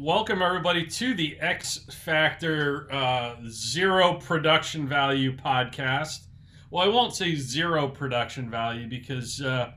welcome 0.00 0.40
everybody 0.40 0.86
to 0.86 1.12
the 1.14 1.38
X 1.40 1.78
Factor 1.92 2.90
uh, 2.90 3.36
Zero 3.48 4.14
Production 4.14 4.88
Value 4.88 5.36
podcast. 5.36 6.20
Well, 6.70 6.84
I 6.84 6.88
won't 6.88 7.14
say 7.14 7.34
zero 7.34 7.86
production 7.86 8.48
value 8.48 8.88
because 8.88 9.42
uh, 9.42 9.72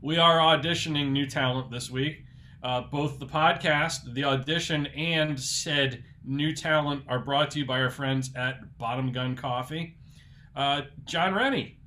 we 0.00 0.16
are 0.16 0.38
auditioning 0.38 1.10
new 1.10 1.26
talent 1.26 1.70
this 1.70 1.90
week. 1.90 2.24
Uh, 2.62 2.82
both 2.90 3.18
the 3.18 3.26
podcast, 3.26 4.14
the 4.14 4.24
audition, 4.24 4.86
and 4.86 5.38
said 5.38 6.02
new 6.24 6.54
talent 6.54 7.02
are 7.06 7.18
brought 7.18 7.50
to 7.50 7.58
you 7.58 7.66
by 7.66 7.78
our 7.80 7.90
friends 7.90 8.30
at 8.34 8.78
Bottom 8.78 9.12
Gun 9.12 9.36
Coffee. 9.36 9.98
Uh, 10.54 10.82
Jon 11.04 11.34
Rennie, 11.34 11.78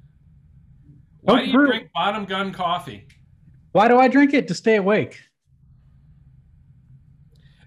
why 1.21 1.34
Oh, 1.34 1.38
do 1.40 1.45
you 1.45 1.66
drink 1.66 1.90
Bottom 1.95 2.26
Gun 2.26 2.53
Coffee? 2.53 3.08
Why 3.71 3.88
do 3.88 3.98
I 3.98 4.08
drink 4.08 4.34
it? 4.35 4.48
To 4.49 4.53
stay 4.53 4.76
awake. 4.76 5.20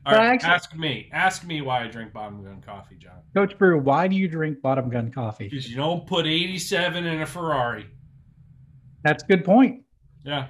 All 0.04 0.12
But 0.12 0.18
right, 0.18 0.34
actually- 0.34 0.50
ask 0.50 0.76
me. 0.76 1.08
Ask 1.12 1.44
me 1.46 1.60
why 1.60 1.84
I 1.84 1.86
drink 1.88 2.12
Bottom 2.12 2.42
Gun 2.42 2.60
Coffee, 2.60 2.96
John. 2.96 3.18
Coach 3.34 3.56
Bru, 3.56 3.78
why 3.78 4.08
do 4.08 4.16
you 4.16 4.26
drink 4.26 4.60
bottom 4.60 4.88
gun 4.90 5.10
coffee? 5.12 5.48
Because 5.48 5.70
you 5.70 5.76
don't 5.76 6.06
put 6.06 6.26
87 6.26 7.06
in 7.06 7.22
a 7.22 7.26
Ferrari. 7.26 7.86
That's 9.04 9.22
a 9.22 9.26
good 9.26 9.44
point. 9.44 9.82
Yeah. 10.24 10.48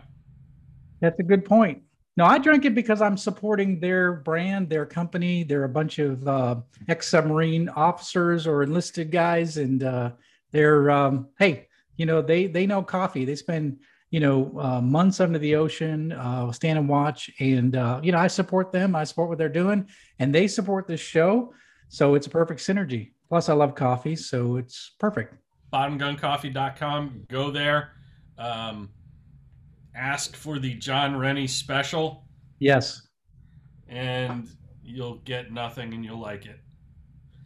That's 1.01 1.19
a 1.21 1.23
good 1.23 1.45
point. 1.45 1.83
No, 2.17 2.25
I 2.25 2.39
drink 2.39 2.65
it 2.65 2.75
because 2.75 3.01
I'm 3.03 3.17
supporting 3.17 3.81
their 3.81 4.13
brand, 4.13 4.69
their 4.69 4.85
company. 4.87 5.45
They're 5.45 5.65
a 5.65 5.69
bunch 5.69 5.99
of 5.99 6.27
uh, 6.29 6.57
ex-submarine 6.89 7.69
officers 7.71 8.47
or 8.47 8.63
enlisted 8.63 9.11
guys, 9.11 9.57
and 9.57 9.83
uh, 9.83 10.11
they're 10.51 10.91
um, 10.91 11.29
hey, 11.39 11.69
you 11.97 12.05
know 12.05 12.21
they 12.21 12.47
they 12.47 12.67
know 12.67 12.83
coffee. 12.83 13.25
They 13.25 13.35
spend 13.35 13.79
you 14.13 14.21
know 14.21 14.53
uh, 14.61 14.81
months 14.81 15.19
under 15.21 15.39
the 15.39 15.57
ocean, 15.57 16.13
uh, 16.13 16.53
stand 16.53 16.79
and 16.79 16.89
watch, 16.89 17.29
and 17.41 17.75
uh, 17.75 17.99
you 18.05 18.13
know 18.13 18.19
I 18.19 18.29
support 18.29 18.71
them. 18.71 18.95
I 18.95 19.03
support 19.05 19.29
what 19.31 19.39
they're 19.39 19.49
doing, 19.49 19.89
and 20.21 20.33
they 20.33 20.47
support 20.47 20.87
this 20.87 21.01
show. 21.01 21.53
So 21.89 22.15
it's 22.15 22.27
a 22.29 22.31
perfect 22.31 22.61
synergy. 22.61 23.13
Plus, 23.29 23.49
I 23.49 23.55
love 23.55 23.75
coffee, 23.75 24.15
so 24.15 24.57
it's 24.59 24.93
perfect. 25.01 25.35
bottomguncoffee.com. 25.73 27.25
Go 27.29 27.51
there. 27.51 27.93
Um, 28.39 28.91
ask 29.95 30.37
for 30.37 30.59
the 30.59 30.75
Jon 30.75 31.17
Rennie 31.17 31.47
special, 31.47 32.27
Yes. 32.59 33.09
and 33.89 34.49
you'll 34.85 35.19
get 35.25 35.53
nothing 35.53 35.95
and 35.95 36.05
you'll 36.05 36.21
like 36.21 36.47
it. 36.47 36.61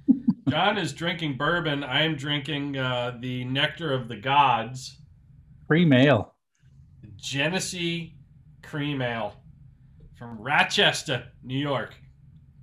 John 0.49 0.79
is 0.79 0.93
drinking 0.93 1.37
bourbon. 1.37 1.83
I 1.85 2.03
am 2.03 2.17
drinking 2.17 2.77
uh, 2.77 3.19
the 3.21 3.45
Nectar 3.45 3.93
of 3.93 4.09
the 4.09 4.17
Gods, 4.17 5.01
Free 5.69 5.89
ale. 5.93 6.35
Genesee 7.17 8.15
Cream 8.63 9.03
Ale 9.03 9.35
from 10.19 10.39
Rochester, 10.39 11.25
New 11.43 11.59
York. 11.59 11.95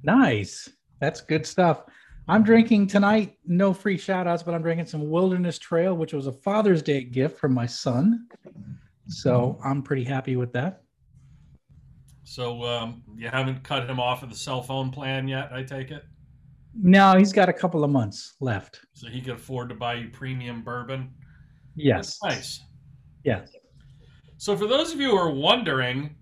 Nice. 0.03 0.69
That's 0.99 1.21
good 1.21 1.45
stuff. 1.45 1.83
I'm 2.27 2.43
drinking 2.43 2.87
tonight, 2.87 3.37
no 3.45 3.73
free 3.73 3.97
shout 3.97 4.27
outs, 4.27 4.43
but 4.43 4.53
I'm 4.53 4.61
drinking 4.61 4.85
some 4.85 5.09
Wilderness 5.09 5.59
Trail, 5.59 5.95
which 5.95 6.13
was 6.13 6.27
a 6.27 6.31
Father's 6.31 6.81
Day 6.81 7.03
gift 7.03 7.37
from 7.37 7.53
my 7.53 7.65
son. 7.65 8.27
So 9.07 9.59
I'm 9.63 9.81
pretty 9.81 10.05
happy 10.05 10.37
with 10.37 10.53
that. 10.53 10.83
So 12.23 12.63
um, 12.63 13.03
you 13.17 13.27
haven't 13.27 13.63
cut 13.63 13.89
him 13.89 13.99
off 13.99 14.23
of 14.23 14.29
the 14.29 14.35
cell 14.35 14.61
phone 14.61 14.89
plan 14.89 15.27
yet, 15.27 15.51
I 15.51 15.63
take 15.63 15.91
it? 15.91 16.03
No, 16.73 17.17
he's 17.17 17.33
got 17.33 17.49
a 17.49 17.53
couple 17.53 17.83
of 17.83 17.91
months 17.91 18.35
left. 18.39 18.79
So 18.93 19.09
he 19.09 19.21
can 19.21 19.31
afford 19.31 19.69
to 19.69 19.75
buy 19.75 19.95
you 19.95 20.09
premium 20.09 20.63
bourbon. 20.63 21.13
Yes. 21.75 22.17
That's 22.21 22.35
nice. 22.35 22.61
Yes. 23.23 23.51
So, 24.37 24.55
for 24.57 24.67
those 24.67 24.93
of 24.93 24.99
you 24.99 25.11
who 25.11 25.17
are 25.17 25.31
wondering 25.31 26.15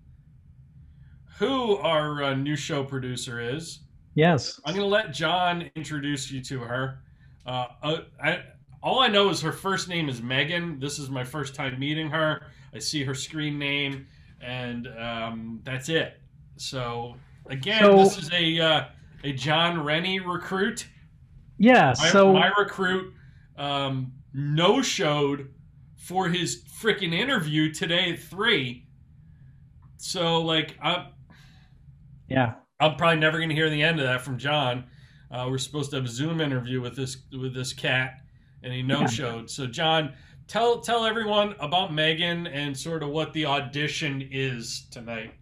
who 1.38 1.76
our 1.78 2.22
uh, 2.22 2.34
new 2.34 2.56
show 2.56 2.84
producer 2.84 3.40
is, 3.40 3.80
Yes. 4.14 4.60
I'm 4.66 4.74
going 4.74 4.84
to 4.84 4.90
let 4.94 5.12
John 5.14 5.70
introduce 5.74 6.30
you 6.30 6.42
to 6.42 6.58
her. 6.60 6.98
Uh, 7.46 7.66
uh, 7.82 7.96
I, 8.22 8.42
all 8.82 9.00
I 9.00 9.08
know 9.08 9.30
is 9.30 9.40
her 9.40 9.52
first 9.52 9.88
name 9.88 10.08
is 10.10 10.20
Megan. 10.20 10.78
This 10.78 10.98
is 10.98 11.08
my 11.08 11.24
first 11.24 11.54
time 11.54 11.78
meeting 11.78 12.10
her. 12.10 12.42
I 12.74 12.78
see 12.78 13.04
her 13.04 13.14
screen 13.14 13.58
name, 13.58 14.06
and 14.42 14.86
um, 14.98 15.60
that's 15.64 15.88
it. 15.88 16.20
So, 16.56 17.16
again, 17.46 17.80
So- 17.82 17.96
this 17.96 18.18
is 18.18 18.30
a 18.32 18.60
uh, 18.60 18.84
a 19.24 19.32
Jon 19.32 19.82
Rennie 19.82 20.20
recruit. 20.20 20.86
Yeah. 21.58 21.94
My, 21.98 22.08
So 22.08 22.32
my 22.32 22.50
recruit 22.58 23.14
um, 23.56 24.12
no 24.34 24.82
showed 24.82 25.54
for 26.02 26.28
his 26.28 26.64
freaking 26.80 27.14
interview 27.14 27.72
today 27.72 28.12
at 28.12 28.20
three. 28.20 28.86
So 29.98 30.42
like 30.42 30.76
I'm 30.82 31.06
yeah. 32.28 32.54
I'm 32.80 32.96
probably 32.96 33.20
never 33.20 33.38
gonna 33.38 33.54
hear 33.54 33.70
the 33.70 33.82
end 33.82 34.00
of 34.00 34.06
that 34.06 34.22
from 34.22 34.36
John. 34.36 34.84
Uh, 35.30 35.46
we're 35.48 35.58
supposed 35.58 35.90
to 35.90 35.96
have 35.96 36.04
a 36.04 36.08
Zoom 36.08 36.40
interview 36.40 36.80
with 36.80 36.96
this 36.96 37.16
with 37.30 37.54
this 37.54 37.72
cat, 37.72 38.20
and 38.62 38.72
he 38.72 38.82
no 38.82 39.06
showed. 39.06 39.48
So 39.48 39.66
John, 39.66 40.14
tell 40.48 40.80
tell 40.80 41.04
everyone 41.04 41.54
about 41.60 41.94
Megan 41.94 42.48
and 42.48 42.76
sort 42.76 43.04
of 43.04 43.10
what 43.10 43.32
the 43.32 43.46
audition 43.46 44.28
is 44.30 44.86
tonight. 44.90 45.34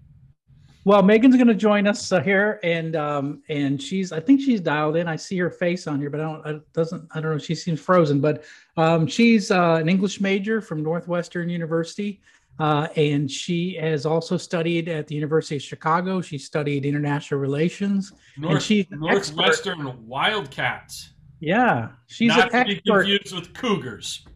Well, 0.85 1.03
Megan's 1.03 1.37
going 1.37 1.47
to 1.49 1.55
join 1.55 1.87
us 1.87 2.11
uh, 2.11 2.21
here, 2.21 2.59
and 2.63 2.97
um, 2.97 3.43
and 3.51 3.81
she's 3.81 4.13
I 4.13 4.21
think 4.21 4.41
she's 4.41 4.61
dialed 4.61 4.97
in. 4.97 5.09
I 5.09 5.17
see 5.17 5.37
her 5.39 5.51
face 5.51 5.87
on 5.87 6.01
here, 6.01 6.09
but 6.09 6.21
I 6.21 6.23
don't 6.25 6.47
it 6.47 6.73
doesn't 6.73 7.07
I 7.15 7.21
don't 7.21 7.33
know. 7.33 7.39
She 7.39 7.55
seems 7.55 7.81
frozen, 7.81 8.21
but 8.21 8.45
um, 8.79 9.07
she's 9.07 9.51
uh, 9.51 9.75
an 9.75 9.89
English 9.89 10.21
major 10.21 10.63
from 10.63 10.83
Northwestern 10.83 11.51
University, 11.51 12.23
uh, 12.59 12.89
and 12.97 13.31
she 13.31 13.75
has 13.75 14.07
also 14.07 14.39
studied 14.39 14.89
at 14.89 15.07
the 15.07 15.15
University 15.15 15.57
of 15.57 15.63
Chicago. 15.63 16.23
She 16.23 16.39
studied 16.39 16.87
international 16.87 17.41
relations. 17.41 18.13
North, 18.39 18.63
she's 18.63 18.87
an 18.91 19.05
expert. 19.07 19.37
Northwestern 19.37 20.07
Wildcats. 20.07 21.11
Yeah, 21.41 21.91
she's 22.07 22.29
not 22.29 22.51
to 22.53 22.65
be 22.65 22.81
confused 22.81 23.35
with 23.35 23.53
cougars. 23.53 24.27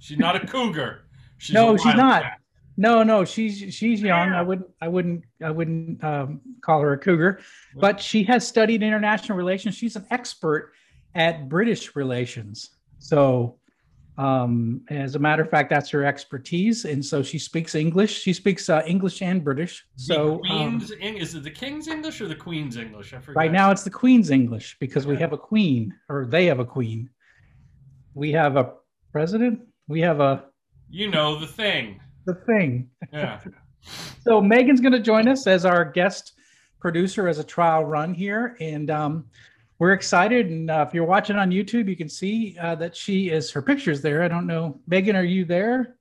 She's 0.00 0.18
not 0.18 0.34
a 0.34 0.44
cougar. 0.44 1.04
She's 1.38 1.54
No, 1.54 1.76
she's 1.76 1.86
not. 1.94 2.22
wildcat. 2.22 2.40
No, 2.76 3.02
no, 3.02 3.24
she's 3.24 3.74
she's 3.74 4.02
young. 4.02 4.32
I 4.32 4.42
wouldn't 4.42 4.68
I 4.80 4.88
wouldn't 4.88 5.24
I 5.42 5.50
wouldn't 5.50 6.02
um, 6.02 6.40
call 6.60 6.80
her 6.80 6.92
a 6.92 6.98
cougar, 6.98 7.40
but 7.76 8.00
she 8.00 8.24
has 8.24 8.46
studied 8.46 8.82
international 8.82 9.38
relations. 9.38 9.76
She's 9.76 9.96
an 9.96 10.06
expert 10.10 10.72
at 11.14 11.48
British 11.48 11.94
relations. 11.94 12.70
So, 12.98 13.58
um, 14.18 14.80
as 14.88 15.14
a 15.14 15.20
matter 15.20 15.42
of 15.42 15.50
fact, 15.50 15.70
that's 15.70 15.88
her 15.90 16.04
expertise, 16.04 16.84
and 16.84 17.04
so 17.04 17.22
she 17.22 17.38
speaks 17.38 17.76
English. 17.76 18.20
She 18.22 18.32
speaks 18.32 18.68
uh, 18.68 18.82
English 18.86 19.22
and 19.22 19.44
British. 19.44 19.84
So 19.94 20.40
the 20.42 20.50
um, 20.50 20.78
Queen's 20.78 20.92
Eng- 21.00 21.16
is 21.18 21.34
it 21.36 21.44
the 21.44 21.50
King's 21.50 21.86
English 21.86 22.20
or 22.20 22.26
the 22.26 22.34
Queen's 22.34 22.76
English? 22.76 23.12
I 23.12 23.18
forget. 23.18 23.36
right 23.36 23.52
now, 23.52 23.70
it's 23.70 23.84
the 23.84 23.90
Queen's 23.90 24.30
English 24.30 24.76
because 24.80 25.06
we 25.06 25.16
have 25.16 25.32
a 25.32 25.38
queen, 25.38 25.94
or 26.08 26.26
they 26.26 26.46
have 26.46 26.58
a 26.58 26.64
queen. 26.64 27.10
We 28.14 28.32
have 28.32 28.56
a 28.56 28.72
president. 29.12 29.60
We 29.86 30.00
have 30.00 30.18
a 30.18 30.44
you 30.90 31.08
know 31.10 31.38
the 31.38 31.46
thing. 31.46 32.00
The 32.26 32.34
thing. 32.34 32.88
Yeah. 33.12 33.40
So 34.22 34.40
Megan's 34.40 34.80
going 34.80 34.92
to 34.92 35.00
join 35.00 35.28
us 35.28 35.46
as 35.46 35.64
our 35.64 35.84
guest 35.84 36.32
producer 36.80 37.28
as 37.28 37.38
a 37.38 37.44
trial 37.44 37.84
run 37.84 38.14
here, 38.14 38.56
and 38.60 38.90
um, 38.90 39.26
we're 39.78 39.92
excited. 39.92 40.46
And 40.46 40.70
uh, 40.70 40.84
if 40.88 40.94
you're 40.94 41.04
watching 41.04 41.36
on 41.36 41.50
YouTube, 41.50 41.88
you 41.88 41.96
can 41.96 42.08
see 42.08 42.56
uh, 42.60 42.74
that 42.76 42.96
she 42.96 43.28
is 43.30 43.50
her 43.50 43.62
pictures 43.62 44.00
there. 44.00 44.22
I 44.22 44.28
don't 44.28 44.46
know, 44.46 44.80
Megan, 44.86 45.16
are 45.16 45.24
you 45.24 45.44
there? 45.44 45.96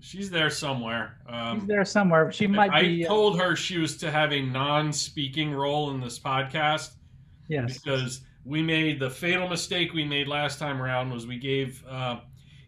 She's 0.00 0.30
there 0.30 0.50
somewhere. 0.50 1.18
She's 1.26 1.34
Um, 1.34 1.66
there 1.66 1.84
somewhere. 1.84 2.30
She 2.30 2.46
might 2.46 2.72
I 2.72 2.82
be. 2.82 3.06
uh, 3.06 3.08
told 3.08 3.40
her 3.40 3.56
she 3.56 3.78
was 3.78 3.96
to 3.98 4.10
have 4.10 4.32
a 4.32 4.42
non-speaking 4.42 5.52
role 5.52 5.92
in 5.92 6.00
this 6.00 6.18
podcast 6.18 6.96
yes. 7.48 7.78
because 7.78 8.20
we 8.44 8.62
made 8.62 9.00
the 9.00 9.08
fatal 9.08 9.48
mistake 9.48 9.94
we 9.94 10.04
made 10.04 10.28
last 10.28 10.58
time 10.58 10.82
around 10.82 11.10
was 11.10 11.26
we 11.26 11.38
gave 11.38 11.82
uh, 11.88 12.20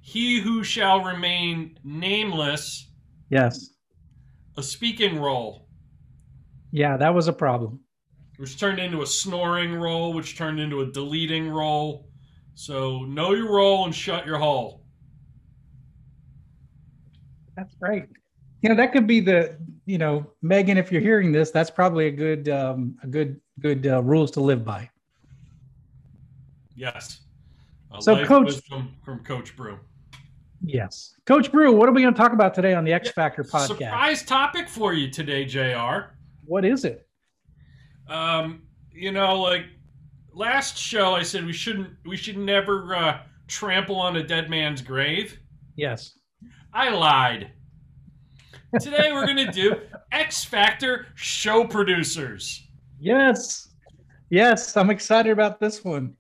he 0.09 0.39
who 0.41 0.63
shall 0.63 1.03
remain 1.03 1.77
nameless 1.83 2.93
Yes. 3.29 3.71
a 4.57 4.63
speaking 4.63 5.19
role. 5.19 5.67
Yeah, 6.71 6.97
that 6.97 7.13
was 7.13 7.27
a 7.27 7.33
problem. 7.33 7.81
which 8.39 8.57
turned 8.61 8.79
into 8.79 9.03
a 9.03 9.07
snoring 9.07 9.75
role, 9.75 10.13
which 10.13 10.37
turned 10.37 10.61
into 10.61 10.83
a 10.83 10.87
deleting 10.93 11.49
role. 11.49 12.09
So 12.55 13.01
know 13.07 13.33
your 13.33 13.51
role 13.51 13.85
and 13.87 13.95
shut 13.95 14.27
your 14.27 14.39
hole. 14.39 14.85
That's 17.57 17.75
great. 17.77 18.05
You 18.63 18.69
know, 18.69 18.75
that 18.77 18.93
could 18.93 19.07
be 19.09 19.19
the. 19.21 19.57
You 19.87 19.99
know, 19.99 20.31
Megan, 20.43 20.77
if 20.79 20.91
you're 20.93 21.01
hearing 21.01 21.31
this, 21.33 21.51
that's 21.53 21.71
probably 21.71 22.07
a 22.09 22.11
good, 22.11 22.49
um, 22.49 22.97
a 23.05 23.07
good, 23.07 23.41
good 23.61 23.87
uh, 23.87 24.03
rules 24.03 24.31
to 24.33 24.41
live 24.41 24.65
by. 24.65 24.91
Yes. 26.75 27.21
A 27.97 28.03
So, 28.03 28.25
Coach- 28.27 28.47
wisdom 28.47 28.95
from 29.05 29.21
Coach 29.21 29.57
Bru. 29.57 29.79
Yes, 30.63 31.15
Coach 31.27 31.53
Bru. 31.53 31.73
What 31.73 31.89
are 31.89 31.93
we 31.93 32.03
going 32.03 32.15
to 32.15 32.19
talk 32.19 32.33
about 32.33 32.55
today 32.55 32.75
on 32.75 32.85
the 32.85 32.93
X 32.93 33.11
Factor 33.11 33.45
podcast? 33.45 33.67
Surprise 33.67 34.23
topic 34.25 34.69
for 34.69 34.93
you 34.95 35.11
today, 35.11 35.45
Jr. 35.45 36.13
What 36.45 36.65
is 36.65 36.85
it? 36.85 37.07
Um, 38.09 38.63
you 38.91 39.13
know, 39.13 39.41
like 39.41 39.67
last 40.33 40.77
show, 40.77 41.15
I 41.15 41.23
said 41.23 41.45
we 41.45 41.53
shouldn't, 41.53 41.91
we 42.05 42.17
should 42.17 42.39
never 42.39 42.95
uh, 42.95 43.21
trample 43.49 43.97
on 43.97 44.17
a 44.17 44.23
dead 44.23 44.51
man's 44.51 44.83
grave. 44.83 45.39
Yes. 45.77 46.19
I 46.73 46.91
lied. 46.91 47.51
Today 48.81 49.11
we're 49.13 49.27
gonna 49.27 49.51
do 49.53 49.77
X 50.13 50.45
Factor 50.45 51.07
show 51.15 51.67
producers. 51.67 52.67
Yes. 52.99 53.69
Yes, 54.29 54.77
I'm 54.77 54.91
excited 54.91 55.31
about 55.31 55.61
this 55.61 55.85
one. 55.85 56.17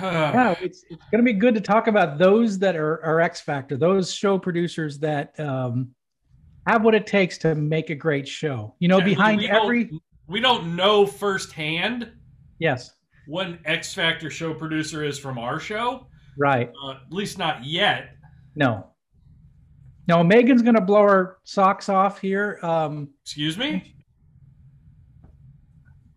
Yeah, 0.00 0.54
it's, 0.60 0.84
it's 0.88 1.04
going 1.10 1.24
to 1.24 1.32
be 1.32 1.32
good 1.32 1.54
to 1.54 1.60
talk 1.60 1.86
about 1.86 2.18
those 2.18 2.58
that 2.60 2.76
are, 2.76 3.04
are 3.04 3.20
X 3.20 3.40
Factor, 3.40 3.76
those 3.76 4.12
show 4.12 4.38
producers 4.38 4.98
that 5.00 5.38
um, 5.38 5.90
have 6.66 6.82
what 6.82 6.94
it 6.94 7.06
takes 7.06 7.38
to 7.38 7.54
make 7.54 7.90
a 7.90 7.94
great 7.94 8.26
show. 8.26 8.74
You 8.78 8.88
know, 8.88 8.98
yeah, 8.98 9.04
behind 9.04 9.38
we 9.38 9.48
every. 9.48 9.90
We 10.26 10.40
don't 10.40 10.76
know 10.76 11.06
firsthand. 11.06 12.10
Yes. 12.58 12.92
What 13.26 13.46
an 13.46 13.58
X 13.64 13.92
Factor 13.92 14.30
show 14.30 14.54
producer 14.54 15.04
is 15.04 15.18
from 15.18 15.38
our 15.38 15.60
show. 15.60 16.06
Right. 16.38 16.72
Uh, 16.82 16.92
at 16.92 17.12
least 17.12 17.38
not 17.38 17.64
yet. 17.64 18.16
No. 18.54 18.86
No, 20.08 20.24
Megan's 20.24 20.62
going 20.62 20.74
to 20.74 20.80
blow 20.80 21.02
her 21.02 21.38
socks 21.44 21.88
off 21.88 22.20
here. 22.20 22.58
Um, 22.62 23.10
Excuse 23.24 23.56
me? 23.56 23.94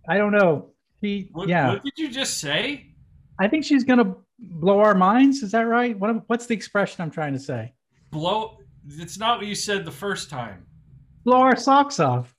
I 0.07 0.17
don't 0.17 0.31
know. 0.31 0.71
She, 1.03 1.29
what, 1.33 1.47
yeah. 1.47 1.73
What 1.73 1.83
did 1.83 1.97
you 1.97 2.09
just 2.09 2.39
say? 2.39 2.94
I 3.39 3.47
think 3.47 3.65
she's 3.65 3.83
going 3.83 3.99
to 3.99 4.15
blow 4.39 4.79
our 4.79 4.95
minds. 4.95 5.43
Is 5.43 5.51
that 5.51 5.63
right? 5.63 5.97
What, 5.97 6.27
what's 6.27 6.45
the 6.45 6.53
expression 6.53 7.01
I'm 7.01 7.11
trying 7.11 7.33
to 7.33 7.39
say? 7.39 7.73
Blow. 8.11 8.57
It's 8.87 9.17
not 9.17 9.39
what 9.39 9.47
you 9.47 9.55
said 9.55 9.83
the 9.83 9.91
first 9.91 10.29
time. 10.29 10.65
Blow 11.23 11.41
our 11.41 11.55
socks 11.55 11.99
off. 11.99 12.35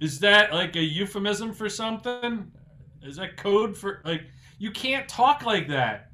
Is 0.00 0.18
that 0.20 0.52
like 0.52 0.76
a 0.76 0.82
euphemism 0.82 1.54
for 1.54 1.68
something? 1.68 2.50
Is 3.02 3.16
that 3.16 3.36
code 3.36 3.76
for 3.76 4.02
like 4.04 4.22
you 4.58 4.70
can't 4.70 5.08
talk 5.08 5.46
like 5.46 5.68
that? 5.68 6.10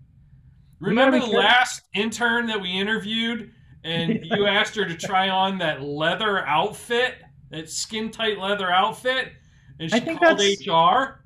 Remember 0.81 1.19
the 1.19 1.27
last 1.27 1.83
intern 1.95 2.47
that 2.47 2.61
we 2.61 2.79
interviewed 2.79 3.53
and 3.85 4.21
you 4.25 4.47
asked 4.47 4.77
her 4.77 4.85
to 4.85 4.97
try 4.97 5.31
on 5.31 5.59
that 5.59 5.83
leather 5.83 6.47
outfit, 6.47 7.15
that 7.51 7.71
skin 7.71 8.11
tight 8.11 8.39
leather 8.39 8.71
outfit, 8.71 9.33
and 9.81 9.91
she 9.91 10.01
called 10.01 10.41
HR? 10.41 11.22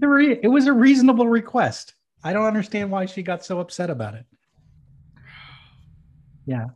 Re- 0.00 0.40
it 0.42 0.48
was 0.48 0.66
a 0.66 0.72
reasonable 0.72 1.28
request. 1.28 1.94
I 2.22 2.32
don't 2.32 2.46
understand 2.46 2.90
why 2.90 3.06
she 3.06 3.22
got 3.22 3.44
so 3.44 3.60
upset 3.60 3.90
about 3.90 4.14
it. 4.14 4.24
Yeah. 6.46 6.66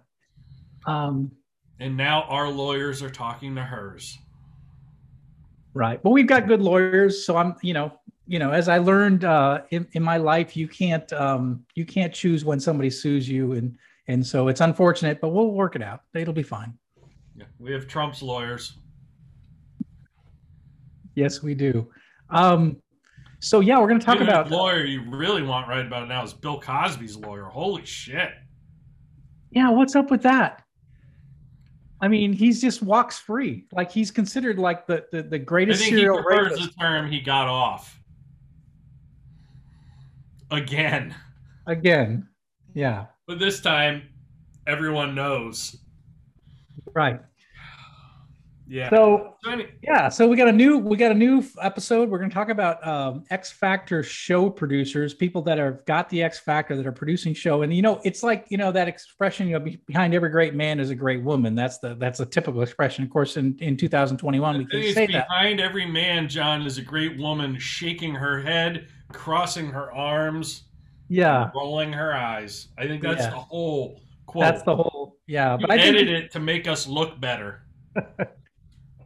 Um, 0.86 1.32
and 1.80 1.96
now 1.96 2.22
our 2.24 2.48
lawyers 2.48 3.02
are 3.02 3.10
talking 3.10 3.54
to 3.54 3.62
hers. 3.62 4.18
Right. 5.74 6.02
But 6.02 6.10
we've 6.10 6.26
got 6.26 6.48
good 6.48 6.60
lawyers, 6.60 7.24
so 7.24 7.36
I'm, 7.36 7.54
you 7.62 7.72
know, 7.72 7.92
you 8.26 8.38
know, 8.38 8.50
as 8.50 8.68
I 8.68 8.78
learned 8.78 9.24
uh, 9.24 9.62
in, 9.70 9.86
in 9.92 10.02
my 10.02 10.18
life, 10.18 10.56
you 10.56 10.68
can't 10.68 11.10
um, 11.14 11.64
you 11.74 11.86
can't 11.86 12.12
choose 12.12 12.44
when 12.44 12.60
somebody 12.60 12.90
sues 12.90 13.28
you, 13.28 13.52
and 13.52 13.76
and 14.06 14.26
so 14.26 14.48
it's 14.48 14.60
unfortunate, 14.60 15.20
but 15.20 15.30
we'll 15.30 15.52
work 15.52 15.76
it 15.76 15.82
out. 15.82 16.02
It'll 16.14 16.34
be 16.34 16.42
fine. 16.42 16.74
Yeah, 17.36 17.46
we 17.58 17.72
have 17.72 17.86
Trump's 17.86 18.22
lawyers. 18.22 18.78
Yes, 21.14 21.42
we 21.42 21.54
do. 21.54 21.90
Um, 22.30 22.82
so 23.40 23.60
yeah, 23.60 23.78
we're 23.78 23.88
going 23.88 24.00
to 24.00 24.06
talk 24.06 24.20
about 24.20 24.48
the 24.48 24.56
lawyer 24.56 24.84
you 24.84 25.02
really 25.08 25.42
want 25.42 25.68
right 25.68 25.86
about 25.86 26.08
now 26.08 26.24
is 26.24 26.32
Bill 26.32 26.60
Cosby's 26.60 27.16
lawyer. 27.16 27.44
Holy 27.44 27.84
shit! 27.84 28.30
Yeah, 29.50 29.70
what's 29.70 29.94
up 29.96 30.10
with 30.10 30.22
that? 30.22 30.64
I 32.00 32.08
mean, 32.08 32.32
he's 32.32 32.60
just 32.60 32.82
walks 32.82 33.18
free. 33.18 33.66
Like 33.72 33.90
he's 33.90 34.10
considered 34.10 34.58
like 34.58 34.86
the 34.86 35.06
the, 35.12 35.22
the 35.22 35.38
greatest 35.38 35.82
I 35.82 35.84
think 35.84 35.96
serial 35.96 36.18
he 36.18 36.22
prefers 36.22 36.50
rapist. 36.52 36.76
the 36.76 36.80
term 36.80 37.10
he 37.10 37.20
got 37.20 37.48
off. 37.48 38.00
Again. 40.50 41.14
Again. 41.66 42.28
Yeah. 42.74 43.06
But 43.26 43.38
this 43.38 43.60
time 43.60 44.02
everyone 44.66 45.14
knows. 45.14 45.76
Right. 46.94 47.20
Yeah. 48.68 48.90
So 48.90 49.34
yeah, 49.82 50.10
so 50.10 50.28
we 50.28 50.36
got 50.36 50.48
a 50.48 50.52
new 50.52 50.76
we 50.76 50.98
got 50.98 51.10
a 51.10 51.14
new 51.14 51.42
episode. 51.62 52.10
We're 52.10 52.18
going 52.18 52.28
to 52.28 52.34
talk 52.34 52.50
about 52.50 52.86
um, 52.86 53.24
X 53.30 53.50
Factor 53.50 54.02
show 54.02 54.50
producers, 54.50 55.14
people 55.14 55.40
that 55.42 55.56
have 55.56 55.84
got 55.86 56.10
the 56.10 56.22
X 56.22 56.38
Factor 56.38 56.76
that 56.76 56.86
are 56.86 56.92
producing 56.92 57.32
show. 57.32 57.62
And 57.62 57.74
you 57.74 57.80
know, 57.80 57.98
it's 58.04 58.22
like 58.22 58.46
you 58.50 58.58
know 58.58 58.70
that 58.72 58.86
expression. 58.86 59.48
You 59.48 59.58
know, 59.58 59.66
behind 59.86 60.12
every 60.12 60.28
great 60.28 60.54
man 60.54 60.80
is 60.80 60.90
a 60.90 60.94
great 60.94 61.22
woman. 61.22 61.54
That's 61.54 61.78
the 61.78 61.94
that's 61.94 62.20
a 62.20 62.26
typical 62.26 62.60
expression. 62.60 63.04
Of 63.04 63.10
course, 63.10 63.38
in 63.38 63.56
in 63.60 63.76
2021, 63.76 64.58
we 64.58 64.66
can 64.66 64.82
say 64.82 65.06
behind 65.06 65.14
that. 65.14 65.28
Behind 65.28 65.60
every 65.60 65.86
man, 65.86 66.28
John, 66.28 66.62
is 66.62 66.76
a 66.76 66.82
great 66.82 67.16
woman 67.18 67.58
shaking 67.58 68.14
her 68.14 68.42
head, 68.42 68.88
crossing 69.12 69.70
her 69.70 69.90
arms, 69.94 70.64
yeah, 71.08 71.50
rolling 71.54 71.92
her 71.94 72.12
eyes. 72.12 72.68
I 72.76 72.86
think 72.86 73.02
that's 73.02 73.22
yeah. 73.22 73.30
the 73.30 73.36
whole 73.36 74.02
quote. 74.26 74.42
That's 74.42 74.62
the 74.62 74.76
whole 74.76 75.16
yeah. 75.26 75.56
You 75.58 75.66
but 75.66 75.70
I 75.70 75.78
edit 75.78 76.08
it 76.08 76.32
to 76.32 76.40
make 76.40 76.68
us 76.68 76.86
look 76.86 77.18
better. 77.18 77.62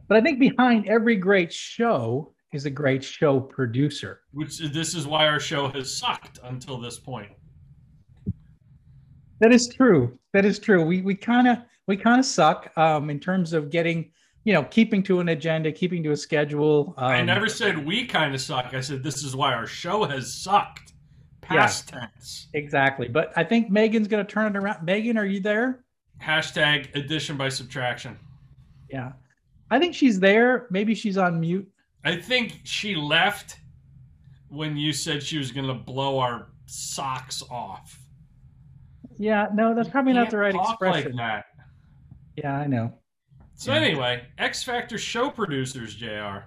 But 0.07 0.17
I 0.17 0.21
think 0.21 0.39
behind 0.39 0.87
every 0.87 1.15
great 1.15 1.51
show 1.51 2.33
is 2.51 2.65
a 2.65 2.69
great 2.69 3.03
show 3.03 3.39
producer. 3.39 4.21
Which 4.31 4.59
this 4.59 4.93
is 4.93 5.07
why 5.07 5.27
our 5.27 5.39
show 5.39 5.67
has 5.69 5.95
sucked 5.95 6.39
until 6.43 6.79
this 6.79 6.99
point. 6.99 7.31
That 9.39 9.51
is 9.51 9.67
true. 9.67 10.17
That 10.33 10.45
is 10.45 10.59
true. 10.59 10.85
We 10.85 11.01
we 11.01 11.15
kind 11.15 11.47
of 11.47 11.57
we 11.87 11.97
kind 11.97 12.19
of 12.19 12.25
suck 12.25 12.71
um, 12.77 13.09
in 13.09 13.19
terms 13.19 13.53
of 13.53 13.69
getting 13.69 14.11
you 14.43 14.53
know 14.53 14.63
keeping 14.63 15.03
to 15.03 15.19
an 15.19 15.29
agenda, 15.29 15.71
keeping 15.71 16.03
to 16.03 16.11
a 16.11 16.17
schedule. 16.17 16.93
Um, 16.97 17.05
I 17.05 17.21
never 17.21 17.49
said 17.49 17.85
we 17.85 18.05
kind 18.05 18.33
of 18.33 18.41
suck. 18.41 18.73
I 18.73 18.81
said 18.81 19.03
this 19.03 19.23
is 19.23 19.35
why 19.35 19.53
our 19.53 19.67
show 19.67 20.05
has 20.05 20.33
sucked. 20.33 20.93
Past 21.41 21.91
yeah, 21.91 21.99
tense. 21.99 22.47
Exactly. 22.53 23.09
But 23.09 23.33
I 23.35 23.43
think 23.43 23.69
Megan's 23.69 24.07
going 24.07 24.25
to 24.25 24.31
turn 24.31 24.55
it 24.55 24.57
around. 24.57 24.85
Megan, 24.85 25.17
are 25.17 25.25
you 25.25 25.41
there? 25.41 25.83
Hashtag 26.21 26.95
addition 26.95 27.35
by 27.35 27.49
subtraction. 27.49 28.17
Yeah. 28.89 29.11
I 29.73 29.79
think 29.79 29.95
she's 29.95 30.19
there. 30.19 30.67
Maybe 30.69 30.93
she's 30.93 31.17
on 31.17 31.39
mute. 31.39 31.67
I 32.05 32.15
think 32.15 32.59
she 32.63 32.93
left 32.93 33.57
when 34.49 34.77
you 34.77 34.93
said 34.93 35.23
she 35.23 35.39
was 35.39 35.51
going 35.51 35.65
to 35.65 35.73
blow 35.73 36.19
our 36.19 36.49
socks 36.67 37.41
off. 37.49 37.99
Yeah, 39.17 39.47
no, 39.51 39.73
that's 39.73 39.89
probably 39.89 40.13
not 40.13 40.29
the 40.29 40.37
right 40.37 40.53
expression. 40.53 41.15
Like 41.15 41.17
that. 41.17 41.45
Yeah, 42.35 42.55
I 42.55 42.67
know. 42.67 42.93
So 43.55 43.73
yeah. 43.73 43.79
anyway, 43.79 44.27
X 44.37 44.61
Factor 44.61 44.99
show 44.99 45.31
producers, 45.31 45.95
Jr. 45.95 46.43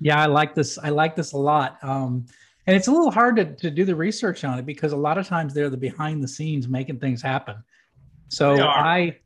Yeah, 0.00 0.20
I 0.20 0.26
like 0.26 0.54
this. 0.54 0.76
I 0.76 0.90
like 0.90 1.16
this 1.16 1.32
a 1.32 1.38
lot. 1.38 1.78
Um, 1.82 2.26
and 2.66 2.76
it's 2.76 2.88
a 2.88 2.92
little 2.92 3.10
hard 3.10 3.36
to, 3.36 3.54
to 3.56 3.70
do 3.70 3.86
the 3.86 3.96
research 3.96 4.44
on 4.44 4.58
it 4.58 4.66
because 4.66 4.92
a 4.92 4.98
lot 4.98 5.16
of 5.16 5.26
times 5.26 5.54
they're 5.54 5.70
the 5.70 5.78
behind 5.78 6.22
the 6.22 6.28
scenes 6.28 6.68
making 6.68 6.98
things 6.98 7.22
happen. 7.22 7.56
So 8.28 8.60
I 8.60 9.16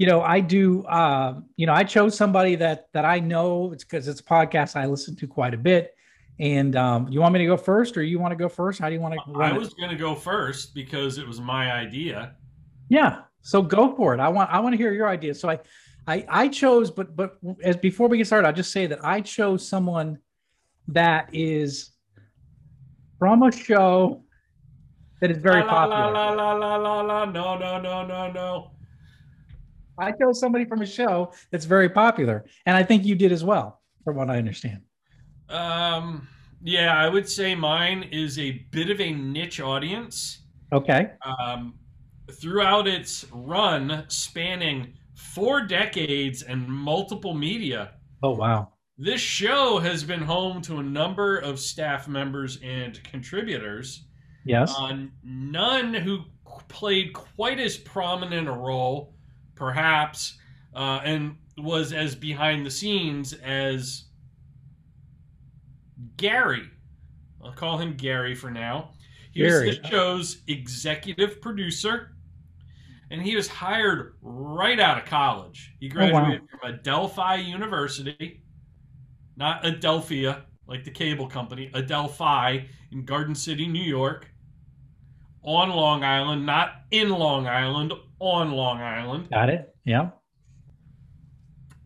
you 0.00 0.06
know, 0.06 0.22
I 0.22 0.40
do. 0.40 0.82
Uh, 0.84 1.40
you 1.56 1.66
know, 1.66 1.74
I 1.74 1.84
chose 1.84 2.16
somebody 2.16 2.54
that 2.56 2.88
that 2.94 3.04
I 3.04 3.20
know. 3.20 3.70
It's 3.70 3.84
because 3.84 4.08
it's 4.08 4.20
a 4.20 4.24
podcast 4.24 4.74
I 4.74 4.86
listen 4.86 5.14
to 5.16 5.26
quite 5.26 5.52
a 5.52 5.58
bit. 5.58 5.94
And 6.38 6.74
um, 6.74 7.06
you 7.08 7.20
want 7.20 7.34
me 7.34 7.40
to 7.40 7.44
go 7.44 7.58
first, 7.58 7.98
or 7.98 8.02
you 8.02 8.18
want 8.18 8.32
to 8.32 8.36
go 8.36 8.48
first? 8.48 8.80
How 8.80 8.88
do 8.88 8.94
you 8.94 9.00
want 9.02 9.14
to? 9.14 9.38
I 9.38 9.52
was 9.52 9.74
going 9.74 9.90
to 9.90 9.96
go 9.96 10.14
first 10.14 10.74
because 10.74 11.18
it 11.18 11.26
was 11.28 11.38
my 11.38 11.70
idea. 11.70 12.34
Yeah, 12.88 13.24
so 13.42 13.60
go 13.60 13.94
for 13.94 14.14
it. 14.14 14.20
I 14.20 14.28
want 14.30 14.48
I 14.50 14.60
want 14.60 14.72
to 14.72 14.78
hear 14.78 14.94
your 14.94 15.06
idea. 15.06 15.34
So 15.34 15.50
I, 15.50 15.58
I 16.06 16.24
I 16.30 16.48
chose, 16.48 16.90
but 16.90 17.14
but 17.14 17.36
as 17.62 17.76
before 17.76 18.08
we 18.08 18.16
get 18.16 18.26
started, 18.26 18.48
I'll 18.48 18.54
just 18.54 18.72
say 18.72 18.86
that 18.86 19.04
I 19.04 19.20
chose 19.20 19.68
someone 19.68 20.18
that 20.88 21.28
is 21.34 21.90
from 23.18 23.42
a 23.42 23.52
show 23.52 24.24
that 25.20 25.30
is 25.30 25.36
very 25.36 25.60
la, 25.60 25.68
popular. 25.68 26.10
La 26.10 26.30
la 26.30 26.52
la 26.52 26.52
la 26.54 26.76
la 26.76 27.00
la 27.02 27.24
no 27.26 27.58
no 27.58 27.78
no 27.82 28.06
no 28.06 28.32
no. 28.32 28.70
I 30.00 30.12
chose 30.12 30.40
somebody 30.40 30.64
from 30.64 30.82
a 30.82 30.86
show 30.86 31.32
that's 31.50 31.64
very 31.64 31.88
popular, 31.88 32.44
and 32.66 32.76
I 32.76 32.82
think 32.82 33.04
you 33.04 33.14
did 33.14 33.32
as 33.32 33.44
well, 33.44 33.80
from 34.04 34.16
what 34.16 34.30
I 34.30 34.38
understand. 34.38 34.80
Um, 35.48 36.26
yeah, 36.62 36.96
I 36.96 37.08
would 37.08 37.28
say 37.28 37.54
mine 37.54 38.08
is 38.10 38.38
a 38.38 38.52
bit 38.70 38.90
of 38.90 39.00
a 39.00 39.12
niche 39.12 39.60
audience. 39.60 40.42
Okay. 40.72 41.12
Um, 41.24 41.74
throughout 42.32 42.86
its 42.86 43.26
run, 43.32 44.04
spanning 44.08 44.94
four 45.14 45.62
decades 45.62 46.42
and 46.42 46.66
multiple 46.68 47.34
media. 47.34 47.92
Oh 48.22 48.30
wow! 48.30 48.72
This 48.98 49.20
show 49.20 49.78
has 49.78 50.04
been 50.04 50.22
home 50.22 50.62
to 50.62 50.78
a 50.78 50.82
number 50.82 51.38
of 51.38 51.58
staff 51.58 52.08
members 52.08 52.58
and 52.62 53.02
contributors. 53.04 54.06
Yes. 54.44 54.74
Uh, 54.76 55.06
none 55.22 55.92
who 55.92 56.24
played 56.68 57.12
quite 57.12 57.58
as 57.58 57.76
prominent 57.76 58.48
a 58.48 58.52
role 58.52 59.14
perhaps, 59.60 60.38
uh, 60.74 61.00
and 61.04 61.36
was 61.58 61.92
as 61.92 62.16
behind 62.16 62.64
the 62.64 62.70
scenes 62.70 63.34
as 63.34 64.06
Gary. 66.16 66.62
I'll 67.44 67.52
call 67.52 67.76
him 67.76 67.94
Gary 67.94 68.34
for 68.34 68.50
now. 68.50 68.92
He 69.32 69.40
Gary. 69.40 69.68
was 69.68 69.78
the 69.78 69.88
show's 69.88 70.38
executive 70.48 71.42
producer, 71.42 72.12
and 73.10 73.20
he 73.20 73.36
was 73.36 73.48
hired 73.48 74.14
right 74.22 74.80
out 74.80 74.96
of 74.96 75.04
college. 75.04 75.74
He 75.78 75.90
graduated 75.90 76.40
oh, 76.40 76.46
wow. 76.54 76.58
from 76.60 76.74
Adelphi 76.74 77.42
University, 77.42 78.42
not 79.36 79.62
Adelphia, 79.62 80.42
like 80.66 80.84
the 80.84 80.90
cable 80.90 81.28
company, 81.28 81.70
Adelphi 81.74 82.66
in 82.92 83.04
Garden 83.04 83.34
City, 83.34 83.68
New 83.68 83.84
York, 83.84 84.26
on 85.42 85.68
Long 85.68 86.02
Island, 86.02 86.46
not 86.46 86.70
in 86.90 87.10
Long 87.10 87.46
Island, 87.46 87.92
on 88.20 88.52
Long 88.52 88.80
Island. 88.80 89.28
Got 89.30 89.50
it. 89.50 89.74
Yeah. 89.84 90.10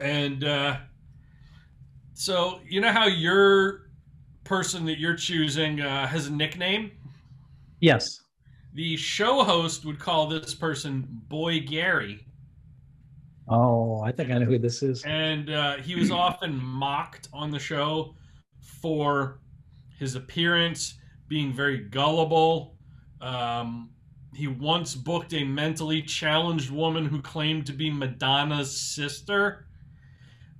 And 0.00 0.44
uh, 0.44 0.76
so, 2.12 2.60
you 2.68 2.80
know 2.80 2.92
how 2.92 3.06
your 3.06 3.88
person 4.42 4.84
that 4.86 4.98
you're 4.98 5.16
choosing 5.16 5.80
uh, 5.80 6.06
has 6.06 6.26
a 6.26 6.32
nickname? 6.32 6.90
Yes. 7.80 8.20
The 8.74 8.96
show 8.96 9.44
host 9.44 9.84
would 9.86 9.98
call 9.98 10.26
this 10.26 10.54
person 10.54 11.06
Boy 11.28 11.60
Gary. 11.60 12.26
Oh, 13.48 14.00
I 14.00 14.10
think 14.10 14.30
I 14.30 14.38
know 14.38 14.46
who 14.46 14.58
this 14.58 14.82
is. 14.82 15.04
And 15.04 15.50
uh, 15.50 15.76
he 15.76 15.94
was 15.94 16.10
often 16.10 16.56
mocked 16.62 17.28
on 17.32 17.50
the 17.50 17.58
show 17.58 18.14
for 18.80 19.40
his 19.98 20.16
appearance 20.16 20.94
being 21.28 21.52
very 21.52 21.78
gullible. 21.78 22.76
Um, 23.20 23.90
he 24.36 24.46
once 24.48 24.94
booked 24.94 25.32
a 25.34 25.44
mentally 25.44 26.02
challenged 26.02 26.70
woman 26.70 27.06
who 27.06 27.20
claimed 27.22 27.66
to 27.66 27.72
be 27.72 27.90
Madonna's 27.90 28.74
sister. 28.78 29.66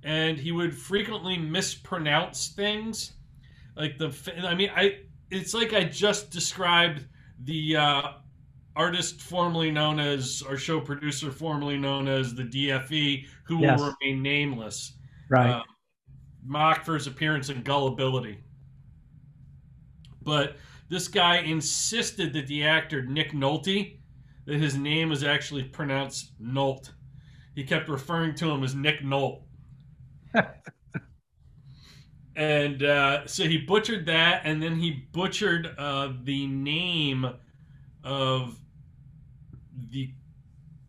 And 0.03 0.37
he 0.37 0.51
would 0.51 0.75
frequently 0.77 1.37
mispronounce 1.37 2.49
things. 2.49 3.13
Like 3.75 3.97
the, 3.97 4.15
I 4.47 4.53
mean, 4.53 4.69
I, 4.75 4.99
it's 5.31 5.53
like 5.53 5.73
I 5.73 5.83
just 5.83 6.29
described 6.31 7.05
the 7.43 7.75
uh, 7.75 8.01
artist 8.75 9.21
formerly 9.21 9.71
known 9.71 9.99
as, 9.99 10.43
or 10.47 10.57
show 10.57 10.79
producer 10.79 11.31
formerly 11.31 11.77
known 11.77 12.07
as 12.07 12.35
the 12.35 12.43
DFE, 12.43 13.25
who 13.45 13.61
Yes. 13.61 13.79
will 13.79 13.95
remain 14.01 14.21
nameless 14.21 14.93
Right. 15.29 15.49
uh, 15.49 15.63
mocked 16.45 16.85
for 16.85 16.93
his 16.93 17.07
appearance 17.07 17.49
and 17.49 17.63
gullibility. 17.63 18.39
But 20.21 20.57
this 20.89 21.07
guy 21.07 21.37
insisted 21.37 22.33
that 22.33 22.47
the 22.47 22.63
actor 22.63 23.03
Nick 23.03 23.31
Nolte, 23.31 23.97
that 24.45 24.59
his 24.59 24.77
name 24.77 25.11
is 25.11 25.23
actually 25.23 25.63
pronounced 25.63 26.33
Nolt. 26.39 26.93
He 27.55 27.63
kept 27.63 27.89
referring 27.89 28.35
to 28.35 28.51
him 28.51 28.63
as 28.63 28.75
Nick 28.75 29.03
Nolt. 29.03 29.41
and 32.35 32.83
uh, 32.83 33.25
so 33.25 33.43
he 33.43 33.57
butchered 33.57 34.05
that, 34.05 34.41
and 34.43 34.61
then 34.61 34.79
he 34.79 35.07
butchered 35.11 35.73
uh, 35.77 36.13
the 36.23 36.47
name 36.47 37.27
of 38.03 38.59
the 39.91 40.13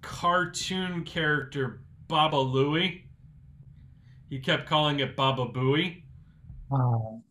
cartoon 0.03 1.05
character 1.05 1.81
Baba 2.09 2.37
Looey. 2.37 3.05
He 4.29 4.41
kept 4.41 4.69
calling 4.69 5.00
it 5.00 5.17
Baba 5.17 5.47
Booey, 5.47 6.03
wow. 6.69 7.23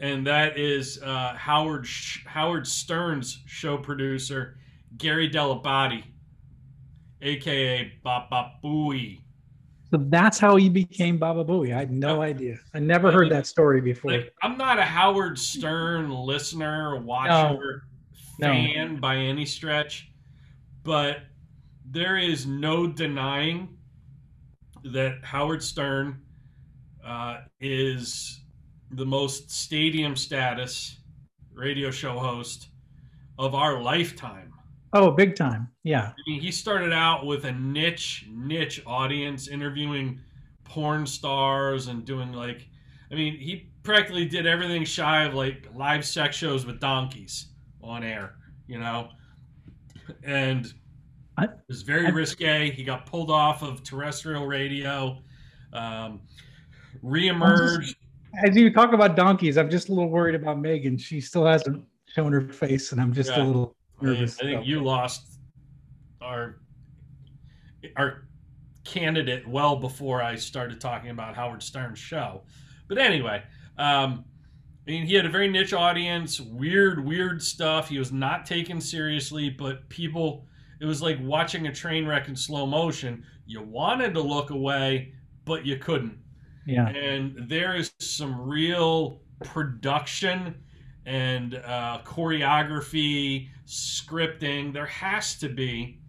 And 0.00 0.26
that 0.26 0.58
is 0.58 1.00
uh, 1.02 1.34
Howard 1.36 1.86
Sh- 1.86 2.24
Howard 2.26 2.66
Stern's 2.66 3.42
show 3.46 3.76
producer 3.76 4.56
Gary 4.96 5.28
Dell'Abate, 5.30 6.04
aka 7.22 7.92
Baba 8.02 8.52
Booey. 8.64 9.20
So 9.90 9.98
that's 10.08 10.38
how 10.38 10.56
he 10.56 10.68
became 10.68 11.18
Baba 11.18 11.44
Booey. 11.44 11.74
I 11.74 11.80
had 11.80 11.90
no 11.90 12.22
idea. 12.22 12.56
I 12.72 12.78
never 12.78 13.10
heard 13.10 13.28
that 13.30 13.46
story 13.46 13.80
before. 13.80 14.12
Like, 14.12 14.32
I'm 14.42 14.56
not 14.56 14.78
a 14.78 14.84
Howard 14.84 15.38
Stern 15.38 16.10
listener, 16.10 16.96
watcher, 17.00 17.82
No. 18.38 18.52
fan 18.52 19.00
by 19.00 19.16
any 19.16 19.44
stretch, 19.44 20.10
but 20.84 21.18
there 21.84 22.16
is 22.16 22.46
no 22.46 22.86
denying 22.86 23.76
that 24.84 25.24
Howard 25.24 25.62
Stern 25.62 26.22
uh, 27.04 27.38
is 27.60 28.39
the 28.92 29.04
most 29.06 29.50
stadium 29.50 30.16
status 30.16 30.98
radio 31.52 31.90
show 31.90 32.18
host 32.18 32.68
of 33.38 33.54
our 33.54 33.80
lifetime. 33.82 34.52
oh, 34.92 35.10
big 35.10 35.36
time. 35.36 35.68
Yeah. 35.84 36.08
I 36.08 36.14
mean, 36.26 36.40
he 36.40 36.50
started 36.50 36.92
out 36.92 37.24
with 37.24 37.44
a 37.44 37.52
niche, 37.52 38.26
niche 38.30 38.82
audience, 38.86 39.48
interviewing 39.48 40.20
porn 40.64 41.06
stars 41.06 41.86
and 41.88 42.04
doing 42.04 42.32
like, 42.32 42.66
I 43.10 43.14
mean, 43.14 43.38
he 43.38 43.70
practically 43.82 44.24
did 44.26 44.46
everything 44.46 44.84
shy 44.84 45.24
of 45.24 45.34
like 45.34 45.68
live 45.74 46.04
sex 46.04 46.36
shows 46.36 46.66
with 46.66 46.80
donkeys 46.80 47.46
on 47.82 48.02
air, 48.02 48.34
you 48.66 48.78
know, 48.78 49.08
and 50.24 50.72
I- 51.38 51.44
it 51.44 51.50
was 51.68 51.82
very 51.82 52.06
I- 52.06 52.10
risque. 52.10 52.70
He 52.70 52.82
got 52.84 53.06
pulled 53.06 53.30
off 53.30 53.62
of 53.62 53.82
terrestrial 53.84 54.46
radio, 54.46 55.22
um, 55.72 56.20
reemerged. 57.02 57.94
As 58.44 58.56
you 58.56 58.72
talk 58.72 58.92
about 58.92 59.16
donkeys, 59.16 59.58
I'm 59.58 59.70
just 59.70 59.88
a 59.88 59.92
little 59.92 60.10
worried 60.10 60.34
about 60.34 60.60
Megan. 60.60 60.96
She 60.96 61.20
still 61.20 61.44
hasn't 61.44 61.84
shown 62.06 62.32
her 62.32 62.40
face, 62.40 62.92
and 62.92 63.00
I'm 63.00 63.12
just 63.12 63.30
Yeah. 63.30 63.42
a 63.42 63.44
little 63.44 63.76
I, 64.00 64.04
mean, 64.04 64.14
nervous. 64.14 64.38
I 64.40 64.44
think 64.44 64.66
you 64.66 64.82
lost 64.82 65.38
our 66.20 66.60
our 67.96 68.28
candidate 68.84 69.48
well 69.48 69.76
before 69.76 70.22
I 70.22 70.36
started 70.36 70.80
talking 70.80 71.10
about 71.10 71.34
Howard 71.34 71.62
Stern's 71.62 71.98
show. 71.98 72.42
But 72.88 72.98
anyway, 72.98 73.42
um, 73.78 74.24
I 74.86 74.90
mean, 74.90 75.06
he 75.06 75.14
had 75.14 75.24
a 75.24 75.30
very 75.30 75.48
niche 75.48 75.72
audience, 75.72 76.40
weird, 76.40 77.04
weird 77.04 77.42
stuff. 77.42 77.88
He 77.88 77.98
was 77.98 78.12
not 78.12 78.44
taken 78.44 78.80
seriously, 78.80 79.48
but 79.48 79.88
people, 79.88 80.46
it 80.80 80.84
was 80.84 81.00
like 81.00 81.18
watching 81.22 81.68
a 81.68 81.72
train 81.72 82.06
wreck 82.06 82.28
in 82.28 82.36
slow 82.36 82.66
motion. 82.66 83.24
You 83.46 83.62
wanted 83.62 84.12
to 84.14 84.20
look 84.20 84.50
away, 84.50 85.14
but 85.44 85.64
you 85.64 85.76
couldn't 85.76 86.18
Yeah. 86.70 86.88
and 86.88 87.48
there 87.48 87.74
is 87.74 87.92
some 87.98 88.40
real 88.40 89.20
production 89.42 90.54
and 91.06 91.54
uh, 91.56 92.00
choreography, 92.04 93.48
scripting. 93.66 94.72
There 94.72 94.86
has 94.86 95.36
to 95.38 95.48
be 95.48 96.00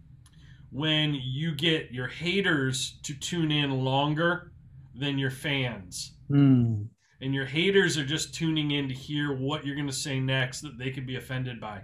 when 0.70 1.14
you 1.14 1.54
get 1.54 1.90
your 1.90 2.08
haters 2.08 2.98
to 3.02 3.14
tune 3.14 3.50
in 3.50 3.84
longer 3.84 4.52
than 4.94 5.18
your 5.18 5.30
fans. 5.30 6.12
Hmm. 6.28 6.84
And 7.20 7.34
your 7.34 7.46
haters 7.46 7.96
are 7.98 8.04
just 8.04 8.34
tuning 8.34 8.72
in 8.72 8.88
to 8.88 8.94
hear 8.94 9.32
what 9.32 9.64
you're 9.64 9.76
going 9.76 9.86
to 9.86 9.92
say 9.92 10.18
next 10.18 10.60
that 10.62 10.78
they 10.78 10.90
could 10.90 11.06
be 11.06 11.16
offended 11.16 11.60
by. 11.60 11.82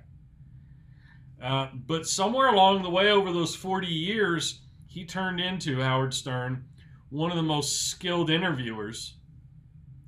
Uh, 1.40 1.68
but 1.86 2.06
somewhere 2.06 2.48
along 2.48 2.82
the 2.82 2.90
way, 2.90 3.10
over 3.10 3.32
those 3.32 3.54
40 3.54 3.86
years, 3.86 4.62
he 4.86 5.04
turned 5.04 5.38
into 5.38 5.80
Howard 5.80 6.12
Stern 6.12 6.64
one 7.10 7.30
of 7.30 7.36
the 7.36 7.42
most 7.42 7.88
skilled 7.88 8.30
interviewers, 8.30 9.16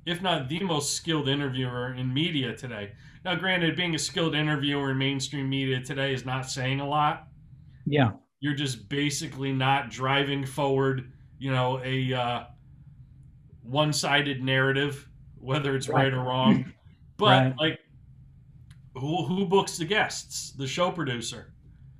if 0.05 0.21
not 0.21 0.49
the 0.49 0.59
most 0.61 0.93
skilled 0.95 1.27
interviewer 1.27 1.93
in 1.93 2.13
media 2.13 2.55
today. 2.55 2.91
Now, 3.23 3.35
granted, 3.35 3.75
being 3.75 3.95
a 3.95 3.99
skilled 3.99 4.35
interviewer 4.35 4.91
in 4.91 4.97
mainstream 4.97 5.49
media 5.49 5.81
today 5.81 6.13
is 6.13 6.25
not 6.25 6.49
saying 6.49 6.79
a 6.79 6.87
lot. 6.87 7.27
Yeah. 7.85 8.11
You're 8.39 8.55
just 8.55 8.89
basically 8.89 9.51
not 9.51 9.89
driving 9.91 10.45
forward, 10.45 11.11
you 11.37 11.51
know, 11.51 11.79
a 11.83 12.13
uh, 12.13 12.43
one-sided 13.63 14.43
narrative, 14.43 15.07
whether 15.37 15.75
it's 15.75 15.87
right, 15.87 16.05
Right. 16.05 16.13
or 16.13 16.23
wrong. 16.23 16.73
But 17.17 17.25
Right. 17.27 17.55
like, 17.59 17.79
who 18.95 19.25
who 19.25 19.45
books 19.45 19.77
the 19.77 19.85
guests? 19.85 20.53
The 20.53 20.65
show 20.65 20.89
producer. 20.91 21.53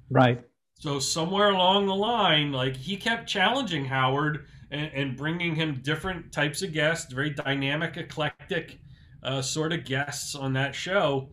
Right. 0.10 0.43
So 0.74 0.98
somewhere 1.00 1.50
along 1.51 1.86
the 1.86 1.93
line, 1.96 2.51
like 2.51 2.75
he 2.75 2.98
kept 2.98 3.29
challenging 3.29 3.86
Howard 3.86 4.48
and, 4.71 4.91
and 4.93 5.17
bringing 5.17 5.55
him 5.55 5.81
different 5.83 6.31
types 6.31 6.61
of 6.61 6.73
guests, 6.73 7.11
very 7.13 7.29
dynamic, 7.29 7.97
eclectic 7.97 8.79
uh, 9.23 9.41
sort 9.41 9.73
of 9.73 9.85
guests 9.85 10.33
on 10.33 10.53
that 10.53 10.73
show. 10.73 11.29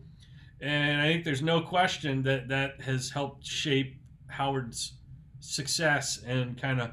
And 0.61 1.01
I 1.01 1.05
think 1.05 1.23
there's 1.23 1.41
no 1.41 1.61
question 1.61 2.21
that 2.23 2.49
that 2.49 2.81
has 2.81 3.09
helped 3.09 3.45
shape 3.45 3.95
Howard's 4.27 4.97
success 5.39 6.21
and 6.25 6.59
kind 6.59 6.81
of 6.81 6.91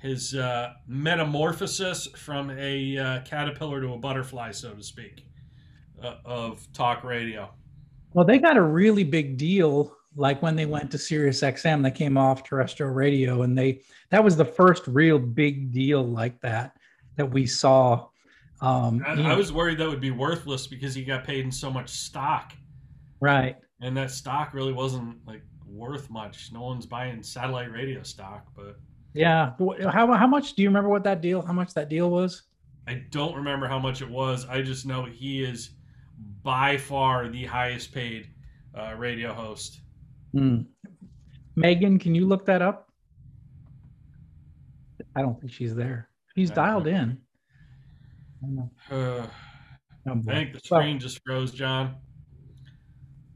his 0.00 0.34
uh, 0.34 0.74
metamorphosis 0.86 2.06
from 2.16 2.50
a 2.50 2.96
uh, 2.96 3.20
caterpillar 3.22 3.80
to 3.80 3.92
a 3.92 3.98
butterfly, 3.98 4.52
so 4.52 4.72
to 4.72 4.82
speak, 4.82 5.26
uh, 6.02 6.14
of 6.24 6.66
talk 6.72 7.04
radio. 7.04 7.50
Well, 8.14 8.24
they 8.24 8.38
got 8.38 8.56
a 8.56 8.62
really 8.62 9.04
big 9.04 9.36
deal 9.36 9.94
like 10.16 10.42
when 10.42 10.56
they 10.56 10.66
went 10.66 10.90
to 10.90 10.98
Sirius 10.98 11.40
XM, 11.40 11.82
they 11.82 11.90
came 11.90 12.16
off 12.16 12.42
terrestrial 12.42 12.92
radio 12.92 13.42
and 13.42 13.56
they 13.56 13.82
that 14.10 14.22
was 14.22 14.36
the 14.36 14.44
first 14.44 14.86
real 14.86 15.18
big 15.18 15.72
deal 15.72 16.02
like 16.02 16.40
that 16.40 16.76
that 17.16 17.30
we 17.30 17.46
saw. 17.46 18.06
Um, 18.60 19.02
I, 19.06 19.14
you 19.14 19.22
I 19.22 19.34
was 19.34 19.52
worried 19.52 19.78
that 19.78 19.88
would 19.88 20.00
be 20.00 20.10
worthless 20.10 20.66
because 20.66 20.94
he 20.94 21.04
got 21.04 21.24
paid 21.24 21.44
in 21.44 21.52
so 21.52 21.70
much 21.70 21.88
stock. 21.88 22.52
right. 23.20 23.56
and 23.80 23.96
that 23.96 24.10
stock 24.10 24.52
really 24.52 24.72
wasn't 24.72 25.16
like 25.26 25.42
worth 25.66 26.10
much. 26.10 26.50
No 26.52 26.62
one's 26.62 26.86
buying 26.86 27.22
satellite 27.22 27.72
radio 27.72 28.02
stock, 28.02 28.46
but 28.54 28.76
Yeah. 29.14 29.52
How, 29.90 30.12
how 30.12 30.26
much 30.26 30.54
do 30.54 30.62
you 30.62 30.68
remember 30.68 30.90
what 30.90 31.04
that 31.04 31.20
deal, 31.20 31.42
how 31.42 31.52
much 31.52 31.72
that 31.74 31.88
deal 31.88 32.10
was? 32.10 32.42
I 32.86 33.04
don't 33.10 33.36
remember 33.36 33.68
how 33.68 33.78
much 33.78 34.02
it 34.02 34.10
was. 34.10 34.46
I 34.46 34.62
just 34.62 34.84
know 34.84 35.04
he 35.04 35.44
is 35.44 35.70
by 36.42 36.76
far 36.76 37.28
the 37.28 37.44
highest 37.44 37.92
paid 37.92 38.28
uh, 38.76 38.94
radio 38.96 39.32
host. 39.32 39.80
Hmm. 40.32 40.60
Megan, 41.56 41.98
can 41.98 42.14
you 42.14 42.26
look 42.26 42.46
that 42.46 42.62
up? 42.62 42.88
I 45.16 45.22
don't 45.22 45.38
think 45.40 45.52
she's 45.52 45.74
there. 45.74 46.08
She's 46.36 46.50
dialed 46.50 46.86
in. 46.86 47.18
I 48.42 48.46
don't 48.46 48.56
know. 48.56 48.70
Uh, 48.90 49.26
Oh, 50.08 50.12
I 50.12 50.34
think 50.34 50.52
the 50.54 50.60
Well, 50.70 50.80
screen 50.80 50.98
just 50.98 51.20
froze, 51.26 51.52
John. 51.52 51.96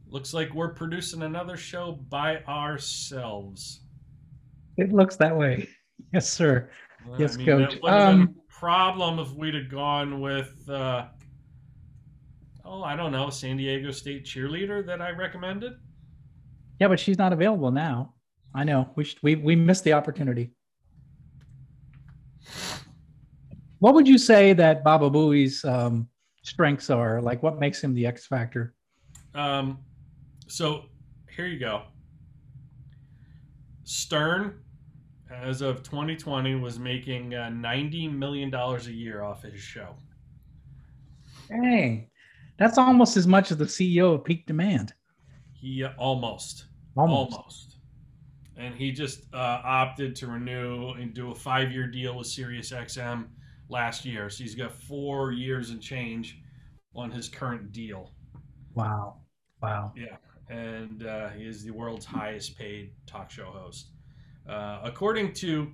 Looks 0.08 0.32
like 0.32 0.54
we're 0.54 0.72
producing 0.72 1.22
another 1.22 1.58
show 1.58 1.92
by 2.08 2.38
ourselves. 2.44 3.80
it 4.78 4.90
looks 4.92 5.16
that 5.16 5.36
way. 5.36 5.68
Yes, 6.12 6.28
sir. 6.28 6.70
Yes, 7.18 7.34
I 7.34 7.36
mean, 7.38 7.46
coach. 7.46 7.74
That 7.82 7.84
Um, 8.08 8.26
been 8.26 8.34
a 8.36 8.52
problem 8.52 9.18
if 9.18 9.30
we'd 9.32 9.54
have 9.54 9.68
gone 9.68 10.20
with, 10.20 10.68
uh, 10.68 11.06
oh, 12.64 12.82
I 12.82 12.96
don't 12.96 13.12
know, 13.12 13.30
San 13.30 13.56
Diego 13.56 13.90
State 13.90 14.24
cheerleader 14.24 14.84
that 14.86 15.02
I 15.02 15.10
recommended. 15.10 15.74
Yeah, 16.80 16.88
but 16.88 16.98
she's 16.98 17.18
not 17.18 17.32
available 17.32 17.70
now. 17.70 18.14
I 18.54 18.64
know. 18.64 18.90
We 18.96 19.04
should, 19.04 19.18
we 19.22 19.34
we 19.36 19.56
missed 19.56 19.84
the 19.84 19.92
opportunity. 19.92 20.52
What 23.78 23.94
would 23.94 24.08
you 24.08 24.18
say 24.18 24.52
that 24.54 24.84
Baba 24.84 25.10
Booey's 25.10 25.64
um, 25.64 26.08
strengths 26.42 26.88
are? 26.90 27.20
Like, 27.20 27.42
what 27.42 27.58
makes 27.58 27.82
him 27.82 27.94
the 27.94 28.06
X 28.06 28.26
factor? 28.26 28.74
Um, 29.34 29.78
so 30.46 30.84
here 31.34 31.46
you 31.46 31.58
go. 31.58 31.82
Stern, 33.82 34.60
as 35.30 35.60
of 35.60 35.82
2020, 35.82 36.54
was 36.54 36.78
making 36.78 37.34
uh, 37.34 37.50
90 37.50 38.08
million 38.08 38.50
dollars 38.50 38.86
a 38.86 38.92
year 38.92 39.22
off 39.22 39.42
his 39.42 39.60
show. 39.60 39.96
Dang, 41.48 42.08
that's 42.58 42.78
almost 42.78 43.16
as 43.16 43.26
much 43.26 43.50
as 43.50 43.58
the 43.58 43.64
CEO 43.64 44.14
of 44.14 44.24
Peak 44.24 44.46
Demand. 44.46 44.94
He 45.64 45.82
uh, 45.82 45.92
almost, 45.96 46.66
Almost. 46.94 47.32
almost, 47.32 47.78
and 48.58 48.74
he 48.74 48.92
just 48.92 49.24
uh, 49.32 49.62
opted 49.64 50.14
to 50.16 50.26
renew 50.26 50.90
and 50.90 51.14
do 51.14 51.30
a 51.30 51.34
five-year 51.34 51.86
deal 51.86 52.18
with 52.18 52.26
SiriusXM 52.26 53.28
last 53.70 54.04
year. 54.04 54.28
So 54.28 54.44
he's 54.44 54.54
got 54.54 54.72
four 54.72 55.32
years 55.32 55.70
and 55.70 55.80
change 55.80 56.38
on 56.94 57.10
his 57.10 57.30
current 57.30 57.72
deal. 57.72 58.12
Wow. 58.74 59.22
Wow. 59.62 59.94
Yeah, 59.96 60.16
and 60.50 61.06
uh, 61.06 61.30
he 61.30 61.44
is 61.44 61.64
the 61.64 61.70
world's 61.70 62.04
highest 62.04 62.58
paid 62.58 62.92
talk 63.06 63.30
show 63.30 63.46
host. 63.46 63.88
Uh, 64.46 64.80
according 64.84 65.32
to 65.32 65.72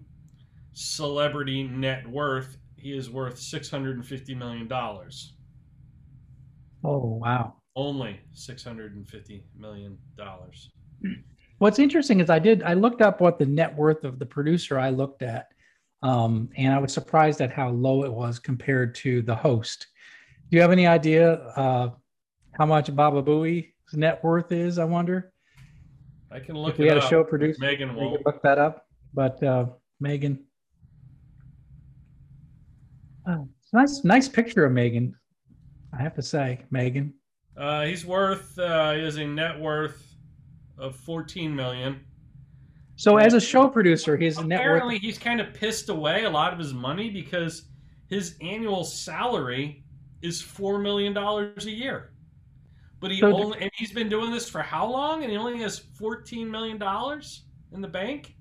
Celebrity 0.72 1.64
Net 1.64 2.08
Worth, 2.08 2.58
he 2.76 2.96
is 2.96 3.10
worth 3.10 3.40
six 3.40 3.68
hundred 3.68 3.96
and 3.96 4.06
fifty 4.06 4.36
million 4.36 4.68
dollars. 4.68 5.34
Oh, 6.84 7.18
wow. 7.20 7.54
Only 7.76 8.20
six 8.32 8.64
hundred 8.64 8.96
and 8.96 9.08
fifty 9.08 9.44
million 9.56 9.96
dollars. 10.16 10.70
What's 11.58 11.78
interesting 11.78 12.20
is 12.20 12.28
I 12.28 12.38
did 12.38 12.62
I 12.62 12.74
looked 12.74 13.00
up 13.00 13.20
what 13.20 13.38
the 13.38 13.46
net 13.46 13.74
worth 13.76 14.04
of 14.04 14.18
the 14.18 14.26
producer 14.26 14.78
I 14.78 14.90
looked 14.90 15.22
at, 15.22 15.48
um, 16.02 16.48
and 16.56 16.74
I 16.74 16.78
was 16.78 16.92
surprised 16.92 17.40
at 17.40 17.52
how 17.52 17.68
low 17.70 18.04
it 18.04 18.12
was 18.12 18.38
compared 18.38 18.94
to 18.96 19.22
the 19.22 19.34
host. 19.34 19.86
Do 20.50 20.56
you 20.56 20.62
have 20.62 20.72
any 20.72 20.86
idea 20.86 21.34
uh, 21.34 21.90
how 22.58 22.66
much 22.66 22.94
Baba 22.94 23.22
Booey's 23.22 23.66
net 23.92 24.22
worth 24.24 24.50
is? 24.50 24.78
I 24.78 24.84
wonder 24.84 25.32
I 26.32 26.40
can 26.40 26.56
look 26.56 26.74
if 26.74 26.78
we 26.78 26.86
it 26.86 26.94
had 26.94 26.98
a 26.98 27.08
show 27.08 27.22
producer. 27.22 27.60
Megan 27.60 27.94
we 27.94 28.02
will. 28.02 28.18
look 28.26 28.42
that 28.42 28.58
up. 28.58 28.86
But 29.14 29.42
uh, 29.42 29.66
Megan, 30.00 30.44
oh, 33.28 33.48
it's 33.62 33.72
nice 33.72 34.04
nice 34.04 34.28
picture 34.28 34.64
of 34.64 34.72
Megan. 34.72 35.14
I 35.92 36.02
have 36.02 36.14
to 36.14 36.22
say, 36.22 36.60
Megan. 36.70 37.14
Uh, 37.60 37.82
he's 37.84 38.06
worth. 38.06 38.58
Uh, 38.58 38.92
he 38.94 39.02
has 39.04 39.16
a 39.16 39.24
net 39.26 39.58
worth 39.60 40.14
of 40.78 40.96
fourteen 40.96 41.54
million. 41.54 42.00
So 42.96 43.16
as 43.18 43.34
a 43.34 43.40
show 43.40 43.68
producer, 43.68 44.16
his 44.16 44.36
net 44.38 44.46
worth 44.46 44.60
Apparently, 44.60 44.98
he's 44.98 45.18
kind 45.18 45.40
of 45.40 45.52
pissed 45.54 45.88
away 45.90 46.24
a 46.24 46.30
lot 46.30 46.52
of 46.52 46.58
his 46.58 46.72
money 46.72 47.10
because 47.10 47.64
his 48.08 48.36
annual 48.40 48.84
salary 48.84 49.84
is 50.22 50.40
four 50.40 50.78
million 50.78 51.12
dollars 51.12 51.66
a 51.66 51.70
year. 51.70 52.12
But 52.98 53.10
he 53.10 53.20
So- 53.20 53.32
only 53.34 53.58
and 53.60 53.70
he's 53.74 53.92
been 53.92 54.08
doing 54.08 54.30
this 54.30 54.48
for 54.48 54.62
how 54.62 54.86
long? 54.90 55.22
And 55.22 55.30
he 55.30 55.36
only 55.36 55.58
has 55.58 55.78
fourteen 55.78 56.50
million 56.50 56.78
dollars 56.78 57.44
in 57.72 57.80
the 57.82 57.88
bank. 57.88 58.34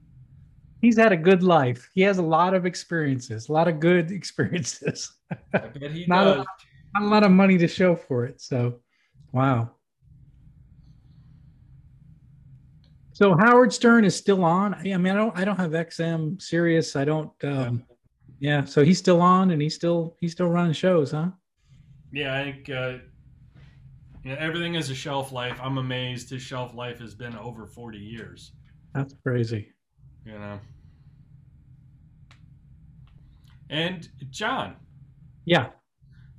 he's 0.81 0.97
had 0.97 1.11
a 1.11 1.17
good 1.17 1.43
life. 1.43 1.89
He 1.93 2.01
has 2.03 2.19
a 2.19 2.23
lot 2.23 2.53
of 2.53 2.65
experiences, 2.65 3.49
a 3.49 3.51
lot 3.51 3.67
of 3.67 3.81
good 3.81 4.11
experiences. 4.19 5.11
I 5.53 5.57
bet 5.59 5.91
he 5.91 6.05
Not 6.07 6.25
a 6.27 6.35
does. 6.35 6.45
Not 6.95 7.03
a 7.03 7.07
lot 7.07 7.23
of 7.23 7.31
money 7.31 7.57
to 7.57 7.67
show 7.67 7.95
for 7.97 8.25
it. 8.25 8.39
So, 8.41 8.79
wow. 9.31 9.71
So 13.13 13.35
Howard 13.35 13.73
Stern 13.73 14.05
is 14.05 14.15
still 14.15 14.45
on. 14.45 14.73
I 14.75 14.83
mean, 14.97 15.07
I 15.07 15.13
don't, 15.13 15.37
I 15.37 15.43
don't 15.43 15.57
have 15.57 15.71
XM 15.71 16.41
Sirius. 16.41 16.95
I 16.95 17.03
don't. 17.03 17.31
Um, 17.43 17.83
yeah. 18.39 18.63
So 18.63 18.83
he's 18.83 18.97
still 18.97 19.21
on, 19.21 19.51
and 19.51 19.61
he's 19.61 19.75
still, 19.75 20.15
he's 20.21 20.31
still 20.31 20.47
running 20.47 20.71
shows, 20.71 21.11
huh? 21.11 21.31
Yeah, 22.13 22.33
I 22.33 22.43
think 22.43 22.69
uh, 22.69 22.97
you 24.23 24.31
know, 24.31 24.37
everything 24.39 24.75
is 24.75 24.89
a 24.89 24.95
shelf 24.95 25.31
life. 25.31 25.59
I'm 25.61 25.77
amazed 25.77 26.29
his 26.29 26.41
shelf 26.41 26.73
life 26.73 26.99
has 26.99 27.13
been 27.13 27.35
over 27.35 27.67
forty 27.67 27.99
years. 27.99 28.53
That's 28.95 29.13
crazy. 29.21 29.73
You 30.25 30.39
know. 30.39 30.59
And 33.69 34.09
John, 34.31 34.77
Yeah. 35.45 35.67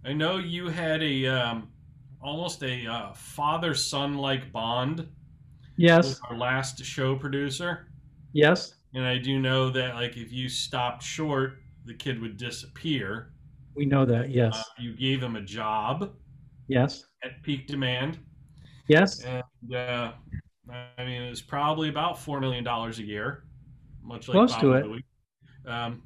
I 0.04 0.12
know 0.14 0.38
you 0.38 0.68
had 0.68 1.02
a 1.02 1.26
um, 1.26 1.68
almost 2.22 2.62
a 2.62 2.86
uh, 2.86 3.12
father-son 3.12 4.16
like 4.18 4.52
bond 4.52 5.06
Yes. 5.76 6.20
our 6.28 6.36
last 6.36 6.84
show 6.84 7.16
producer, 7.16 7.88
Yes. 8.34 8.74
and 8.94 9.04
I 9.04 9.16
do 9.16 9.38
know 9.38 9.70
that 9.70 9.94
like 9.94 10.16
if 10.18 10.30
you 10.32 10.48
stopped 10.48 11.02
short, 11.02 11.58
the 11.86 11.94
kid 11.94 12.20
would 12.20 12.36
disappear. 12.36 13.32
We 13.74 13.86
know 13.86 14.04
that. 14.04 14.28
Yes. 14.30 14.58
Uh, 14.58 14.62
you 14.78 14.94
gave 14.94 15.22
him 15.22 15.36
a 15.36 15.40
job 15.40 16.12
yes. 16.68 17.04
at 17.24 17.42
peak 17.42 17.66
demand, 17.66 18.18
Yes. 18.88 19.22
and 19.24 19.42
uh, 19.74 20.12
I 20.70 21.04
mean 21.04 21.22
it 21.22 21.30
was 21.30 21.40
probably 21.40 21.88
about 21.88 22.18
four 22.18 22.40
million 22.40 22.62
dollars 22.62 22.98
a 22.98 23.04
year, 23.04 23.44
much 24.02 24.28
like 24.28 24.34
Close 24.34 24.52
Bob 24.52 24.60
to 24.60 24.72
it. 24.74 24.86
Louie. 24.86 25.04
Um, 25.66 26.02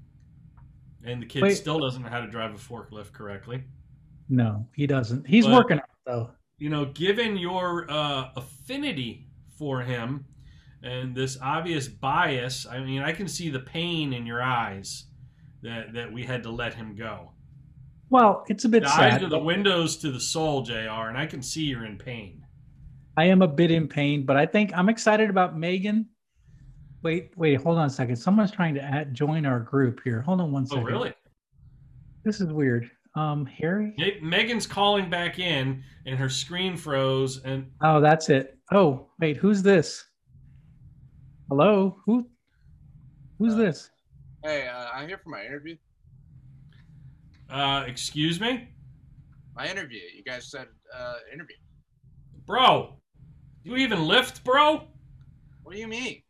and 1.05 1.21
the 1.21 1.27
kid 1.27 1.43
Wait. 1.43 1.55
still 1.57 1.81
doesn't 1.81 2.03
know 2.03 2.09
how 2.09 2.21
to 2.21 2.29
drive 2.29 2.55
a 2.55 2.59
forklift 2.59 3.13
correctly. 3.13 3.65
No, 4.29 4.67
he 4.77 4.87
doesn't. 4.87 5.27
He's 5.27 5.47
But- 5.47 5.55
working 5.55 5.79
on 5.79 5.85
it 6.07 6.11
though. 6.11 6.31
you 6.59 6.69
know, 6.71 6.87
given 6.87 7.37
your 7.37 7.87
uh, 7.91 8.31
affinity 8.37 9.27
for 9.59 9.81
him 9.83 10.25
and 10.83 11.15
this 11.15 11.39
obvious 11.41 11.89
bias, 11.89 12.67
I 12.67 12.81
mean, 12.81 13.03
I 13.03 13.13
can 13.13 13.29
see 13.29 13.49
the 13.51 13.61
pain 13.61 14.13
in 14.13 14.27
your 14.27 14.43
eyes 14.43 15.07
that 15.63 15.93
that 15.95 16.13
we 16.13 16.25
had 16.25 16.43
to 16.45 16.51
let 16.51 16.75
him 16.75 16.95
go. 16.95 17.31
Well, 18.11 18.45
it's 18.49 18.65
a 18.65 18.69
bit 18.69 18.83
The 18.83 18.91
sad. 18.91 19.13
eyes 19.15 19.23
are 19.23 19.29
the 19.29 19.39
windows 19.39 19.97
to 19.99 20.11
the 20.13 20.21
soul, 20.21 20.63
Jr. 20.63 20.73
And 21.09 21.17
I 21.17 21.27
can 21.27 21.43
see 21.43 21.63
you're 21.65 21.87
in 21.87 21.99
pain. 21.99 22.43
I 23.17 23.25
am 23.25 23.43
a 23.43 23.49
bit 23.49 23.71
in 23.71 23.89
pain, 23.89 24.27
but 24.27 24.37
I 24.37 24.45
think 24.47 24.73
I'm 24.75 24.89
excited 24.89 25.31
about 25.31 25.57
Megan. 25.57 26.07
Wait, 27.03 27.31
wait, 27.37 27.61
hold 27.61 27.79
on 27.79 27.87
a 27.87 27.91
second. 27.91 28.17
Someone's 28.17 28.51
trying 28.51 28.75
to 28.75 28.83
add, 28.83 29.15
join 29.15 29.47
our 29.47 29.61
group 29.61 30.01
here. 30.05 30.21
Hold 30.23 30.41
on 30.41 30.53
one 30.53 30.65
Oh, 30.65 30.75
second. 30.75 30.85
really? 30.85 31.13
This 32.25 32.41
is 32.41 32.53
weird. 32.53 32.91
Um, 33.17 33.47
Harry? 33.47 33.95
Me- 33.97 34.19
Megan's 34.21 34.67
calling 34.67 35.09
back 35.09 35.39
in, 35.39 35.85
and 36.07 36.19
her 36.19 36.29
screen 36.29 36.77
froze. 36.77 37.41
And 37.45 37.71
Oh, 37.81 38.01
that's 38.01 38.29
it. 38.29 38.59
Oh, 38.73 39.09
wait, 39.21 39.37
who's 39.37 39.63
this? 39.63 40.05
Hello? 41.49 41.97
Who? 42.07 42.27
Who's 43.39 43.55
Uh, 43.55 43.59
this? 43.59 43.91
Hey, 44.43 44.67
uh, 44.67 44.89
I'm 44.93 45.07
here 45.09 45.19
for 45.23 45.31
my 45.31 45.45
interview. 45.45 45.77
uh, 47.51 47.85
excuse 47.87 48.41
me, 48.41 48.69
My 49.55 49.69
interview. 49.69 50.01
You 50.17 50.25
guys 50.25 50.51
said 50.51 50.67
uh, 50.93 51.15
interview. 51.33 51.55
bro. 52.47 52.97
You 53.63 53.77
even 53.77 54.07
lift, 54.09 54.43
bro? 54.45 54.89
What 55.63 55.75
do 55.75 55.79
you 55.81 55.87
mean? 55.87 56.23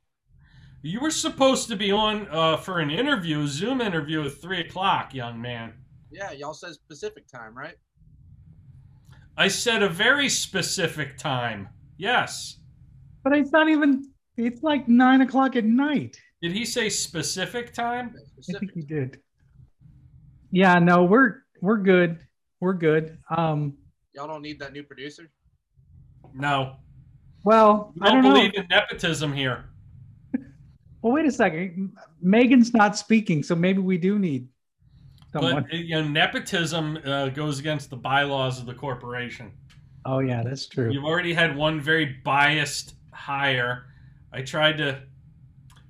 You 0.83 1.01
were 1.01 1.11
supposed 1.11 1.68
to 1.68 1.77
be 1.77 1.90
on 1.90 2.29
uh, 2.31 2.59
for 2.59 2.79
an 2.81 2.90
interview, 2.90 3.40
a 3.40 3.47
Zoom 3.49 3.81
interview 3.81 4.23
at 4.27 4.33
three 4.35 4.61
o'clock, 4.61 5.14
young 5.14 5.40
man. 5.40 5.73
Yeah, 6.14 6.31
y'all 6.31 6.55
said 6.55 6.70
Pacific 6.88 7.27
time, 7.27 7.57
right? 7.57 7.74
I 9.37 9.48
said 9.48 9.83
a 9.83 9.88
very 9.88 10.29
specific 10.29 11.18
time. 11.18 11.68
Yes. 11.96 12.59
But 13.24 13.37
it's 13.37 13.50
not 13.50 13.68
even. 13.68 14.11
It's 14.37 14.62
like 14.62 14.87
nine 14.88 15.22
o'clock 15.22 15.57
at 15.57 15.64
night. 15.64 16.16
Did 16.40 16.53
he 16.53 16.64
say 16.64 16.88
specific 16.88 17.72
time? 17.74 18.14
I 18.48 18.59
think 18.59 18.72
he 18.72 18.83
did. 18.83 19.20
Yeah, 20.53 20.79
no, 20.79 21.03
we're 21.05 21.42
we're 21.61 21.79
good. 21.79 22.20
We're 22.61 22.74
good. 22.74 23.18
Um, 23.37 23.77
Y'all 24.14 24.29
don't 24.29 24.42
need 24.42 24.61
that 24.61 24.72
new 24.72 24.85
producer. 24.85 25.29
No. 26.33 26.77
well, 27.44 27.92
We 27.96 28.03
I 28.07 28.12
don't, 28.12 28.22
don't 28.22 28.33
know. 28.35 28.38
believe 28.38 28.55
in 28.55 28.66
nepotism 28.70 29.33
here. 29.33 29.64
Well, 31.03 31.12
wait 31.12 31.27
a 31.27 31.31
second. 31.31 31.92
Megan's 32.22 32.72
not 32.72 32.96
speaking, 32.96 33.42
so 33.42 33.55
maybe 33.55 33.81
we 33.83 33.98
do 33.98 34.18
need 34.18 34.48
someone. 35.42 35.62
But 35.70 35.73
you 35.75 35.97
know, 36.03 36.09
nepotism 36.09 36.99
uh, 37.05 37.29
goes 37.29 37.59
against 37.59 37.90
the 37.90 37.97
bylaws 37.97 38.59
of 38.59 38.66
the 38.66 38.75
corporation. 38.75 39.53
oh 40.05 40.20
yeah, 40.20 40.42
that's 40.42 40.66
true. 40.66 40.90
You've 40.92 41.05
already 41.05 41.35
had 41.35 41.57
one 41.57 41.81
very 41.81 42.16
biased 42.25 42.94
hire. 43.12 43.87
I 44.33 44.42
tried 44.42 44.79
to 44.79 45.03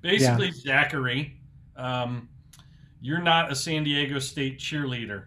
basically 0.01 0.51
Zachary. 0.51 1.39
Um, 1.75 2.29
you're 3.01 3.21
not 3.21 3.51
a 3.51 3.55
San 3.55 3.83
Diego 3.83 4.19
State 4.19 4.57
cheerleader, 4.59 5.25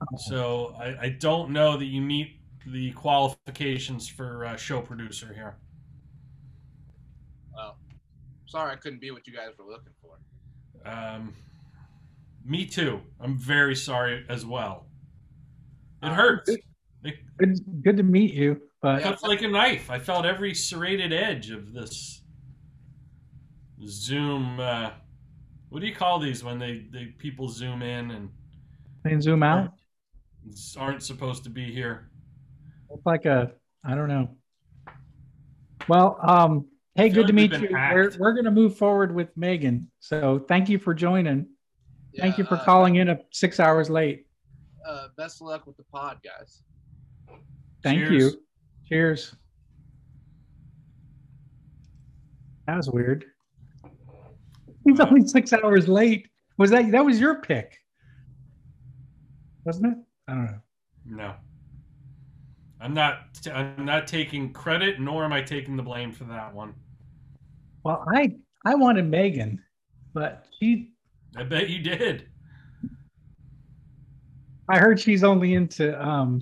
Oh. 0.00 0.16
so 0.16 0.74
I, 0.78 0.96
I 1.02 1.08
don't 1.10 1.50
know 1.50 1.76
that 1.76 1.84
you 1.84 2.00
meet 2.00 2.40
the 2.66 2.90
qualifications 2.92 4.08
for 4.08 4.46
uh, 4.46 4.56
show 4.56 4.80
producer 4.80 5.32
here. 5.34 5.56
Well, 7.54 7.76
sorry 8.46 8.72
I 8.72 8.76
couldn't 8.76 9.00
be 9.00 9.10
what 9.10 9.26
you 9.26 9.32
guys 9.32 9.50
were 9.58 9.70
looking 9.70 9.92
for. 10.00 10.18
Um, 10.90 11.34
Me 12.44 12.66
too. 12.66 13.00
I'm 13.20 13.36
very 13.36 13.76
sorry 13.76 14.24
as 14.28 14.44
well. 14.44 14.86
It 16.02 16.06
Uh, 16.06 16.14
hurts. 16.14 16.50
good. 16.50 16.60
It 17.04 17.14
Good, 17.38 17.82
good 17.82 17.96
to 17.96 18.02
meet 18.02 18.34
you. 18.34 18.60
But 18.80 19.02
cuts 19.02 19.22
like 19.22 19.42
a 19.42 19.48
knife. 19.48 19.90
I 19.90 19.98
felt 19.98 20.26
every 20.26 20.54
serrated 20.54 21.12
edge 21.12 21.50
of 21.50 21.72
this 21.72 22.22
Zoom. 23.86 24.60
Uh, 24.60 24.90
what 25.68 25.80
do 25.80 25.86
you 25.86 25.94
call 25.94 26.18
these 26.18 26.44
when 26.44 26.58
they, 26.58 26.86
they 26.92 27.06
people 27.06 27.48
zoom 27.48 27.82
in 27.82 28.10
and 28.10 28.28
then 29.04 29.20
zoom 29.20 29.42
out. 29.42 29.72
aren't 30.76 31.02
supposed 31.02 31.44
to 31.44 31.50
be 31.50 31.72
here? 31.72 32.10
It's 32.90 33.06
like 33.06 33.24
a, 33.24 33.52
I 33.84 33.94
don't 33.94 34.08
know. 34.08 34.36
Well, 35.88 36.18
um, 36.22 36.66
hey, 36.94 37.08
good 37.08 37.26
to 37.26 37.32
meet 37.32 37.52
you. 37.52 37.74
hacked. 37.74 37.94
We're, 37.94 38.10
we're 38.18 38.32
going 38.34 38.44
to 38.44 38.50
move 38.50 38.76
forward 38.76 39.14
with 39.14 39.36
Megan. 39.36 39.90
So 39.98 40.44
thank 40.46 40.68
you 40.68 40.78
for 40.78 40.94
joining. 40.94 41.46
Thank 42.18 42.38
you 42.38 42.44
for 42.44 42.56
uh, 42.56 42.64
calling 42.64 42.96
in 42.96 43.08
at 43.08 43.26
six 43.30 43.58
hours 43.58 43.88
late. 43.88 44.26
Uh, 44.86 45.08
best 45.16 45.40
of 45.40 45.46
luck 45.46 45.66
with 45.66 45.76
the 45.76 45.84
pod, 45.84 46.18
guys. 46.22 46.62
Thank 47.82 47.98
Cheers. 47.98 48.10
you. 48.12 48.40
Cheers. 48.88 49.34
That 52.66 52.76
was 52.76 52.90
weird. 52.90 53.24
He's 54.84 55.00
only 55.00 55.26
six 55.26 55.52
hours 55.52 55.88
late. 55.88 56.28
Was 56.58 56.70
that 56.70 56.90
that 56.92 57.04
was 57.04 57.18
your 57.18 57.40
pick? 57.40 57.78
Wasn't 59.64 59.86
it? 59.86 59.98
I 60.28 60.34
don't 60.34 60.44
know. 60.46 60.58
No. 61.06 61.34
I'm 62.80 62.94
not. 62.94 63.38
I'm 63.52 63.84
not 63.84 64.06
taking 64.06 64.52
credit, 64.52 65.00
nor 65.00 65.24
am 65.24 65.32
I 65.32 65.40
taking 65.40 65.76
the 65.76 65.82
blame 65.82 66.12
for 66.12 66.24
that 66.24 66.52
one. 66.52 66.74
Well, 67.84 68.04
I 68.14 68.36
I 68.64 68.74
wanted 68.74 69.06
Megan, 69.06 69.62
but 70.14 70.46
she 70.58 70.91
I 71.36 71.42
bet 71.44 71.68
you 71.68 71.80
did. 71.80 72.28
I 74.68 74.78
heard 74.78 75.00
she's 75.00 75.24
only 75.24 75.54
into 75.54 76.00
um, 76.02 76.40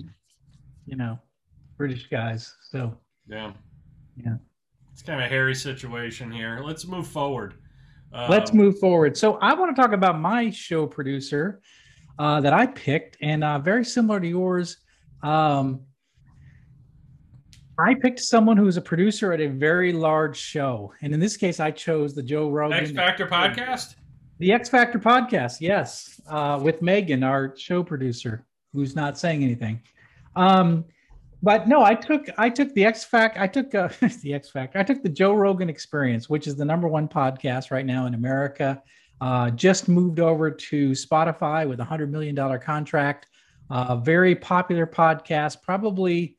you 0.85 0.95
know, 0.95 1.19
British 1.77 2.07
guys. 2.09 2.53
So 2.69 2.97
Yeah. 3.27 3.53
Yeah. 4.17 4.35
It's 4.91 5.01
kind 5.01 5.19
of 5.19 5.25
a 5.25 5.29
hairy 5.29 5.55
situation 5.55 6.31
here. 6.31 6.61
Let's 6.63 6.85
move 6.85 7.07
forward. 7.07 7.55
let's 8.11 8.51
Um, 8.51 8.57
move 8.57 8.77
forward. 8.79 9.17
So 9.17 9.35
I 9.37 9.53
want 9.53 9.75
to 9.75 9.81
talk 9.81 9.93
about 9.93 10.19
my 10.19 10.49
show 10.49 10.85
producer 10.85 11.61
uh, 12.19 12.41
that 12.41 12.53
I 12.53 12.67
picked, 12.67 13.17
and 13.21 13.43
uh, 13.43 13.57
very 13.59 13.85
similar 13.85 14.19
to 14.19 14.27
yours. 14.27 14.77
Um, 15.23 15.81
I 17.79 17.95
picked 17.95 18.19
someone 18.19 18.57
who's 18.57 18.77
a 18.77 18.81
producer 18.81 19.31
at 19.33 19.41
a 19.41 19.47
very 19.47 19.91
large 19.91 20.37
show, 20.37 20.93
and 21.01 21.13
in 21.13 21.19
this 21.19 21.35
case, 21.35 21.59
I 21.59 21.71
chose 21.71 22.13
the 22.13 22.21
Joe 22.21 22.49
Rogan 22.51 22.77
X 22.77 22.91
Factor 22.91 23.25
podcast. 23.25 23.95
The 24.41 24.51
X 24.51 24.69
Factor 24.69 24.97
podcast. 24.97 25.61
Yes, 25.61 26.19
uh, 26.27 26.59
with 26.61 26.81
Megan, 26.81 27.23
our 27.23 27.55
show 27.55 27.83
producer, 27.83 28.43
who's 28.73 28.95
not 28.95 29.19
saying 29.19 29.43
anything. 29.43 29.79
Um, 30.35 30.83
but 31.43 31.67
no, 31.67 31.83
I 31.83 31.93
took 31.93 32.27
I 32.39 32.49
took 32.49 32.73
the 32.73 32.83
X 32.83 33.03
Fact. 33.03 33.37
I 33.37 33.45
took 33.45 33.73
uh, 33.75 33.89
the 34.23 34.33
X 34.33 34.49
Factor. 34.49 34.79
I 34.79 34.83
took 34.83 35.03
the 35.03 35.09
Joe 35.09 35.33
Rogan 35.33 35.69
Experience, 35.69 36.27
which 36.27 36.47
is 36.47 36.55
the 36.55 36.65
number 36.65 36.87
one 36.87 37.07
podcast 37.07 37.69
right 37.69 37.85
now 37.85 38.07
in 38.07 38.15
America. 38.15 38.81
Uh, 39.21 39.51
just 39.51 39.87
moved 39.87 40.19
over 40.19 40.49
to 40.49 40.89
Spotify 40.91 41.69
with 41.69 41.79
a 41.79 41.85
hundred 41.85 42.11
million 42.11 42.33
dollar 42.33 42.57
contract. 42.57 43.27
Uh, 43.69 43.95
very 43.97 44.35
popular 44.35 44.87
podcast. 44.87 45.61
Probably, 45.61 46.35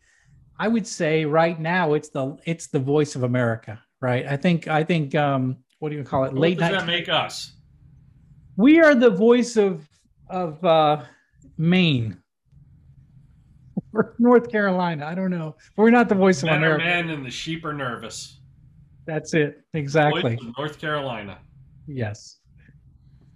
I 0.58 0.66
would 0.66 0.88
say 0.88 1.24
right 1.24 1.58
now 1.58 1.94
it's 1.94 2.08
the 2.08 2.36
it's 2.46 2.66
the 2.66 2.80
voice 2.80 3.14
of 3.14 3.22
America. 3.22 3.80
Right. 4.00 4.26
I 4.26 4.36
think 4.36 4.66
I 4.66 4.82
think 4.82 5.14
um, 5.14 5.58
what 5.78 5.90
do 5.90 5.96
you 5.96 6.02
call 6.02 6.24
it? 6.24 6.32
What 6.32 6.40
Late 6.40 6.58
does 6.58 6.72
night 6.72 6.78
that 6.80 6.86
make 6.86 7.08
us? 7.08 7.52
We 8.56 8.80
are 8.80 8.94
the 8.94 9.10
voice 9.10 9.56
of 9.56 9.86
of 10.28 10.64
uh, 10.64 11.04
Maine 11.58 12.18
or 13.92 14.14
North 14.18 14.50
Carolina. 14.50 15.06
I 15.06 15.14
don't 15.14 15.30
know. 15.30 15.56
We're 15.76 15.90
not 15.90 16.08
the 16.08 16.14
voice 16.14 16.42
of 16.42 16.46
Men 16.46 16.58
America. 16.58 16.84
men 16.84 17.10
and 17.10 17.24
the 17.24 17.30
sheep 17.30 17.64
are 17.64 17.74
nervous. 17.74 18.40
That's 19.06 19.34
it. 19.34 19.62
Exactly. 19.74 20.38
North 20.56 20.80
Carolina. 20.80 21.38
Yes. 21.86 22.38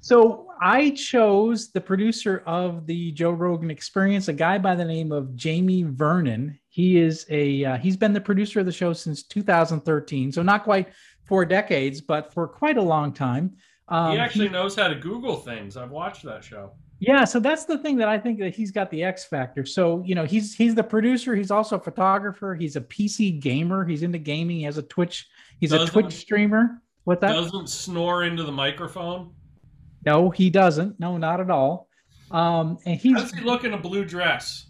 So 0.01 0.47
I 0.63 0.91
chose 0.91 1.73
the 1.73 1.81
producer 1.81 2.45
of 2.47 2.87
the 2.87 3.11
Joe 3.11 3.33
Rogan 3.33 3.73
Experience, 3.73 4.29
a 4.29 4.33
guy 4.33 4.57
by 4.57 4.77
the 4.77 4.85
name 4.85 5.11
of 5.11 5.35
Jamie 5.35 5.83
Vernon. 5.83 6.57
He 6.69 6.99
is 6.99 7.27
a 7.29 7.65
uh, 7.65 7.77
he's 7.79 7.97
been 7.97 8.13
the 8.13 8.21
producer 8.21 8.61
of 8.61 8.67
the 8.67 8.73
show 8.73 8.93
since 8.93 9.25
2013, 9.25 10.31
so 10.31 10.43
not 10.43 10.63
quite 10.63 10.91
four 11.25 11.45
decades, 11.45 12.01
but 12.01 12.33
for 12.33 12.47
quite 12.47 12.77
a 12.77 12.83
long 12.83 13.13
time. 13.13 13.57
Um, 13.89 14.13
he 14.13 14.19
actually 14.19 14.49
knows 14.49 14.75
how 14.75 14.89
to 14.89 14.95
Google 14.95 15.37
things. 15.37 15.77
I've 15.77 15.91
watched 15.91 16.25
that 16.25 16.43
show. 16.43 16.73
Yeah, 16.99 17.25
so 17.25 17.39
that's 17.39 17.67
the 17.67 17.77
thing 17.79 17.97
that 17.99 18.09
I 18.09 18.19
think 18.19 18.39
that 18.41 18.55
he's 18.55 18.71
got 18.71 18.91
the 18.91 19.05
X 19.05 19.25
factor. 19.25 19.67
So, 19.67 20.03
you 20.05 20.15
know, 20.15 20.25
he's 20.25 20.55
he's 20.55 20.75
the 20.75 20.83
producer, 20.83 21.37
he's 21.37 21.51
also 21.51 21.77
a 21.77 21.81
photographer, 21.81 22.55
he's 22.55 22.75
a 22.77 22.81
PC 22.81 23.39
gamer, 23.41 23.85
he's 23.85 24.03
into 24.03 24.19
gaming, 24.19 24.57
he 24.57 24.63
has 24.63 24.79
a 24.79 24.83
Twitch, 24.83 25.27
he's 25.61 25.73
a 25.73 25.79
Doesn't- 25.79 25.93
Twitch 25.93 26.15
streamer. 26.15 26.81
What 27.05 27.21
that? 27.21 27.33
Doesn't 27.35 27.69
snore 27.69 28.25
into 28.25 28.43
the 28.43 28.51
microphone. 28.53 29.33
No, 30.05 30.31
he 30.31 30.51
doesn't. 30.51 30.99
No, 30.99 31.17
not 31.19 31.41
at 31.41 31.51
all. 31.51 31.89
Um 32.31 32.79
and 32.87 32.97
How 32.97 33.01
he's 33.03 33.21
does 33.21 33.31
he 33.33 33.43
look 33.43 33.65
in 33.65 33.75
a 33.75 33.79
blue 33.79 34.05
dress? 34.05 34.67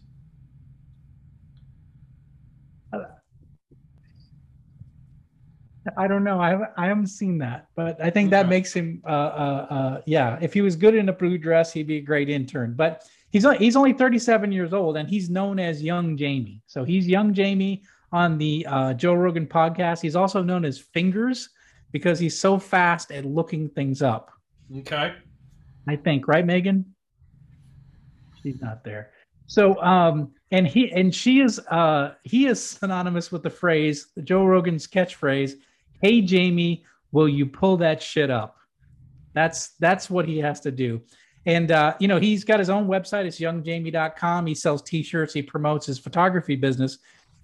I 5.96 6.06
don't 6.06 6.24
know. 6.24 6.40
I 6.40 6.50
haven't, 6.50 6.70
I 6.76 6.86
haven't 6.86 7.08
seen 7.08 7.38
that, 7.38 7.68
but 7.74 8.00
I 8.02 8.10
think 8.10 8.30
that 8.30 8.48
makes 8.48 8.72
him 8.72 9.02
uh 9.04 9.08
uh 9.08 9.66
uh 9.70 10.00
yeah, 10.06 10.38
if 10.40 10.52
he 10.52 10.60
was 10.60 10.76
good 10.76 10.94
in 10.94 11.08
a 11.08 11.12
blue 11.12 11.38
dress, 11.38 11.72
he'd 11.72 11.86
be 11.86 11.98
a 11.98 12.00
great 12.00 12.28
intern. 12.28 12.74
But 12.74 13.04
he's 13.30 13.44
only, 13.44 13.58
he's 13.58 13.76
only 13.76 13.92
37 13.92 14.52
years 14.52 14.72
old 14.72 14.96
and 14.96 15.08
he's 15.08 15.30
known 15.30 15.58
as 15.58 15.82
young 15.82 16.16
Jamie. 16.16 16.62
So 16.66 16.84
he's 16.84 17.06
young 17.06 17.34
Jamie 17.34 17.82
on 18.12 18.38
the 18.38 18.66
uh, 18.68 18.94
Joe 18.94 19.14
Rogan 19.14 19.46
podcast. 19.46 20.00
He's 20.00 20.16
also 20.16 20.42
known 20.42 20.64
as 20.64 20.78
Fingers 20.78 21.50
because 21.92 22.18
he's 22.18 22.38
so 22.38 22.58
fast 22.58 23.10
at 23.12 23.24
looking 23.24 23.68
things 23.68 24.02
up. 24.02 24.30
Okay. 24.78 25.14
I 25.88 25.96
think, 25.96 26.26
right, 26.26 26.44
Megan? 26.44 26.94
She's 28.42 28.60
not 28.60 28.84
there. 28.84 29.10
So, 29.46 29.80
um, 29.80 30.32
and 30.50 30.66
he 30.66 30.92
and 30.92 31.14
she 31.14 31.40
is 31.40 31.58
uh 31.70 32.14
he 32.22 32.46
is 32.46 32.62
synonymous 32.62 33.32
with 33.32 33.42
the 33.42 33.50
phrase, 33.50 34.08
Joe 34.22 34.44
Rogan's 34.44 34.86
catchphrase, 34.86 35.54
"Hey 36.02 36.20
Jamie, 36.20 36.84
will 37.12 37.28
you 37.28 37.46
pull 37.46 37.76
that 37.78 38.02
shit 38.02 38.30
up?" 38.30 38.56
That's 39.34 39.70
that's 39.80 40.08
what 40.08 40.26
he 40.26 40.38
has 40.38 40.60
to 40.60 40.70
do. 40.70 41.02
And 41.44 41.70
uh, 41.70 41.94
you 42.00 42.08
know, 42.08 42.18
he's 42.18 42.44
got 42.44 42.58
his 42.58 42.70
own 42.70 42.88
website, 42.88 43.24
it's 43.24 43.38
youngjamie.com. 43.38 44.46
He 44.46 44.54
sells 44.54 44.82
t-shirts, 44.82 45.32
he 45.32 45.42
promotes 45.42 45.86
his 45.86 45.98
photography 45.98 46.56
business, 46.56 46.98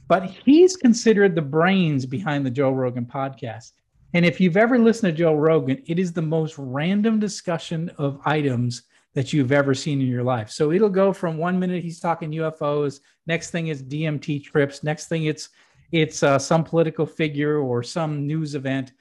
but 0.09 0.25
he's 0.25 0.77
considered 0.77 1.35
the 1.35 1.43
brains 1.43 2.05
behind 2.05 2.45
the 2.45 2.51
Joe 2.51 2.73
Rogan 2.73 3.07
podcast. 3.07 3.73
And 4.15 4.27
if 4.27 4.41
you've 4.41 4.57
ever 4.57 4.79
listened 4.79 5.13
to 5.13 5.19
Joe 5.19 5.35
Rogan, 5.35 5.83
it 5.87 5.99
is 5.99 6.13
the 6.13 6.23
most 6.23 6.57
random 6.59 7.19
discussion 7.19 7.91
of 7.97 8.21
items 8.25 8.83
that 9.15 9.33
you've 9.33 9.53
ever 9.53 9.75
seen 9.75 10.01
in 10.01 10.07
your 10.07 10.23
life. 10.23 10.51
So 10.51 10.73
it'll 10.73 10.89
go 10.89 11.13
from 11.13 11.37
one 11.37 11.59
minute 11.59 11.83
he's 11.83 12.01
talking 12.01 12.31
UFOs, 12.33 13.01
next 13.27 13.51
thing 13.51 13.69
is 13.69 13.83
DMT 13.83 14.43
trips, 14.43 14.83
next 14.83 15.09
thing 15.09 15.25
it's 15.25 15.51
it's 15.93 16.23
uh, 16.23 16.39
some 16.39 16.65
political 16.65 17.07
figure 17.07 17.59
or 17.59 17.83
some 17.83 18.27
news 18.27 18.55
event. 18.55 18.93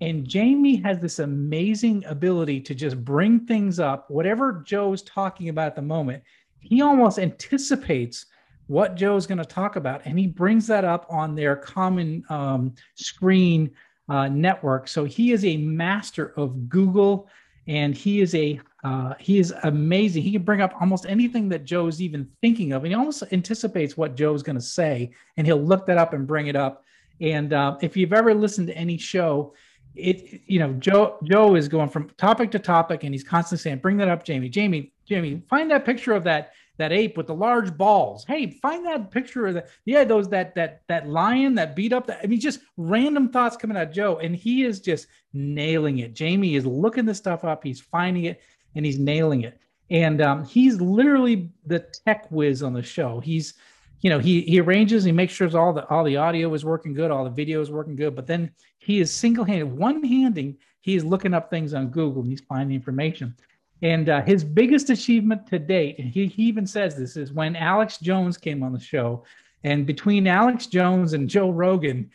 And 0.00 0.26
Jamie 0.26 0.76
has 0.76 0.98
this 0.98 1.18
amazing 1.18 2.04
ability 2.06 2.60
to 2.62 2.74
just 2.74 3.04
bring 3.04 3.40
things 3.40 3.78
up, 3.78 4.10
whatever 4.10 4.62
Joe's 4.66 5.02
talking 5.02 5.50
about 5.50 5.66
at 5.66 5.76
the 5.76 5.82
moment. 5.82 6.22
He 6.60 6.80
almost 6.80 7.18
anticipates 7.18 8.26
what 8.66 8.94
Joe's 8.94 9.26
going 9.26 9.38
to 9.38 9.44
talk 9.44 9.76
about, 9.76 10.00
and 10.04 10.18
he 10.18 10.26
brings 10.26 10.66
that 10.68 10.84
up 10.84 11.06
on 11.10 11.34
their 11.34 11.56
common 11.56 12.24
um, 12.30 12.74
screen 12.94 13.70
uh, 14.08 14.28
network. 14.28 14.88
So 14.88 15.04
he 15.04 15.32
is 15.32 15.44
a 15.44 15.56
master 15.58 16.32
of 16.36 16.68
Google, 16.68 17.28
and 17.66 17.94
he 17.94 18.20
is 18.20 18.34
a 18.34 18.60
uh, 18.82 19.14
he 19.18 19.38
is 19.38 19.52
amazing. 19.62 20.22
He 20.22 20.32
can 20.32 20.42
bring 20.42 20.60
up 20.60 20.74
almost 20.80 21.04
anything 21.06 21.48
that 21.50 21.64
Joe's 21.64 22.00
even 22.00 22.28
thinking 22.40 22.72
of, 22.72 22.84
and 22.84 22.92
he 22.92 22.94
almost 22.94 23.22
anticipates 23.30 23.96
what 23.96 24.14
Joe's 24.14 24.42
going 24.42 24.56
to 24.56 24.62
say, 24.62 25.10
and 25.36 25.46
he'll 25.46 25.62
look 25.62 25.86
that 25.86 25.98
up 25.98 26.14
and 26.14 26.26
bring 26.26 26.46
it 26.46 26.56
up. 26.56 26.84
And 27.20 27.52
uh, 27.52 27.76
if 27.82 27.96
you've 27.96 28.14
ever 28.14 28.34
listened 28.34 28.68
to 28.68 28.76
any 28.76 28.96
show, 28.96 29.54
it 29.94 30.42
you 30.46 30.58
know 30.58 30.72
Joe 30.74 31.18
Joe 31.24 31.56
is 31.56 31.68
going 31.68 31.90
from 31.90 32.08
topic 32.10 32.50
to 32.52 32.58
topic, 32.58 33.04
and 33.04 33.12
he's 33.12 33.24
constantly 33.24 33.62
saying, 33.62 33.78
"Bring 33.78 33.98
that 33.98 34.08
up, 34.08 34.24
Jamie. 34.24 34.48
Jamie, 34.48 34.92
Jamie, 35.04 35.42
find 35.48 35.70
that 35.70 35.84
picture 35.84 36.12
of 36.12 36.24
that." 36.24 36.52
that 36.80 36.92
ape 36.92 37.14
with 37.18 37.26
the 37.26 37.34
large 37.34 37.76
balls. 37.76 38.24
Hey, 38.24 38.52
find 38.62 38.86
that 38.86 39.10
picture 39.10 39.46
of 39.46 39.52
that. 39.52 39.68
yeah, 39.84 40.02
those 40.02 40.30
that 40.30 40.54
that 40.54 40.80
that 40.88 41.06
lion 41.10 41.54
that 41.56 41.76
beat 41.76 41.92
up. 41.92 42.10
I 42.10 42.26
mean, 42.26 42.40
just 42.40 42.60
random 42.78 43.28
thoughts 43.28 43.54
coming 43.54 43.76
out 43.76 43.88
of 43.88 43.92
Joe, 43.92 44.16
and 44.16 44.34
he 44.34 44.64
is 44.64 44.80
just 44.80 45.06
nailing 45.34 45.98
it. 45.98 46.14
Jamie 46.14 46.54
is 46.54 46.64
looking 46.64 47.04
this 47.04 47.18
stuff 47.18 47.44
up. 47.44 47.62
He's 47.62 47.82
finding 47.82 48.24
it 48.24 48.40
and 48.74 48.84
he's 48.84 48.98
nailing 48.98 49.42
it. 49.42 49.60
And 49.90 50.20
um, 50.20 50.44
he's 50.44 50.80
literally 50.80 51.50
the 51.66 51.80
tech 52.06 52.30
whiz 52.30 52.62
on 52.62 52.72
the 52.72 52.82
show. 52.82 53.20
He's 53.20 53.54
you 54.00 54.08
know 54.08 54.18
he 54.18 54.42
he 54.42 54.60
arranges 54.60 55.04
he 55.04 55.12
makes 55.12 55.32
sure 55.32 55.54
all 55.58 55.72
the 55.72 55.86
all 55.88 56.04
the 56.04 56.16
audio 56.16 56.52
is 56.54 56.64
working 56.64 56.94
good 56.94 57.10
all 57.10 57.22
the 57.22 57.28
video 57.28 57.60
is 57.60 57.70
working 57.70 57.96
good 57.96 58.16
but 58.16 58.26
then 58.26 58.50
he 58.78 58.98
is 58.98 59.14
single-handed 59.14 59.70
one-handing 59.70 60.56
he 60.80 60.94
is 60.94 61.04
looking 61.04 61.34
up 61.34 61.50
things 61.50 61.74
on 61.74 61.88
google 61.88 62.22
and 62.22 62.30
he's 62.30 62.40
finding 62.40 62.74
information 62.74 63.36
And 63.82 64.08
uh, 64.08 64.22
his 64.22 64.44
biggest 64.44 64.90
achievement 64.90 65.46
to 65.48 65.58
date, 65.58 65.98
and 65.98 66.08
he, 66.08 66.26
he 66.26 66.44
even 66.44 66.66
says 66.66 66.96
this, 66.96 67.16
is 67.16 67.32
when 67.32 67.56
Alex 67.56 67.98
Jones 67.98 68.36
came 68.36 68.62
on 68.62 68.72
the 68.72 68.80
show. 68.80 69.24
And 69.64 69.86
between 69.86 70.26
Alex 70.26 70.66
Jones 70.66 71.12
and 71.12 71.28
Joe 71.28 71.50
Rogan 71.50 72.10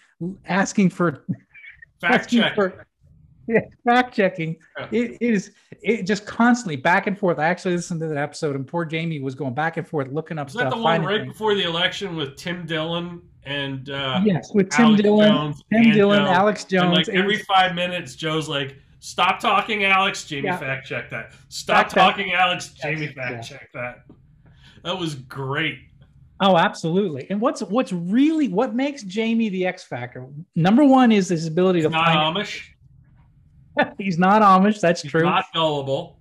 asking 0.46 0.92
for 0.92 1.26
fact 2.02 2.30
check. 2.30 2.56
For, 2.56 2.85
yeah, 3.48 3.60
fact 3.84 4.16
checking. 4.16 4.58
Yeah. 4.78 4.88
It 4.92 5.18
is 5.22 5.52
it 5.82 6.04
just 6.04 6.26
constantly 6.26 6.76
back 6.76 7.08
and 7.08 7.18
forth. 7.18 7.40
I 7.40 7.46
actually 7.46 7.76
listened 7.76 8.02
to 8.02 8.08
that 8.08 8.18
episode, 8.18 8.56
and 8.56 8.68
poor 8.68 8.86
Jamie 8.86 9.20
was 9.20 9.36
going 9.36 9.54
back 9.54 9.78
and 9.78 9.88
forth 9.88 10.08
looking 10.10 10.38
up 10.38 10.48
was 10.48 10.54
stuff. 10.54 10.72
that 10.72 10.76
the 10.76 10.82
one 10.82 11.04
right 11.04 11.22
things. 11.22 11.34
before 11.34 11.56
the 11.56 11.64
election 11.64 12.16
with 12.16 12.36
Tim 12.38 12.66
Dillon 12.66 13.22
and 13.46 13.90
uh, 13.90 14.22
yes, 14.24 14.52
with 14.54 14.70
Tim 14.70 14.86
Alex 14.86 15.02
Dillon, 15.04 15.30
Jones 15.30 15.64
Tim 15.72 15.92
Dillon, 15.92 16.24
Joe. 16.26 16.32
Alex 16.32 16.64
Jones. 16.64 16.84
And 16.84 16.94
like 16.94 17.10
every 17.10 17.38
five 17.40 17.76
minutes, 17.76 18.16
Joe's 18.16 18.50
like, 18.50 18.78
"Stop 19.00 19.40
talking, 19.40 19.84
Alex." 19.84 20.26
Jamie, 20.26 20.48
yeah. 20.48 20.58
fact 20.58 20.88
check 20.88 21.10
that. 21.12 21.34
Stop 21.50 21.92
fact 21.92 21.94
talking. 21.94 22.34
Alex. 22.34 22.70
Jamie, 22.70 23.08
fact 23.08 23.32
yeah. 23.32 23.42
check 23.42 23.70
that. 23.74 24.06
That 24.84 24.98
was 24.98 25.16
great. 25.16 25.80
Oh, 26.40 26.58
absolutely. 26.58 27.28
And 27.30 27.40
what's 27.40 27.62
what's 27.62 27.94
really 27.94 28.50
what 28.50 28.76
makes 28.76 29.04
Jamie 29.04 29.50
the 29.50 29.66
X 29.66 29.84
factor? 29.84 30.28
Number 30.56 30.84
one 30.84 31.12
is 31.12 31.30
his 31.30 31.48
ability 31.48 31.80
He's 31.80 31.86
to 31.86 31.92
not 31.92 32.08
find 32.08 32.38
Amish. 32.38 32.70
He's 33.98 34.18
not 34.18 34.42
Amish. 34.42 34.80
That's 34.80 35.02
He's 35.02 35.12
true. 35.12 35.24
Not 35.24 35.46
gullible. 35.54 36.20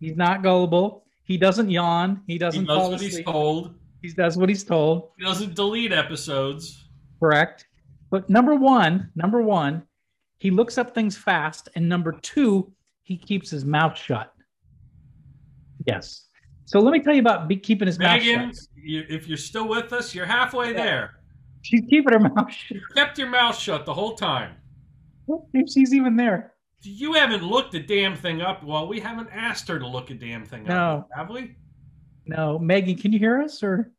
He's 0.00 0.16
not 0.16 0.42
gullible. 0.42 1.04
He 1.24 1.36
doesn't 1.36 1.70
yawn. 1.70 2.22
He 2.26 2.38
doesn't. 2.38 2.62
He 2.62 2.66
does 2.66 2.88
what 2.88 2.94
asleep. 2.94 3.12
he's 3.12 3.24
told. 3.24 3.74
He 4.02 4.08
does 4.08 4.36
what 4.36 4.48
he's 4.48 4.64
told. 4.64 5.10
He 5.18 5.24
doesn't 5.24 5.54
delete 5.54 5.92
episodes. 5.92 6.88
Correct. 7.20 7.66
But 8.10 8.28
number 8.28 8.54
one, 8.54 9.10
number 9.14 9.42
one, 9.42 9.84
he 10.38 10.50
looks 10.50 10.78
up 10.78 10.94
things 10.94 11.16
fast, 11.16 11.68
and 11.76 11.88
number 11.88 12.12
two, 12.12 12.72
he 13.02 13.16
keeps 13.16 13.50
his 13.50 13.64
mouth 13.64 13.96
shut. 13.96 14.32
Yes. 15.86 16.26
So 16.64 16.80
let 16.80 16.92
me 16.92 17.00
tell 17.00 17.14
you 17.14 17.20
about 17.20 17.48
keeping 17.62 17.86
his 17.86 17.98
Megan, 17.98 18.46
mouth 18.46 18.56
shut. 18.56 18.66
You, 18.74 19.04
if 19.08 19.28
you're 19.28 19.36
still 19.36 19.68
with 19.68 19.92
us, 19.92 20.14
you're 20.14 20.26
halfway 20.26 20.72
yeah. 20.72 20.84
there. 20.84 21.10
She's 21.62 21.82
keeping 21.88 22.12
her 22.12 22.20
mouth 22.20 22.50
shut. 22.50 22.78
You 22.78 22.82
kept 22.94 23.18
your 23.18 23.28
mouth 23.28 23.56
shut 23.56 23.84
the 23.84 23.94
whole 23.94 24.16
time. 24.16 24.56
If 25.52 25.70
she's 25.72 25.94
even 25.94 26.16
there. 26.16 26.54
You 26.82 27.12
haven't 27.12 27.42
looked 27.42 27.72
the 27.72 27.80
damn 27.80 28.16
thing 28.16 28.40
up. 28.40 28.64
Well, 28.64 28.88
we 28.88 29.00
haven't 29.00 29.28
asked 29.32 29.68
her 29.68 29.78
to 29.78 29.86
look 29.86 30.10
a 30.10 30.14
damn 30.14 30.44
thing 30.44 30.64
no. 30.64 30.74
up, 30.74 31.10
have 31.14 31.30
we? 31.30 31.56
No, 32.26 32.58
Megan, 32.58 32.96
can 32.96 33.12
you 33.12 33.18
hear 33.18 33.42
us? 33.42 33.62
Or 33.62 33.90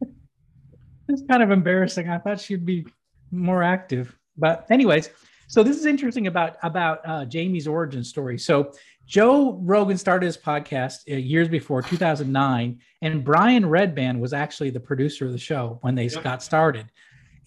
it's 1.08 1.22
kind 1.28 1.42
of 1.42 1.50
embarrassing. 1.50 2.08
I 2.08 2.18
thought 2.18 2.40
she'd 2.40 2.66
be 2.66 2.86
more 3.30 3.62
active, 3.62 4.16
but 4.36 4.66
anyways. 4.70 5.10
So 5.50 5.62
this 5.62 5.78
is 5.78 5.86
interesting 5.86 6.26
about 6.26 6.56
about 6.62 7.00
uh, 7.06 7.24
Jamie's 7.24 7.66
origin 7.66 8.04
story. 8.04 8.38
So 8.38 8.72
Joe 9.06 9.58
Rogan 9.62 9.96
started 9.96 10.26
his 10.26 10.36
podcast 10.36 11.10
uh, 11.10 11.16
years 11.16 11.48
before 11.48 11.80
2009, 11.80 12.78
and 13.00 13.24
Brian 13.24 13.64
Redban 13.64 14.20
was 14.20 14.34
actually 14.34 14.68
the 14.68 14.80
producer 14.80 15.24
of 15.24 15.32
the 15.32 15.38
show 15.38 15.78
when 15.80 15.94
they 15.94 16.08
yep. 16.08 16.22
got 16.22 16.42
started. 16.42 16.92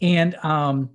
And 0.02 0.34
um, 0.38 0.90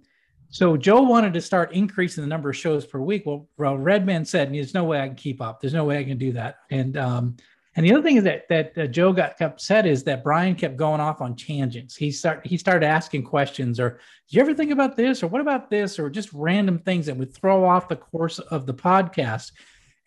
so 0.57 0.75
Joe 0.75 1.03
wanted 1.03 1.35
to 1.35 1.42
start 1.42 1.75
increasing 1.75 2.23
the 2.23 2.29
number 2.29 2.49
of 2.49 2.57
shows 2.57 2.87
per 2.87 2.99
week. 2.99 3.27
Well, 3.27 3.47
well 3.59 3.77
Redban 3.77 4.27
said, 4.27 4.55
"There's 4.55 4.73
no 4.73 4.85
way 4.85 4.99
I 4.99 5.07
can 5.07 5.14
keep 5.14 5.42
up. 5.42 5.61
There's 5.61 5.75
no 5.75 5.85
way 5.85 5.99
I 5.99 6.05
can 6.05 6.16
do 6.16 6.33
that." 6.33 6.61
And 6.71 6.97
um, 6.97 7.37
and 7.75 7.85
the 7.85 7.92
other 7.92 8.03
thing 8.03 8.16
is 8.16 8.25
that 8.25 8.49
that 8.49 8.79
uh, 8.79 8.87
Joe 8.87 9.12
got 9.12 9.38
upset 9.42 9.85
is 9.85 10.03
that 10.05 10.25
Brian 10.25 10.55
kept 10.55 10.79
going 10.79 10.99
off 10.99 11.21
on 11.21 11.37
tangents. 11.37 11.95
He 11.95 12.11
start 12.11 12.47
he 12.47 12.57
started 12.57 12.87
asking 12.87 13.25
questions, 13.25 13.79
or 13.79 14.01
"Did 14.31 14.37
you 14.37 14.40
ever 14.40 14.55
think 14.55 14.71
about 14.71 14.97
this?" 14.97 15.23
or 15.23 15.27
"What 15.27 15.42
about 15.42 15.69
this?" 15.69 15.99
or 15.99 16.09
just 16.09 16.33
random 16.33 16.79
things 16.79 17.05
that 17.05 17.19
would 17.19 17.35
throw 17.35 17.66
off 17.66 17.88
the 17.88 17.97
course 17.97 18.38
of 18.38 18.64
the 18.64 18.73
podcast. 18.73 19.53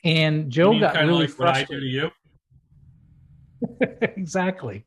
And 0.04 0.50
Joe 0.50 0.80
got 0.80 0.96
really 0.96 1.28
like 1.28 1.30
frustrated. 1.30 1.84
you? 1.84 2.10
exactly. 4.02 4.84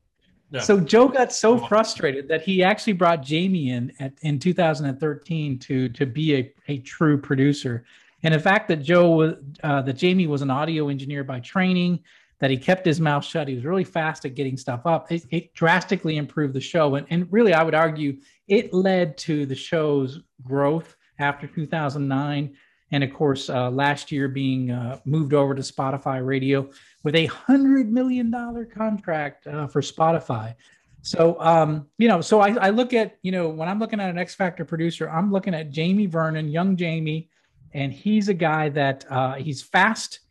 Yeah. 0.53 0.59
So 0.61 0.79
Joe 0.79 1.07
got 1.07 1.33
so 1.33 1.57
frustrated 1.57 2.27
that 2.27 2.43
he 2.43 2.63
actually 2.63 2.93
brought 2.93 3.23
Jamie 3.23 3.71
in 3.71 3.91
at, 3.99 4.13
in 4.21 4.37
2013 4.37 5.57
to 5.57 5.89
to 5.89 6.05
be 6.05 6.35
a, 6.35 6.53
a 6.67 6.77
true 6.79 7.19
producer. 7.19 7.85
And 8.21 8.35
the 8.35 8.39
fact 8.39 8.67
that 8.67 8.83
Joe 8.83 9.09
was 9.09 9.33
uh, 9.63 9.81
that 9.81 9.93
Jamie 9.93 10.27
was 10.27 10.43
an 10.43 10.51
audio 10.51 10.89
engineer 10.89 11.23
by 11.23 11.39
training 11.39 12.03
that 12.37 12.51
he 12.51 12.57
kept 12.57 12.85
his 12.85 13.01
mouth 13.01 13.25
shut. 13.25 13.47
He 13.47 13.55
was 13.55 13.65
really 13.65 13.83
fast 13.83 14.25
at 14.25 14.35
getting 14.35 14.55
stuff 14.55 14.85
up. 14.85 15.11
It, 15.11 15.25
it 15.31 15.53
drastically 15.55 16.17
improved 16.17 16.53
the 16.53 16.61
show. 16.61 16.95
And, 16.95 17.07
and 17.09 17.27
really, 17.31 17.53
I 17.53 17.63
would 17.63 17.73
argue 17.73 18.17
it 18.47 18.71
led 18.73 19.17
to 19.19 19.47
the 19.47 19.55
show's 19.55 20.19
growth 20.43 20.95
after 21.17 21.47
2009. 21.47 22.55
And 22.91 23.03
of 23.03 23.11
course, 23.11 23.49
uh, 23.49 23.71
last 23.71 24.11
year 24.11 24.27
being 24.27 24.69
uh, 24.69 24.99
moved 25.03 25.33
over 25.33 25.55
to 25.55 25.63
Spotify 25.63 26.23
Radio 26.23 26.69
with 27.03 27.15
a 27.15 27.27
$100 27.27 27.89
million 27.89 28.31
contract 28.73 29.47
uh, 29.47 29.67
for 29.67 29.81
Spotify. 29.81 30.55
So, 31.01 31.37
um, 31.41 31.87
you 31.97 32.07
know, 32.07 32.21
so 32.21 32.39
I, 32.39 32.51
I 32.55 32.69
look 32.69 32.93
at, 32.93 33.17
you 33.23 33.31
know, 33.31 33.49
when 33.49 33.67
I'm 33.67 33.77
looking 33.77 33.99
at 33.99 34.09
an 34.09 34.17
X 34.17 34.35
Factor 34.35 34.63
producer, 34.63 35.09
I'm 35.09 35.31
looking 35.31 35.53
at 35.53 35.69
Jamie 35.69 36.05
Vernon, 36.05 36.47
young 36.47 36.77
Jamie, 36.77 37.29
and 37.73 37.91
he's 37.91 38.29
a 38.29 38.33
guy 38.33 38.69
that 38.69 39.05
uh, 39.09 39.33
he's 39.33 39.61
fast 39.61 40.21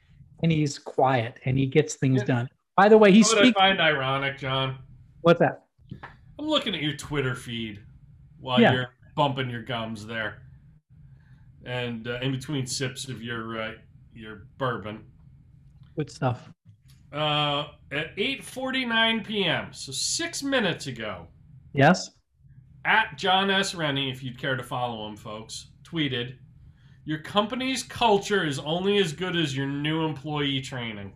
and 0.42 0.50
he's 0.50 0.78
quiet 0.78 1.38
and 1.44 1.58
he 1.58 1.66
gets 1.66 1.96
things 1.96 2.22
done. 2.22 2.48
By 2.76 2.88
the 2.88 2.96
way, 2.96 3.12
he's. 3.12 3.32
What 3.34 3.46
I 3.46 3.52
find 3.52 3.80
ironic, 3.80 4.38
John. 4.38 4.78
What's 5.20 5.40
that? 5.40 5.64
I'm 6.38 6.46
looking 6.46 6.74
at 6.74 6.82
your 6.82 6.96
Twitter 6.96 7.34
feed 7.34 7.80
while 8.40 8.60
yeah. 8.60 8.72
you're 8.72 8.94
bumping 9.14 9.50
your 9.50 9.62
gums 9.62 10.06
there, 10.06 10.42
and 11.66 12.08
uh, 12.08 12.18
in 12.22 12.32
between 12.32 12.66
sips 12.66 13.08
of 13.08 13.22
your 13.22 13.60
uh, 13.60 13.72
your 14.14 14.46
bourbon. 14.56 15.04
Good 15.96 16.10
stuff. 16.10 16.50
Uh, 17.12 17.68
at 17.90 18.16
8:49 18.16 19.24
p.m., 19.24 19.72
so 19.72 19.92
six 19.92 20.42
minutes 20.42 20.86
ago. 20.86 21.26
Yes. 21.72 22.10
At 22.84 23.16
Jon 23.18 23.50
S. 23.50 23.74
Rennie, 23.74 24.10
if 24.10 24.22
you'd 24.22 24.38
care 24.38 24.56
to 24.56 24.62
follow 24.62 25.06
him, 25.06 25.16
folks, 25.16 25.68
tweeted 25.84 26.34
your 27.04 27.18
company's 27.18 27.82
culture 27.82 28.46
is 28.46 28.58
only 28.60 28.98
as 28.98 29.12
good 29.12 29.36
as 29.36 29.56
your 29.56 29.66
new 29.66 30.04
employee 30.04 30.60
training. 30.60 31.12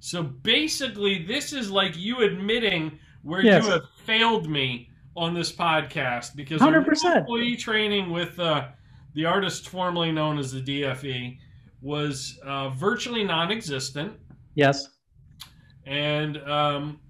So 0.00 0.22
basically, 0.22 1.24
this 1.24 1.52
is 1.52 1.70
like 1.70 1.96
you 1.96 2.22
admitting 2.22 2.98
where 3.22 3.42
yes. 3.42 3.64
you 3.64 3.70
have 3.70 3.82
failed 4.04 4.48
me 4.48 4.90
on 5.16 5.34
this 5.34 5.52
podcast 5.52 6.34
because 6.34 6.60
100%. 6.60 7.16
employee 7.16 7.56
training 7.56 8.10
with 8.10 8.38
uh, 8.38 8.68
the 9.14 9.24
artist 9.24 9.68
formerly 9.68 10.12
known 10.12 10.38
as 10.38 10.52
the 10.52 10.62
DFE 10.62 11.38
was 11.80 12.38
uh, 12.44 12.70
virtually 12.70 13.24
non-existent. 13.24 14.12
Yes, 14.54 14.88
and 15.86 16.36
um, 16.48 17.00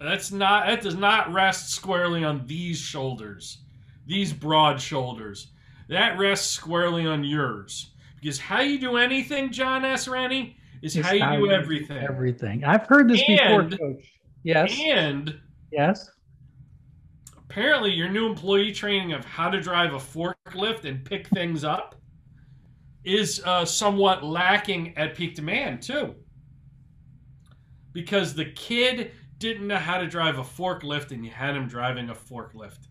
that's 0.00 0.32
not 0.32 0.66
that 0.66 0.82
does 0.82 0.96
not 0.96 1.32
rest 1.32 1.70
squarely 1.70 2.24
on 2.24 2.46
these 2.46 2.78
shoulders, 2.78 3.58
these 4.06 4.32
broad 4.32 4.80
shoulders 4.80 5.52
that 5.88 6.18
rests 6.18 6.50
squarely 6.50 7.06
on 7.06 7.24
yours. 7.24 7.92
Because 8.20 8.38
how 8.38 8.60
you 8.60 8.78
do 8.78 8.96
anything, 8.96 9.50
Jon 9.50 9.84
S. 9.84 10.08
Rennie, 10.08 10.56
is 10.82 10.96
it's 10.96 11.06
how 11.06 11.14
you 11.14 11.46
do 11.46 11.50
everything. 11.50 11.98
Everything. 11.98 12.64
I've 12.64 12.86
heard 12.86 13.08
this 13.08 13.22
and, 13.26 13.70
before, 13.70 13.94
Coach. 13.94 14.12
Yes. 14.42 14.78
And 14.84 15.38
yes. 15.72 16.10
Apparently, 17.36 17.90
your 17.92 18.08
new 18.08 18.26
employee 18.26 18.72
training 18.72 19.12
of 19.12 19.24
how 19.24 19.48
to 19.48 19.60
drive 19.60 19.94
a 19.94 19.98
forklift 19.98 20.84
and 20.84 21.04
pick 21.04 21.26
things 21.28 21.64
up 21.64 21.94
is 23.04 23.42
uh, 23.44 23.64
somewhat 23.64 24.24
lacking 24.24 24.96
at 24.96 25.14
peak 25.14 25.34
demand 25.34 25.82
too. 25.82 26.14
Because 27.92 28.34
the 28.34 28.46
kid 28.46 29.12
didn't 29.38 29.66
know 29.66 29.76
how 29.76 29.98
to 29.98 30.06
drive 30.06 30.38
a 30.38 30.42
forklift, 30.42 31.12
and 31.12 31.24
you 31.24 31.30
had 31.30 31.56
him 31.56 31.68
driving 31.68 32.10
a 32.10 32.14
forklift. 32.14 32.88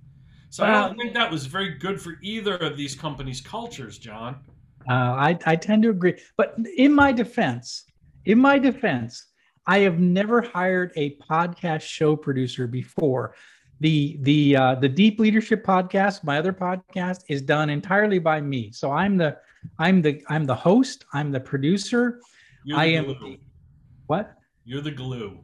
So 0.49 0.63
well, 0.63 0.85
I 0.85 0.87
don't 0.87 0.97
think 0.97 1.13
that 1.13 1.29
was 1.29 1.45
very 1.45 1.75
good 1.77 2.01
for 2.01 2.17
either 2.21 2.55
of 2.55 2.77
these 2.77 2.95
companies' 2.95 3.41
cultures, 3.41 3.97
John. 3.97 4.37
Uh, 4.89 4.93
I, 4.93 5.37
I 5.45 5.55
tend 5.55 5.83
to 5.83 5.89
agree. 5.89 6.15
But 6.37 6.55
in 6.77 6.93
my 6.93 7.11
defense, 7.11 7.83
in 8.25 8.39
my 8.39 8.57
defense, 8.57 9.25
I 9.65 9.79
have 9.79 9.99
never 9.99 10.41
hired 10.41 10.93
a 10.95 11.17
podcast 11.17 11.81
show 11.81 12.15
producer 12.15 12.67
before. 12.67 13.35
The 13.81 14.17
the 14.21 14.55
uh, 14.55 14.75
the 14.75 14.89
Deep 14.89 15.19
Leadership 15.19 15.63
podcast, 15.63 16.23
my 16.23 16.39
other 16.39 16.53
podcast, 16.53 17.23
is 17.27 17.41
done 17.41 17.69
entirely 17.69 18.17
by 18.17 18.41
me. 18.41 18.71
So 18.71 18.91
I'm 18.91 19.17
the 19.17 19.37
I'm 19.79 20.01
the 20.01 20.23
I'm 20.29 20.45
the 20.45 20.55
host. 20.55 21.05
I'm 21.13 21.31
the 21.31 21.39
producer. 21.39 22.21
I 22.75 22.85
am. 22.85 23.07
The, 23.07 23.37
what? 24.07 24.35
You're 24.65 24.81
the 24.81 24.91
glue. 24.91 25.39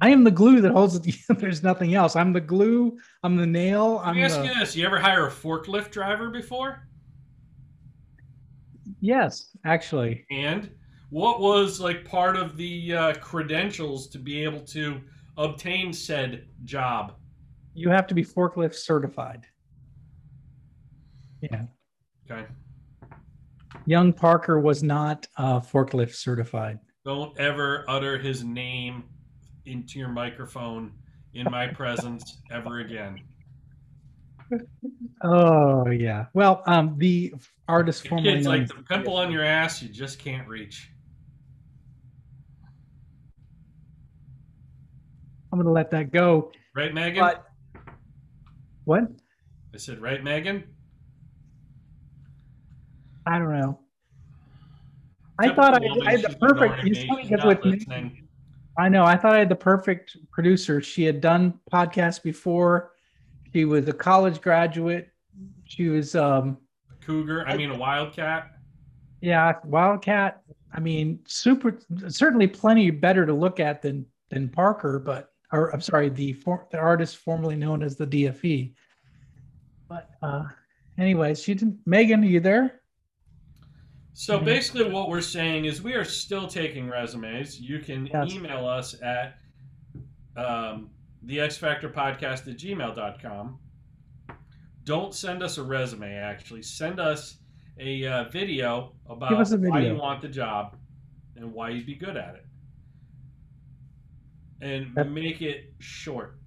I 0.00 0.10
am 0.10 0.22
the 0.24 0.30
glue 0.30 0.60
that 0.60 0.72
holds 0.72 0.94
it. 0.94 1.14
There's 1.38 1.62
nothing 1.62 1.94
else. 1.94 2.16
I'm 2.16 2.32
the 2.32 2.40
glue. 2.40 2.98
I'm 3.22 3.36
the 3.36 3.46
nail. 3.46 4.02
Let 4.04 4.14
me 4.14 4.22
ask 4.22 4.36
the... 4.36 4.46
you 4.46 4.54
this: 4.54 4.76
You 4.76 4.86
ever 4.86 4.98
hire 4.98 5.26
a 5.26 5.30
forklift 5.30 5.90
driver 5.90 6.30
before? 6.30 6.88
Yes, 9.00 9.56
actually. 9.64 10.24
And 10.30 10.70
what 11.10 11.40
was 11.40 11.80
like 11.80 12.04
part 12.04 12.36
of 12.36 12.56
the 12.56 12.94
uh, 12.94 13.14
credentials 13.14 14.08
to 14.08 14.18
be 14.18 14.42
able 14.44 14.60
to 14.60 15.00
obtain 15.36 15.92
said 15.92 16.46
job? 16.64 17.14
You 17.74 17.90
have 17.90 18.06
to 18.08 18.14
be 18.14 18.24
forklift 18.24 18.74
certified. 18.74 19.46
Yeah. 21.40 21.62
Okay. 22.30 22.46
Young 23.86 24.12
Parker 24.12 24.60
was 24.60 24.82
not 24.82 25.26
uh, 25.36 25.60
forklift 25.60 26.14
certified. 26.14 26.78
Don't 27.04 27.38
ever 27.38 27.84
utter 27.88 28.18
his 28.18 28.44
name 28.44 29.04
into 29.64 29.98
your 29.98 30.08
microphone 30.08 30.92
in 31.34 31.46
my 31.50 31.66
presence 31.66 32.38
ever 32.50 32.80
again. 32.80 33.20
Oh 35.22 35.88
yeah. 35.88 36.26
Well, 36.32 36.62
um, 36.66 36.94
the 36.98 37.34
artist 37.66 38.02
The 38.02 38.08
formerly 38.08 38.34
Kids 38.34 38.46
known 38.46 38.58
like 38.58 38.68
the 38.68 38.82
pimple 38.82 39.16
on 39.16 39.30
your 39.30 39.44
ass, 39.44 39.82
you 39.82 39.88
just 39.88 40.18
can't 40.18 40.48
reach. 40.48 40.90
I'm 45.52 45.58
gonna 45.58 45.72
let 45.72 45.90
that 45.90 46.12
go. 46.12 46.52
Right, 46.74 46.92
Megan? 46.94 47.20
But 47.20 47.46
what? 48.84 49.04
I 49.74 49.76
said, 49.76 50.00
right, 50.00 50.22
Megan? 50.22 50.64
I 53.28 53.38
don't 53.38 53.52
know. 53.52 53.78
I 55.38 55.54
thought 55.54 55.74
I, 55.74 55.86
I 56.06 56.12
had 56.12 56.22
the 56.22 56.36
perfect. 56.38 56.84
It's 56.84 57.04
funny 57.04 57.28
because 57.28 57.44
with 57.44 57.86
me. 57.88 58.22
I 58.78 58.88
know. 58.88 59.04
I 59.04 59.16
thought 59.16 59.34
I 59.34 59.38
had 59.38 59.48
the 59.50 59.56
perfect 59.56 60.16
producer. 60.30 60.80
She 60.80 61.04
had 61.04 61.20
done 61.20 61.60
podcasts 61.70 62.22
before. 62.22 62.92
She 63.52 63.64
was 63.64 63.86
a 63.86 63.92
college 63.92 64.40
graduate. 64.40 65.10
She 65.64 65.88
was, 65.88 66.14
um, 66.16 66.56
Cougar, 67.02 67.46
I 67.46 67.56
mean 67.56 67.70
a 67.70 67.78
wildcat. 67.78 68.52
yeah, 69.20 69.54
Wildcat. 69.64 70.42
I 70.72 70.80
mean, 70.80 71.20
super. 71.26 71.78
Certainly, 72.08 72.48
plenty 72.48 72.90
better 72.90 73.26
to 73.26 73.32
look 73.34 73.60
at 73.60 73.82
than 73.82 74.06
than 74.30 74.48
Parker. 74.48 74.98
But, 74.98 75.32
or 75.52 75.70
I'm 75.74 75.80
sorry, 75.80 76.08
the 76.08 76.32
for, 76.32 76.66
the 76.70 76.78
artist 76.78 77.18
formerly 77.18 77.56
known 77.56 77.82
as 77.82 77.96
the 77.96 78.06
DFE. 78.06 78.72
But, 79.88 80.10
uh, 80.22 80.44
anyways, 80.98 81.42
she 81.42 81.54
didn't. 81.54 81.78
Megan, 81.86 82.22
are 82.22 82.26
you 82.26 82.40
there? 82.40 82.80
So 84.20 84.40
Mhm. 84.40 84.44
basically, 84.46 84.90
what 84.90 85.08
we're 85.08 85.20
saying 85.20 85.66
is 85.66 85.80
we 85.80 85.94
are 85.94 86.04
still 86.04 86.48
taking 86.48 86.88
resumes. 86.88 87.60
You 87.60 87.78
can 87.78 88.06
Yes. 88.06 88.32
email 88.34 88.66
us 88.66 89.00
at 89.00 89.38
um, 90.36 90.90
the 91.22 91.38
X 91.40 91.56
Factor 91.56 91.88
Podcast 91.88 92.46
at 92.48 92.56
gmail.com. 92.58 93.58
Don't 94.84 95.14
send 95.14 95.42
us 95.42 95.58
a 95.58 95.62
resume, 95.64 96.14
actually. 96.14 96.62
Send 96.62 96.98
us 97.00 97.38
a 97.78 98.04
uh, 98.06 98.24
video 98.30 98.94
about 99.06 99.32
a 99.52 99.56
why 99.58 99.80
you 99.86 99.94
want 99.96 100.20
the 100.20 100.28
job 100.28 100.76
and 101.36 101.52
why 101.52 101.70
you'd 101.70 101.86
be 101.86 101.94
good 101.96 102.16
at 102.16 102.34
it. 102.36 102.46
And 104.60 104.94
That- 104.96 105.10
make 105.10 105.42
it 105.42 105.74
short, 105.80 106.38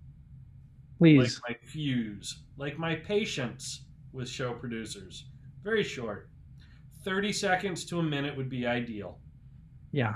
Please. 0.98 1.42
like 1.48 1.62
my 1.62 1.68
fuse, 1.68 2.44
like 2.58 2.78
my 2.78 2.96
patience 2.96 3.86
with 4.12 4.28
show 4.30 4.54
producers. 4.54 5.26
Very 5.64 5.84
short. 5.84 6.31
30 7.04 7.34
seconds 7.34 7.86
to 7.86 8.00
a 8.00 8.04
minute 8.04 8.36
would 8.36 8.50
be 8.50 8.66
ideal. 8.66 9.20
Yeah. 9.92 10.16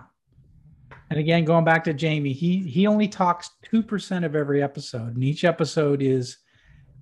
And 1.10 1.20
again, 1.20 1.46
going 1.46 1.66
back 1.66 1.84
to 1.86 1.94
Jamie, 1.94 2.34
he 2.34 2.60
he 2.60 2.88
only 2.88 3.08
talks 3.08 3.52
two 3.64 3.84
percent 3.84 4.26
of 4.26 4.36
every 4.36 4.62
episode, 4.64 5.16
and 5.16 5.24
each 5.24 5.44
episode 5.44 6.02
is 6.02 6.38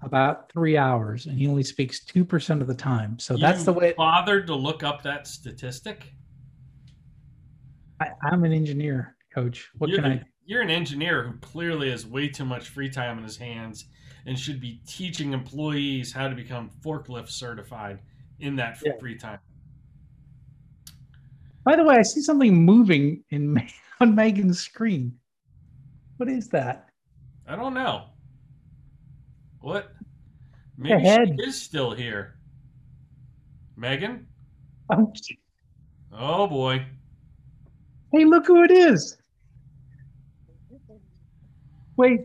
about 0.02 0.52
three 0.52 0.78
hours, 0.78 1.26
and 1.26 1.38
he 1.40 1.48
only 1.48 1.64
speaks 1.64 2.04
two 2.04 2.26
percent 2.26 2.62
of 2.62 2.68
the 2.68 2.74
time. 2.76 3.18
So 3.20 3.38
that's 3.38 3.64
the 3.64 3.72
way. 3.74 3.94
bothered 3.96 4.48
to 4.48 4.56
look 4.56 4.84
up 4.84 5.04
that 5.04 5.28
statistic. 5.28 6.12
I, 8.02 8.08
I'm 8.30 8.44
an 8.44 8.52
engineer, 8.52 9.16
coach. 9.34 9.70
What 9.78 9.90
you're, 9.90 10.02
can 10.02 10.12
I? 10.12 10.24
you're 10.46 10.62
an 10.62 10.70
engineer 10.70 11.24
who 11.24 11.38
clearly 11.40 11.90
has 11.92 12.06
way 12.06 12.28
too 12.28 12.46
much 12.46 12.70
free 12.70 12.90
time 12.90 13.18
in 13.18 13.24
his 13.24 13.38
hands 13.38 13.86
and 14.26 14.38
should 14.38 14.60
be 14.60 14.82
teaching 14.88 15.34
employees 15.34 16.12
how 16.12 16.28
to 16.28 16.36
become 16.36 16.70
forklift 16.84 17.30
certified 17.30 18.00
in 18.40 18.56
that 18.58 18.78
Yeah. 18.84 18.94
free 19.00 19.18
time. 19.18 19.40
By 21.64 21.76
the 21.76 21.84
way, 21.84 21.96
I 21.96 22.02
see 22.02 22.22
something 22.22 22.54
moving 22.66 23.24
in 23.30 23.58
on 24.02 24.16
Megan's 24.16 24.60
screen. 24.60 25.18
What 26.18 26.30
is 26.30 26.50
that? 26.50 26.90
I 27.48 27.56
don't 27.56 27.74
know. 27.74 28.06
What? 29.62 29.94
The 30.78 30.84
Maybe 30.90 31.04
head. 31.04 31.36
she 31.40 31.48
is 31.50 31.62
still 31.62 31.92
here. 31.92 32.36
Megan? 33.76 34.28
Oh, 34.92 35.12
Oh 36.16 36.48
boy. 36.48 36.86
hey, 38.12 38.26
look 38.26 38.46
who 38.46 38.64
it 38.64 38.70
is! 38.72 39.18
Wait, 41.96 42.22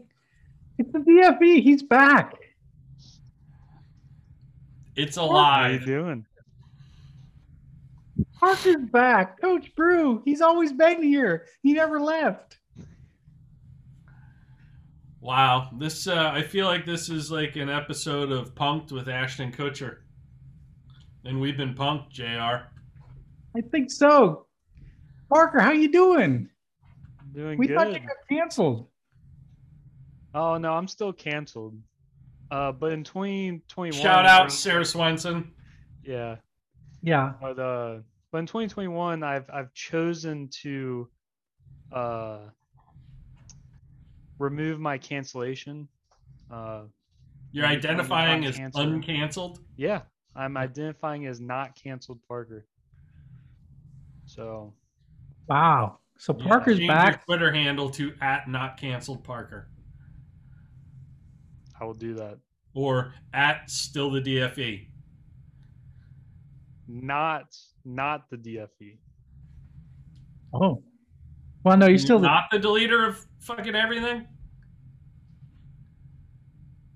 it's 0.78 0.92
the 0.92 0.98
DFE. 0.98 1.62
He's 1.62 1.82
back. 1.82 2.34
It's 4.96 5.16
alive. 5.16 5.36
How 5.36 5.62
are 5.68 5.72
you 5.72 5.86
doing? 5.86 6.26
Parker's 8.38 8.76
back. 8.92 9.40
Coach 9.40 9.74
Bru. 9.74 10.22
He's 10.24 10.40
always 10.40 10.72
been 10.72 11.02
here. 11.02 11.46
He 11.62 11.72
never 11.72 12.00
left. 12.00 12.58
Wow. 15.20 15.70
This 15.78 16.06
uh, 16.06 16.30
I 16.32 16.42
feel 16.42 16.66
like 16.66 16.86
this 16.86 17.08
is 17.08 17.30
like 17.30 17.56
an 17.56 17.68
episode 17.68 18.30
of 18.30 18.54
Punked 18.54 18.92
with 18.92 19.08
Ashton 19.08 19.52
Kutcher. 19.52 19.98
And 21.24 21.40
we've 21.40 21.56
been 21.56 21.74
punked, 21.74 22.10
JR. 22.10 22.68
I 23.56 23.60
think 23.72 23.90
so. 23.90 24.46
Parker, 25.28 25.58
how 25.58 25.72
you 25.72 25.90
doing? 25.90 26.48
Doing 27.34 27.58
We 27.58 27.68
thought 27.68 27.88
you 27.92 27.98
got 27.98 28.16
canceled. 28.30 28.86
Oh 30.34 30.56
no, 30.56 30.72
I'm 30.72 30.86
still 30.88 31.12
canceled. 31.12 31.76
Uh, 32.50 32.72
but 32.72 32.92
in 32.92 33.04
2021, 33.04 34.00
Shout 34.00 34.24
out 34.24 34.50
Sarah 34.52 34.84
Swenson. 34.84 35.52
Yeah, 36.02 36.36
Yeah. 37.02 37.34
but 37.40 37.58
uh, 37.58 37.98
but 38.30 38.38
in 38.38 38.46
2021, 38.46 39.22
I've 39.22 39.48
I've 39.52 39.72
chosen 39.74 40.48
to 40.62 41.08
uh 41.92 42.38
remove 44.38 44.78
my 44.80 44.98
cancellation. 44.98 45.88
Uh, 46.50 46.82
You're 47.52 47.64
I'm- 47.66 47.72
I'm 47.74 47.78
identifying 47.78 48.44
as 48.44 48.56
canceled. 48.56 48.88
uncanceled. 48.88 49.58
yeah, 49.76 50.02
I'm 50.36 50.56
identifying 50.56 51.26
as 51.26 51.40
not 51.40 51.74
canceled 51.74 52.20
Parker. 52.28 52.66
So 54.26 54.74
Wow. 55.48 55.98
So 56.18 56.36
Yeah, 56.38 56.46
Parker's 56.46 56.76
change 56.78 56.88
back. 56.88 57.12
Your 57.28 57.38
Twitter 57.38 57.52
handle 57.52 57.88
to 57.90 58.12
at 58.20 58.48
not 58.48 58.76
canceled 58.76 59.24
Parker 59.24 59.68
I 61.80 61.84
will 61.84 61.94
do 61.94 62.14
that. 62.14 62.38
or 62.74 63.14
at 63.32 63.70
still 63.70 64.10
the. 64.10 64.20
DFE. 64.20 64.88
Not 66.88 67.56
not 67.88 68.28
the. 68.30 68.36
DFE. 68.36 68.98
Oh. 70.54 70.82
Well, 71.64 71.76
no, 71.76 71.86
you're 71.86 71.98
still 71.98 72.20
not 72.20 72.44
the 72.50 72.58
deleter 72.58 73.08
of 73.08 73.26
fucking 73.40 73.74
everything. 73.74 74.26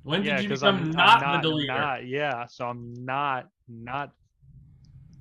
When 0.05 0.23
yeah, 0.25 0.37
did 0.37 0.45
you 0.45 0.49
'cause 0.51 0.61
become 0.61 0.77
I'm, 0.77 0.91
not, 0.93 1.23
I'm 1.23 1.43
the 1.43 1.49
deleter? 1.49 1.67
Not, 1.69 2.07
yeah, 2.07 2.47
so 2.47 2.67
I'm 2.67 2.93
not 3.05 3.49
not. 3.69 4.13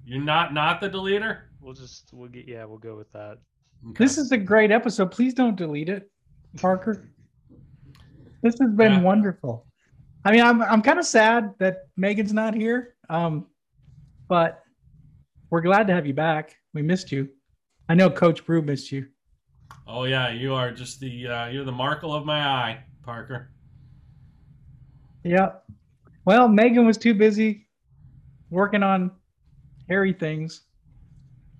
You're 0.06 0.22
not 0.24 0.54
not 0.54 0.82
the 0.82 0.90
deleter. 0.90 1.42
We'll 1.60 1.74
just 1.74 2.10
we'll 2.14 2.30
get 2.30 2.48
yeah 2.48 2.66
we'll 2.66 2.78
go 2.80 2.96
with 2.96 3.12
that. 3.14 3.38
Okay. 3.90 4.04
This 4.04 4.18
is 4.18 4.32
a 4.32 4.38
great 4.38 4.72
episode. 4.72 5.12
Please 5.12 5.34
don't 5.34 5.56
delete 5.56 5.90
it, 5.90 6.10
Parker. 6.58 7.10
This 8.42 8.58
has 8.60 8.72
been 8.72 8.94
Yeah. 8.94 9.02
wonderful. 9.02 9.68
I 10.26 10.32
mean, 10.32 10.42
I'm 10.42 10.62
I'm 10.62 10.82
kind 10.82 11.00
of 11.00 11.06
sad 11.06 11.54
that 11.60 11.88
Megan's 11.98 12.34
not 12.34 12.54
here. 12.56 12.96
Um, 13.10 13.48
but 14.28 14.64
we're 15.52 15.62
glad 15.62 15.86
to 15.88 15.94
have 15.94 16.08
you 16.08 16.14
back. 16.14 16.56
We 16.74 16.82
missed 16.82 17.12
you. 17.12 17.30
I 17.90 17.94
know 17.94 18.10
Coach 18.10 18.46
Bru 18.46 18.62
missed 18.62 18.92
you. 18.92 19.08
Oh 19.86 20.06
yeah, 20.06 20.32
you 20.32 20.54
are 20.54 20.72
just 20.72 21.00
the 21.00 21.28
uh, 21.28 21.48
you're 21.50 21.66
the 21.66 21.72
markle 21.72 22.16
of 22.16 22.26
my 22.26 22.40
eye, 22.40 22.84
Parker. 23.04 23.52
Yeah. 25.24 25.52
Well, 26.26 26.48
Megan 26.48 26.86
was 26.86 26.98
too 26.98 27.14
busy 27.14 27.68
working 28.50 28.82
on 28.82 29.12
hairy 29.90 30.14
things. 30.14 30.62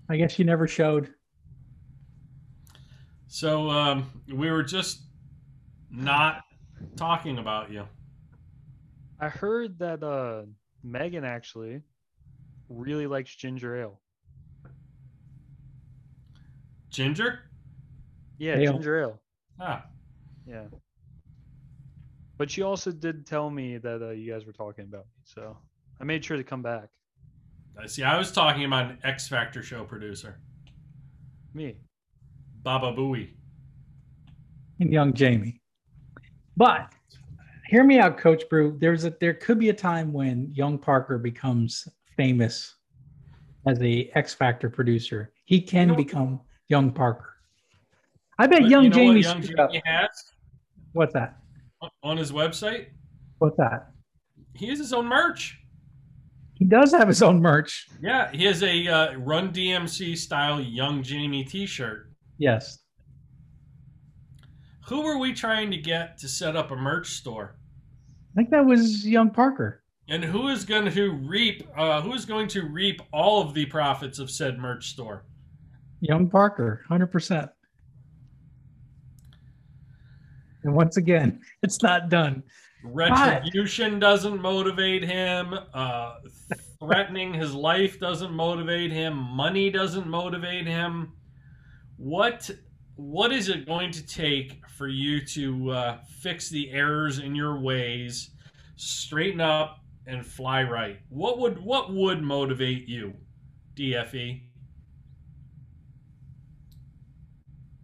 I 0.10 0.18
guess 0.18 0.32
she 0.32 0.44
never 0.44 0.68
showed. 0.68 1.14
So 3.28 3.70
um, 3.70 4.10
we 4.34 4.52
were 4.52 4.64
just 4.64 5.04
not 5.90 6.44
talking 6.96 7.40
about 7.40 7.72
you. 7.72 7.86
I 9.20 9.30
heard 9.30 9.78
that 9.80 10.02
uh 10.04 10.44
Megan 10.84 11.24
actually 11.24 11.82
really 12.72 13.08
likes 13.08 13.36
ginger 13.36 13.76
ale. 13.76 14.00
Ginger? 16.90 17.40
Yeah, 18.38 18.58
Ale. 18.58 18.74
ginger 18.74 19.02
ale. 19.02 19.22
Ah, 19.60 19.86
Yeah. 20.48 20.66
But 22.38 22.50
she 22.50 22.64
also 22.64 22.92
did 22.92 23.28
tell 23.28 23.52
me 23.52 23.78
that 23.78 24.02
uh, 24.02 24.10
you 24.10 24.32
guys 24.34 24.46
were 24.48 24.52
talking 24.52 24.86
about 24.86 25.06
me, 25.06 25.22
so 25.24 25.56
I 26.00 26.04
made 26.06 26.26
sure 26.26 26.38
to 26.38 26.44
come 26.44 26.64
back. 26.64 26.90
I 27.80 27.86
see. 27.86 28.02
I 28.04 28.18
was 28.18 28.32
talking 28.32 28.66
about 28.66 28.90
an 28.90 28.98
X 29.04 29.28
Factor 29.28 29.62
show 29.62 29.84
producer, 29.84 30.40
Me. 31.54 31.76
Baba 32.64 32.92
Booey. 32.94 33.36
and 34.80 34.92
young 34.92 35.14
Jamie. 35.14 35.62
But 36.58 36.92
hear 37.68 37.84
me 37.84 38.00
out, 38.00 38.18
Coach 38.18 38.50
Bru. 38.50 38.76
There's 38.80 39.06
a 39.06 39.16
there 39.22 39.36
could 39.36 39.60
be 39.60 39.70
a 39.70 39.74
time 39.74 40.12
when 40.12 40.50
young 40.52 40.80
Parker 40.80 41.20
becomes 41.20 41.88
famous 42.22 42.76
as 43.66 43.82
a 43.82 44.12
X 44.14 44.34
Factor 44.36 44.70
producer. 44.70 45.34
He 45.46 45.60
can 45.60 45.88
You 45.90 45.94
know- 45.94 45.98
become 46.04 46.42
young 46.68 46.92
Parker. 46.92 47.34
I 48.38 48.46
bet 48.48 48.68
young 48.68 48.84
you 48.86 48.90
know 48.90 48.98
what 48.98 49.14
Jamie. 49.14 49.22
young. 49.22 49.42
Jamie 49.42 49.82
has 49.86 50.10
What's 50.94 51.14
that? 51.14 51.38
on 52.04 52.18
his 52.18 52.32
website? 52.32 52.88
What's 53.40 53.58
that? 53.58 53.92
He 54.54 54.68
has 54.68 54.78
his 54.78 54.94
own 54.94 55.08
merch. 55.08 55.58
He 56.54 56.66
does 56.66 56.92
have 56.92 57.08
his 57.08 57.24
own 57.24 57.42
merch. 57.42 57.88
Yeah, 58.04 58.32
he 58.32 58.44
has 58.46 58.62
a 58.62 58.88
uh, 58.88 59.14
Run 59.18 59.52
DMC 59.52 60.16
style 60.16 60.62
Young 60.62 61.02
Jamie 61.02 61.44
T-shirt. 61.44 62.12
Yes. 62.38 62.80
Who 64.88 65.02
were 65.02 65.18
we 65.18 65.34
trying 65.34 65.72
to 65.72 65.78
get 65.78 66.20
to 66.20 66.28
set 66.28 66.56
up 66.56 66.70
a 66.70 66.76
merch 66.76 67.08
store? 67.14 67.56
I 68.32 68.36
think 68.36 68.52
that 68.52 68.66
was 68.66 69.08
young 69.08 69.32
Parker. 69.32 69.81
And 70.12 70.26
who 70.26 70.50
is 70.50 70.66
going 70.66 70.92
to 70.92 71.12
reap? 71.14 71.66
Uh, 71.76 72.02
who 72.02 72.14
is 72.14 72.26
going 72.26 72.50
to 72.50 72.64
reap 72.64 73.02
all 73.14 73.42
of 73.42 73.54
the 73.54 73.66
profits 73.66 74.20
of 74.20 74.30
said 74.30 74.60
merch 74.60 74.90
store? 74.90 75.24
Young 76.02 76.30
Parker, 76.30 76.84
100%. 76.92 77.50
And 80.66 80.76
once 80.76 80.98
again, 80.98 81.40
it's 81.64 81.82
not 81.82 82.10
done. 82.10 82.44
Retribution 82.84 84.00
doesn't 84.00 84.42
motivate 84.42 85.02
him. 85.02 85.58
Uh, 85.74 86.16
threatening 86.78 87.34
his 87.34 87.54
life 87.54 87.98
doesn't 87.98 88.34
motivate 88.34 88.92
him. 88.92 89.16
Money 89.16 89.70
doesn't 89.70 90.08
motivate 90.08 90.68
him. 90.68 91.14
What 91.96 92.50
what 92.96 93.32
is 93.32 93.48
it 93.48 93.66
going 93.66 93.92
to 93.92 94.06
take 94.06 94.68
for 94.68 94.90
you 94.90 95.26
to 95.28 95.72
uh, 95.72 95.98
fix 96.20 96.50
the 96.50 96.70
errors 96.72 97.20
in 97.20 97.34
your 97.34 97.60
ways, 97.60 98.32
straighten 98.76 99.40
up, 99.40 99.81
and 100.12 100.26
fly 100.26 100.62
right? 100.64 101.00
What 101.10 101.40
would 101.40 101.64
what 101.64 101.94
would 101.94 102.22
motivate 102.22 102.88
you? 102.88 103.14
DFE? 103.76 104.42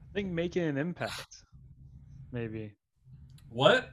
I 0.09 0.13
think 0.13 0.31
making 0.31 0.63
an 0.63 0.77
impact, 0.77 1.43
maybe 2.31 2.73
What 3.49 3.91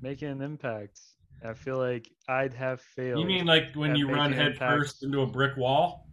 making 0.00 0.28
an 0.28 0.42
impact. 0.42 1.00
I 1.44 1.54
feel 1.54 1.78
like 1.78 2.08
I'd 2.28 2.54
have 2.54 2.80
failed. 2.80 3.20
you 3.20 3.26
mean 3.26 3.46
like 3.46 3.74
when 3.74 3.96
you 3.96 4.08
run 4.08 4.32
head 4.32 4.52
impact. 4.52 4.72
first 4.72 5.02
into 5.02 5.22
a 5.22 5.26
brick 5.26 5.56
wall? 5.56 6.06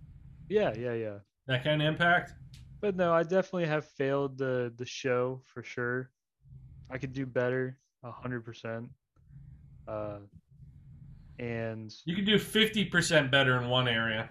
Yeah, 0.48 0.74
yeah, 0.76 0.94
yeah. 0.94 1.18
That 1.48 1.64
kind 1.64 1.82
of 1.82 1.88
impact? 1.88 2.34
But 2.82 2.96
no, 2.96 3.14
I 3.14 3.24
definitely 3.24 3.68
have 3.68 3.86
failed 3.86 4.38
the 4.38 4.74
the 4.78 4.86
show 4.86 5.42
for 5.46 5.62
sure. 5.62 6.10
I 6.90 6.98
could 6.98 7.14
do 7.14 7.26
better, 7.26 7.78
a 8.04 8.12
hundred 8.12 8.46
percent. 8.46 8.90
Uh, 9.88 10.20
and 11.40 11.94
You 12.06 12.16
can 12.16 12.26
do 12.26 12.38
fifty 12.38 12.86
percent 12.86 13.32
better 13.32 13.60
in 13.62 13.70
one 13.70 13.88
area. 13.88 14.30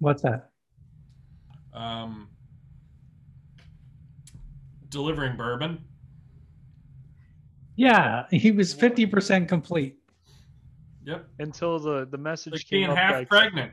What's 0.00 0.22
that? 0.22 0.50
um, 1.74 2.28
delivering 4.90 5.36
bourbon. 5.36 5.82
Yeah, 7.76 8.26
he 8.30 8.50
was 8.50 8.74
50% 8.74 9.48
complete. 9.48 9.96
Yep, 11.04 11.26
until 11.40 11.78
the 11.78 12.06
the 12.10 12.18
message 12.18 12.52
like 12.52 12.66
came 12.66 12.80
being 12.80 12.90
up, 12.90 12.96
half 12.98 13.12
like, 13.14 13.28
pregnant. 13.28 13.72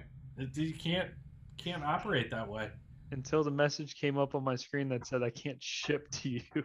You 0.55 0.73
can't 0.73 1.11
can't 1.57 1.83
operate 1.83 2.31
that 2.31 2.47
way. 2.47 2.69
until 3.11 3.43
the 3.43 3.51
message 3.51 3.95
came 3.95 4.17
up 4.17 4.33
on 4.33 4.43
my 4.43 4.55
screen 4.55 4.87
that 4.89 5.05
said 5.05 5.21
I 5.21 5.29
can't 5.29 5.61
ship 5.61 6.09
to 6.11 6.29
you, 6.29 6.41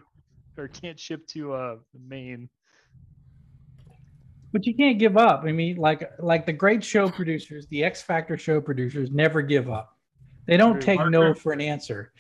or 0.57 0.69
can't 0.69 0.99
ship 0.99 1.27
to 1.29 1.53
uh 1.53 1.77
Maine. 2.09 2.49
But 4.55 4.67
you 4.67 4.75
can't 4.77 5.01
give 5.01 5.17
up. 5.17 5.43
I 5.45 5.51
mean, 5.51 5.79
like 5.79 6.09
like 6.21 6.47
the 6.47 6.53
great 6.53 6.85
show 6.85 7.11
producers, 7.11 7.67
the 7.71 7.83
X 7.83 8.03
Factor 8.03 8.39
show 8.39 8.61
producers 8.61 9.11
never 9.11 9.43
give 9.43 9.69
up. 9.69 9.99
They 10.47 10.57
don't 10.57 10.81
take 10.81 11.05
no 11.09 11.35
for 11.35 11.51
an 11.51 11.61
answer. 11.61 12.13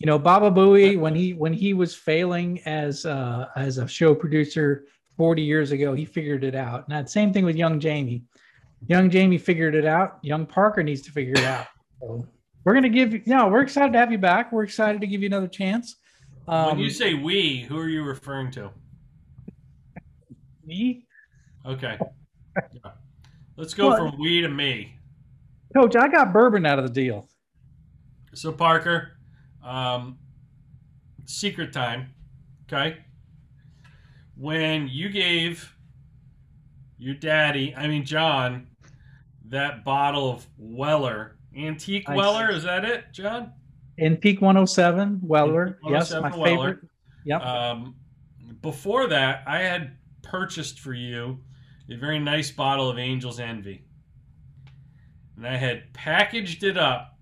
You 0.00 0.06
know, 0.06 0.18
Baba 0.18 0.50
Booey, 0.50 0.98
when 0.98 1.14
he 1.14 1.32
when 1.32 1.52
he 1.52 1.74
was 1.74 1.94
failing 1.94 2.60
as 2.66 3.06
uh, 3.06 3.46
as 3.54 3.78
a 3.78 3.86
show 3.86 4.16
producer 4.16 4.86
40 5.16 5.42
years 5.42 5.70
ago, 5.70 5.94
he 5.94 6.04
figured 6.04 6.42
it 6.42 6.56
out. 6.56 6.88
And 6.88 6.96
that 6.96 7.08
same 7.08 7.32
thing 7.32 7.44
with 7.44 7.54
young 7.54 7.78
Jamie. 7.78 8.24
Young 8.88 9.08
Jamie 9.08 9.38
figured 9.38 9.76
it 9.76 9.84
out. 9.84 10.18
Young 10.22 10.44
Parker 10.44 10.82
needs 10.82 11.02
to 11.02 11.12
figure 11.12 11.34
it 11.34 11.44
out. 11.44 11.68
So 12.00 12.26
we're 12.64 12.74
gonna 12.74 12.88
give 12.88 13.12
you. 13.12 13.22
No, 13.26 13.46
we're 13.46 13.62
excited 13.62 13.92
to 13.92 13.98
have 14.00 14.10
you 14.10 14.18
back. 14.18 14.50
We're 14.50 14.64
excited 14.64 15.00
to 15.02 15.06
give 15.06 15.20
you 15.22 15.26
another 15.26 15.46
chance. 15.46 15.94
Um, 16.48 16.66
when 16.66 16.78
you 16.80 16.90
say 16.90 17.14
we, 17.14 17.60
who 17.60 17.78
are 17.78 17.88
you 17.88 18.02
referring 18.02 18.50
to? 18.52 18.72
me, 20.66 21.05
Okay, 21.66 21.98
Yeah. 22.56 22.92
let's 23.56 23.74
go 23.74 23.88
Well- 23.88 24.10
from 24.10 24.20
we 24.20 24.40
to 24.40 24.48
me. 24.48 24.92
Coach, 25.74 25.96
I 25.96 26.08
got 26.08 26.32
bourbon 26.32 26.64
out 26.64 26.78
of 26.78 26.84
the 26.86 26.90
deal. 26.92 27.28
So 28.34 28.52
Parker, 28.52 29.12
um, 29.64 30.18
secret 31.24 31.72
time, 31.72 32.14
okay? 32.64 32.98
When 34.36 34.88
you 34.88 35.08
gave 35.08 35.74
your 36.98 37.14
daddy, 37.14 37.74
I 37.74 37.88
mean 37.88 38.04
John, 38.04 38.68
that 39.48 39.84
bottle 39.84 40.30
of 40.30 40.46
Weller, 40.56 41.36
antique 41.56 42.08
I 42.08 42.14
Weller, 42.14 42.50
see. 42.52 42.56
is 42.58 42.62
that 42.64 42.84
it, 42.84 43.04
John? 43.12 43.52
Peak 44.20 44.40
107, 44.40 45.20
Weller. 45.22 45.78
Peak 45.82 45.90
yes, 45.90 46.12
my 46.12 46.20
Weller. 46.36 46.44
favorite. 46.44 46.78
Yep. 47.24 47.42
Um, 47.42 47.94
before 48.62 49.08
that, 49.08 49.42
I 49.46 49.58
had 49.60 49.96
purchased 50.22 50.80
for 50.80 50.92
you 50.94 51.40
a 51.90 51.96
very 51.96 52.18
nice 52.18 52.50
bottle 52.50 52.88
of 52.88 52.98
Angel's 52.98 53.40
Envy. 53.40 53.84
And 55.36 55.46
I 55.46 55.56
had 55.56 55.92
packaged 55.92 56.64
it 56.64 56.76
up 56.76 57.18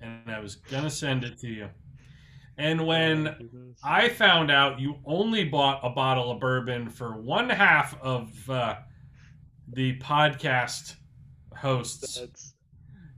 and 0.00 0.30
I 0.30 0.40
was 0.40 0.56
going 0.56 0.84
to 0.84 0.90
send 0.90 1.24
it 1.24 1.38
to 1.40 1.48
you. 1.48 1.68
And 2.56 2.86
when 2.86 3.74
I 3.84 4.08
found 4.08 4.50
out 4.50 4.80
you 4.80 4.96
only 5.04 5.44
bought 5.44 5.80
a 5.84 5.90
bottle 5.90 6.32
of 6.32 6.40
bourbon 6.40 6.88
for 6.88 7.16
one 7.16 7.48
half 7.48 8.00
of 8.02 8.50
uh, 8.50 8.76
the 9.72 9.96
podcast 9.98 10.96
hosts, 11.54 12.18
That's 12.18 12.54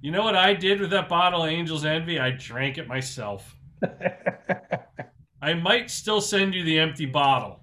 you 0.03 0.11
know 0.11 0.23
what 0.23 0.37
I 0.37 0.55
did 0.55 0.81
with 0.81 0.91
that 0.91 1.09
bottle 1.09 1.43
of 1.43 1.51
Angel's 1.51 1.85
Envy? 1.85 2.19
I 2.19 2.31
drank 2.31 2.79
it 2.79 2.87
myself. 2.87 3.57
I 5.43 5.55
might 5.55 5.91
still 5.91 6.21
send 6.21 6.55
you 6.55 6.63
the 6.63 6.79
empty 6.79 7.07
bottle. 7.07 7.60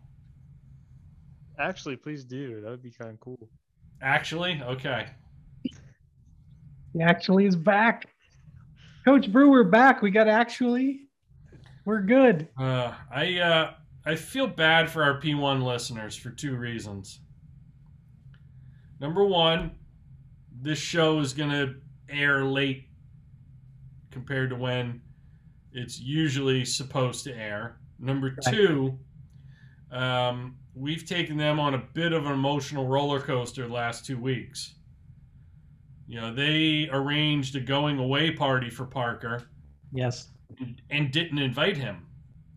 Actually 1.59 1.95
please 1.95 2.23
do. 2.23 2.61
That 2.61 2.69
would 2.69 2.83
be 2.83 2.91
kind 2.91 3.11
of 3.11 3.19
cool. 3.19 3.49
Actually, 4.01 4.61
okay. 4.63 5.07
he 6.93 7.01
actually 7.01 7.45
is 7.45 7.55
back. 7.55 8.07
Coach 9.05 9.31
Brewer 9.31 9.63
back. 9.63 10.01
We 10.01 10.11
got 10.11 10.27
actually. 10.27 11.01
We're 11.85 12.01
good. 12.01 12.49
Uh, 12.59 12.93
I 13.09 13.39
uh, 13.39 13.73
I 14.05 14.15
feel 14.15 14.47
bad 14.47 14.89
for 14.89 15.03
our 15.03 15.19
P1 15.19 15.63
listeners 15.63 16.15
for 16.15 16.29
two 16.29 16.55
reasons. 16.55 17.19
Number 18.99 19.23
one, 19.25 19.71
this 20.61 20.79
show 20.79 21.19
is 21.19 21.33
gonna 21.33 21.75
air 22.09 22.43
late 22.43 22.87
compared 24.11 24.49
to 24.49 24.55
when 24.55 25.01
it's 25.71 25.99
usually 25.99 26.65
supposed 26.65 27.23
to 27.23 27.35
air. 27.35 27.79
Number 27.99 28.35
two, 28.49 28.97
um, 29.91 30.57
we've 30.77 31.05
taken 31.05 31.37
them 31.37 31.59
on 31.59 31.73
a 31.73 31.83
bit 31.93 32.13
of 32.13 32.25
an 32.25 32.31
emotional 32.33 32.87
roller 32.87 33.19
coaster 33.19 33.67
the 33.67 33.73
last 33.73 34.05
two 34.05 34.17
weeks. 34.17 34.75
You 36.07 36.21
know, 36.21 36.33
they 36.33 36.87
arranged 36.91 37.55
a 37.55 37.59
going 37.59 37.99
away 37.99 38.31
party 38.31 38.69
for 38.69 38.85
Parker 38.85 39.43
Yes. 39.91 40.29
and 40.89 41.11
didn't 41.11 41.39
invite 41.39 41.75
him. 41.77 42.05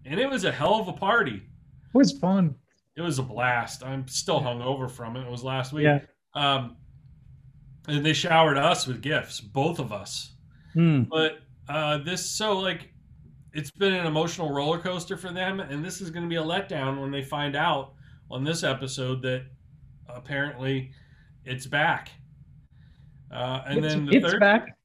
And 0.05 0.21
it 0.21 0.29
was 0.29 0.45
a 0.45 0.53
hell 0.53 0.75
of 0.77 0.89
a 0.89 0.93
party. 0.93 1.37
It 1.37 1.99
was 1.99 2.12
fun. 2.12 2.55
It 2.97 3.03
was 3.03 3.18
a 3.18 3.23
blast. 3.23 3.83
I'm 3.83 4.07
still 4.07 4.41
hung 4.41 4.62
over 4.62 4.89
from 4.89 5.16
it. 5.16 5.23
It 5.23 5.31
was 5.31 5.43
last 5.43 5.73
week. 5.73 5.85
Yeah. 5.85 6.01
Um, 6.35 6.77
and 7.89 8.05
they 8.05 8.12
showered 8.12 8.59
us 8.59 8.87
with 8.87 9.01
gifts, 9.01 9.41
both 9.41 9.79
of 9.79 9.93
us. 9.93 10.35
Hmm. 10.75 11.03
But 11.05 11.39
uh, 11.68 11.99
this, 11.99 12.25
so 12.25 12.59
like, 12.59 12.91
it's 13.53 13.71
been 13.73 13.95
an 13.95 14.07
emotional 14.07 14.53
roller 14.53 14.79
coaster 14.79 15.16
for 15.16 15.33
them, 15.33 15.59
and 15.59 15.85
this 15.85 16.01
is 16.01 16.11
going 16.11 16.23
to 16.23 16.29
be 16.29 16.37
a 16.37 16.43
letdown 16.43 17.01
when 17.01 17.11
they 17.11 17.23
find 17.23 17.57
out 17.57 17.95
on 18.31 18.45
this 18.45 18.62
episode 18.62 19.22
that 19.22 19.47
apparently 20.09 20.93
it's 21.45 21.66
back. 21.66 22.11
Uh, 23.33 23.62
and 23.66 23.85
it's 23.85 23.95
then 23.95 24.07
the 24.07 24.16
it's 24.16 24.31
third, 24.31 24.41
back. 24.41 24.76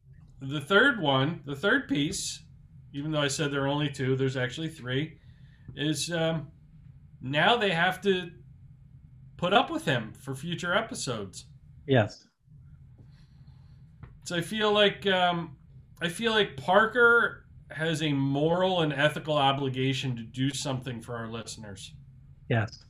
the 0.42 0.62
third 0.62 1.00
one, 1.00 1.42
the 1.46 1.56
third 1.56 1.88
piece, 1.88 2.44
even 2.94 3.12
though 3.12 3.22
I 3.22 3.28
said 3.28 3.52
there 3.52 3.64
are 3.64 3.68
only 3.68 3.90
two, 3.90 4.16
there's 4.16 4.38
actually 4.38 4.70
three, 4.70 5.18
is 5.76 6.12
um, 6.12 6.48
now 7.22 7.58
they 7.58 7.72
have 7.72 8.02
to 8.02 8.30
put 9.38 9.54
up 9.54 9.70
with 9.70 9.86
him 9.86 10.14
for 10.14 10.36
future 10.36 10.74
episodes. 10.74 11.46
Yes. 11.88 12.28
So 14.24 14.36
I 14.36 14.42
feel 14.42 14.72
like 14.72 15.06
um, 15.08 15.56
I 16.02 16.10
feel 16.10 16.32
like 16.32 16.58
Parker 16.58 17.46
has 17.72 18.02
a 18.02 18.14
moral 18.14 18.82
and 18.82 18.94
ethical 18.94 19.36
obligation 19.36 20.16
to 20.16 20.24
do 20.24 20.50
something 20.52 21.02
for 21.02 21.16
our 21.16 21.28
listeners. 21.28 21.94
Yes. 22.50 22.85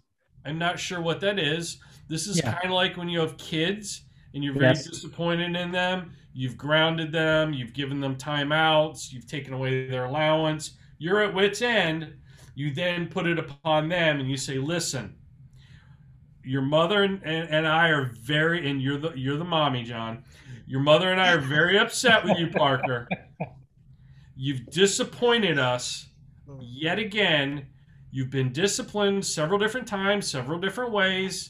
I'm 0.46 0.58
not 0.58 0.80
sure 0.80 1.02
what 1.02 1.20
that 1.22 1.40
is. 1.40 1.78
This 2.08 2.28
is 2.28 2.38
Yeah. 2.38 2.54
kind 2.54 2.66
of 2.66 2.72
like 2.72 2.98
when 2.98 3.10
you 3.10 3.20
have 3.20 3.38
kids 3.38 4.04
and 4.34 4.44
you're 4.44 4.54
very 4.54 4.68
Yes. 4.68 4.88
disappointed 4.88 5.56
in 5.56 5.72
them. 5.72 6.14
You've 6.34 6.58
grounded 6.58 7.12
them. 7.12 7.54
You've 7.54 7.74
given 7.74 8.00
them 8.00 8.16
timeouts. 8.16 9.12
You've 9.12 9.28
taken 9.28 9.54
away 9.54 9.88
their 9.88 10.06
allowance. 10.06 10.78
You're 10.98 11.24
at 11.24 11.34
wit's 11.34 11.62
end. 11.62 12.14
You 12.56 12.74
then 12.74 13.08
put 13.08 13.26
it 13.28 13.40
upon 13.40 13.90
them, 13.90 14.20
and 14.20 14.30
you 14.30 14.38
say, 14.38 14.58
"Listen, 14.58 15.16
your 16.44 16.62
mother 16.62 17.04
and, 17.04 17.22
and, 17.24 17.50
and 17.50 17.68
I 17.68 17.90
are 17.90 18.06
very, 18.22 18.70
and 18.70 18.82
you're 18.82 18.98
the 18.98 19.12
you're 19.14 19.38
the 19.38 19.44
mommy, 19.44 19.84
John. 19.84 20.24
Your 20.68 20.80
mother 20.80 21.12
and 21.12 21.20
I 21.20 21.34
are 21.34 21.40
very 21.40 21.78
upset 21.78 22.24
with 22.24 22.38
you, 22.38 22.48
Parker. 22.48 23.08
You've 24.36 24.66
disappointed 24.68 25.60
us 25.60 26.08
hmm. 26.48 26.58
yet 26.62 27.00
again. 27.00 27.68
You've 28.16 28.30
been 28.30 28.54
disciplined 28.54 29.26
several 29.26 29.60
different 29.60 29.90
times, 29.90 30.26
several 30.26 30.58
different 30.58 30.94
ways, 30.94 31.50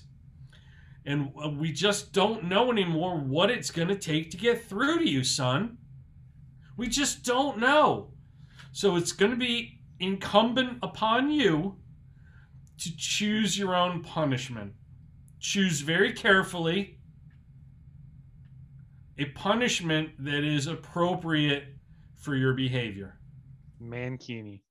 and 1.05 1.31
uh, 1.39 1.49
we 1.49 1.71
just 1.71 2.11
don't 2.11 2.45
know 2.45 2.71
anymore 2.71 3.19
what 3.19 3.51
it's 3.51 3.69
going 3.69 3.89
to 3.89 3.95
take 3.95 4.31
to 4.31 4.37
get 4.37 4.65
through 4.65 4.97
to 4.97 5.07
you, 5.07 5.23
son. 5.23 5.77
We 6.75 6.87
just 6.87 7.23
don't 7.23 7.59
know. 7.59 8.15
So 8.71 8.95
it's 8.95 9.11
going 9.11 9.29
to 9.29 9.37
be 9.37 9.79
incumbent 9.99 10.79
upon 10.81 11.29
you 11.29 11.75
to 12.79 12.97
choose 12.97 13.59
your 13.59 13.75
own 13.75 14.01
punishment. 14.01 14.73
Choose 15.39 15.81
very 15.81 16.13
carefully 16.13 16.97
a 19.19 19.25
punishment 19.25 20.13
that 20.17 20.43
is 20.43 20.65
appropriate 20.65 21.65
for 22.15 22.35
your 22.35 22.55
behavior. 22.55 23.19
Mankini. 23.79 24.64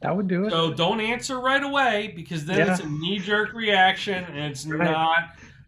That 0.00 0.16
would 0.16 0.28
do 0.28 0.46
it. 0.46 0.50
So 0.50 0.72
don't 0.72 1.00
answer 1.00 1.40
right 1.40 1.62
away 1.62 2.12
because 2.14 2.44
then 2.44 2.58
Yeah. 2.58 2.72
it's 2.72 2.80
a 2.80 2.88
knee 2.88 3.18
jerk 3.18 3.52
reaction 3.52 4.24
and 4.24 4.38
it's 4.38 4.64
Right. 4.66 4.90
not 4.90 5.16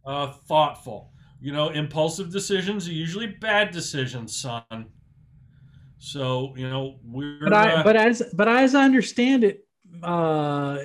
uh, 0.06 0.32
thoughtful. 0.46 1.12
You 1.40 1.52
know, 1.52 1.70
impulsive 1.70 2.30
decisions 2.30 2.88
are 2.88 2.92
usually 2.92 3.26
bad 3.26 3.70
decisions, 3.70 4.36
son. 4.36 4.62
So 5.98 6.54
you 6.56 6.68
know 6.68 6.98
we're. 7.04 7.40
but 7.40 7.52
I, 7.52 7.72
uh, 7.72 7.82
but 7.82 7.96
as, 7.96 8.22
but 8.34 8.48
as 8.48 8.74
I 8.74 8.84
understand 8.84 9.44
it, 9.44 9.66
uh, 10.02 10.78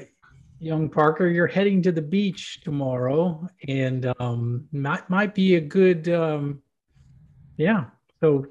young 0.59 0.89
Parker, 0.89 1.27
you're 1.27 1.47
heading 1.47 1.81
to 1.83 1.91
the 1.91 2.01
beach 2.01 2.61
tomorrow, 2.61 3.47
and 3.67 4.11
um, 4.19 4.67
might 4.71 5.09
might 5.09 5.33
be 5.35 5.55
a 5.55 5.61
good, 5.61 6.09
um, 6.09 6.61
yeah. 7.57 7.85
So, 8.21 8.47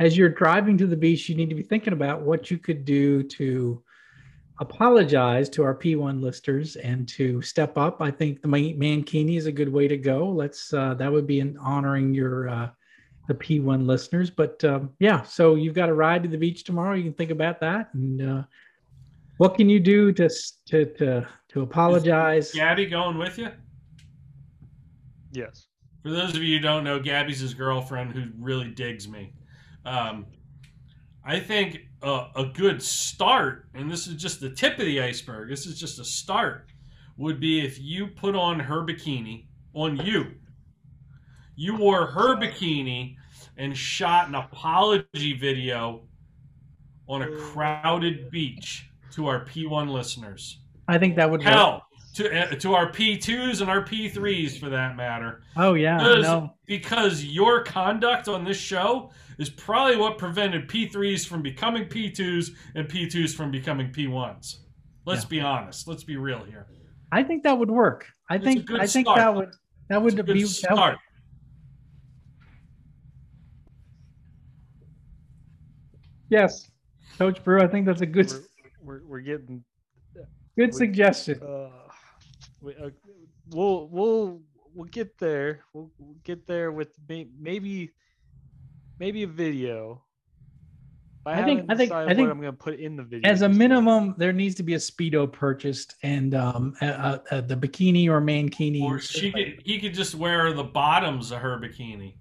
as 0.00 0.16
you're 0.16 0.28
driving 0.28 0.76
to 0.78 0.86
the 0.86 0.96
beach, 0.96 1.28
you 1.28 1.34
need 1.36 1.50
to 1.50 1.54
be 1.54 1.62
thinking 1.62 1.92
about 1.92 2.22
what 2.22 2.50
you 2.50 2.58
could 2.58 2.84
do 2.84 3.22
to 3.24 3.82
apologize 4.62 5.48
to 5.50 5.64
our 5.64 5.74
P1 5.74 6.22
listers 6.22 6.76
and 6.76 7.06
to 7.08 7.42
step 7.42 7.76
up. 7.76 8.00
I 8.00 8.10
think 8.10 8.40
the 8.40 8.48
Man- 8.48 8.78
Mankini 8.78 9.36
is 9.36 9.46
a 9.46 9.52
good 9.52 9.70
way 9.70 9.88
to 9.88 9.96
go. 9.96 10.28
Let's 10.28 10.72
uh, 10.72 10.94
that 10.94 11.12
would 11.12 11.26
be 11.26 11.40
in 11.40 11.58
honoring 11.58 12.14
your 12.14 12.48
uh, 12.48 12.70
the 13.26 13.34
P1 13.34 13.86
listeners. 13.86 14.30
But 14.30 14.62
um, 14.64 14.90
yeah, 15.00 15.22
so 15.22 15.56
you've 15.56 15.74
got 15.74 15.88
a 15.88 15.94
ride 15.94 16.22
to 16.22 16.28
the 16.28 16.38
beach 16.38 16.64
tomorrow. 16.64 16.94
You 16.94 17.02
can 17.02 17.12
think 17.12 17.30
about 17.30 17.60
that. 17.60 17.92
And 17.92 18.22
uh, 18.22 18.42
what 19.36 19.56
can 19.56 19.68
you 19.68 19.80
do 19.80 20.12
to 20.12 20.30
to 20.68 20.86
to, 20.86 21.28
to 21.48 21.60
apologize? 21.60 22.52
Gabby 22.52 22.86
going 22.86 23.18
with 23.18 23.38
you. 23.38 23.48
Yes. 25.32 25.66
For 26.02 26.10
those 26.10 26.36
of 26.36 26.42
you 26.42 26.56
who 26.56 26.62
don't 26.62 26.84
know, 26.84 26.98
Gabby's 26.98 27.40
his 27.40 27.54
girlfriend 27.54 28.12
who 28.12 28.24
really 28.38 28.68
digs 28.68 29.08
me. 29.08 29.34
Um, 29.84 30.26
I 31.24 31.38
think 31.38 31.86
a, 32.02 32.28
a 32.36 32.44
good 32.46 32.82
start, 32.82 33.66
and 33.74 33.90
this 33.90 34.06
is 34.06 34.20
just 34.20 34.40
the 34.40 34.50
tip 34.50 34.78
of 34.78 34.84
the 34.86 35.00
iceberg, 35.00 35.48
this 35.48 35.66
is 35.66 35.78
just 35.78 35.98
a 35.98 36.04
start, 36.04 36.70
would 37.16 37.40
be 37.40 37.64
if 37.64 37.80
you 37.80 38.06
put 38.06 38.34
on 38.34 38.58
her 38.58 38.84
bikini, 38.84 39.46
on 39.74 39.96
you. 39.98 40.32
You 41.56 41.76
wore 41.76 42.06
her 42.06 42.36
bikini 42.36 43.16
and 43.56 43.76
shot 43.76 44.28
an 44.28 44.34
apology 44.34 45.34
video 45.34 46.02
on 47.08 47.22
a 47.22 47.36
crowded 47.36 48.30
beach 48.30 48.90
to 49.12 49.26
our 49.26 49.44
P1 49.44 49.90
listeners. 49.90 50.58
I 50.88 50.98
think 50.98 51.16
that 51.16 51.30
would 51.30 51.40
work. 51.40 51.48
Hell, 51.48 51.86
to, 52.14 52.42
uh, 52.42 52.54
to 52.56 52.74
our 52.74 52.90
P2s 52.90 53.60
and 53.60 53.70
our 53.70 53.82
P3s 53.82 54.58
for 54.58 54.68
that 54.68 54.96
matter 54.96 55.42
Oh 55.56 55.74
yeah, 55.74 55.98
because, 55.98 56.24
no. 56.24 56.54
because 56.66 57.24
your 57.24 57.62
conduct 57.62 58.28
on 58.28 58.44
this 58.44 58.58
show 58.58 59.10
is 59.38 59.50
probably 59.50 59.96
what 59.96 60.18
prevented 60.18 60.68
P3s 60.68 61.26
from 61.26 61.42
becoming 61.42 61.84
P2s 61.86 62.50
and 62.74 62.88
P2s 62.88 63.34
from 63.34 63.50
becoming 63.50 63.92
P1s. 63.92 64.56
Let's 65.04 65.24
Yeah. 65.24 65.28
be 65.28 65.40
honest. 65.40 65.88
Let's 65.88 66.04
be 66.04 66.16
real 66.16 66.44
here. 66.44 66.66
I 67.10 67.22
think 67.22 67.42
that 67.44 67.58
would 67.58 67.70
work. 67.70 68.06
I 68.30 68.36
It's 68.36 68.42
a 68.42 68.46
think 68.46 68.66
good 68.66 68.80
I 68.80 68.86
think 68.86 69.06
start. 69.06 69.18
that 69.18 69.34
would 69.34 69.50
that 69.88 69.96
It's 69.96 70.04
would 70.04 70.12
a 70.14 70.22
good 70.22 70.34
be 70.34 70.42
that, 70.42 70.48
start. 70.48 70.98
yes, 76.28 76.70
Coach 77.18 77.42
Bru. 77.44 77.60
I 77.62 77.66
think 77.68 77.86
that's 77.86 78.00
a 78.00 78.06
good 78.06 78.30
We're, 78.30 78.40
we're, 78.82 79.06
we're 79.06 79.20
getting. 79.20 79.64
good 80.56 80.70
we- 80.72 80.72
suggestion. 80.72 81.40
Uh, 81.42 81.70
we, 82.60 82.74
uh, 82.76 82.90
we'll 83.50 83.88
we'll 83.88 84.40
we'll 84.74 84.88
get 84.88 85.18
there. 85.18 85.60
We'll, 85.72 85.90
we'll 85.98 86.16
get 86.24 86.46
there 86.46 86.72
with 86.72 86.90
may, 87.08 87.28
maybe 87.38 87.90
maybe 88.98 89.22
a 89.22 89.26
video. 89.26 90.02
I, 91.24 91.40
I 91.40 91.44
think- 91.44 91.66
I 91.70 91.74
think- 91.76 91.92
I 91.92 92.06
think 92.14 92.20
what 92.26 92.30
I'm 92.32 92.40
going 92.40 92.52
to 92.52 92.58
put 92.58 92.80
in 92.80 92.96
the 92.96 93.04
video. 93.04 93.30
As 93.30 93.42
a 93.42 93.46
just 93.48 93.52
yet. 93.52 93.58
minimum, 93.58 94.14
there 94.18 94.32
needs 94.32 94.54
to 94.56 94.62
be 94.64 94.74
a 94.74 94.78
speedo 94.78 95.30
purchased, 95.30 95.94
and 96.02 96.34
um, 96.34 96.74
uh, 96.82 96.86
uh, 96.86 97.18
uh, 97.30 97.40
the 97.42 97.56
bikini 97.56 98.08
or 98.08 98.20
mankini. 98.20 98.82
Or 98.82 98.98
she 98.98 99.30
could, 99.30 99.62
he 99.64 99.78
could 99.78 99.94
just 99.94 100.14
wear 100.16 100.52
the 100.52 100.64
bottoms 100.64 101.30
of 101.30 101.38
her 101.40 101.58
bikini 101.58 102.14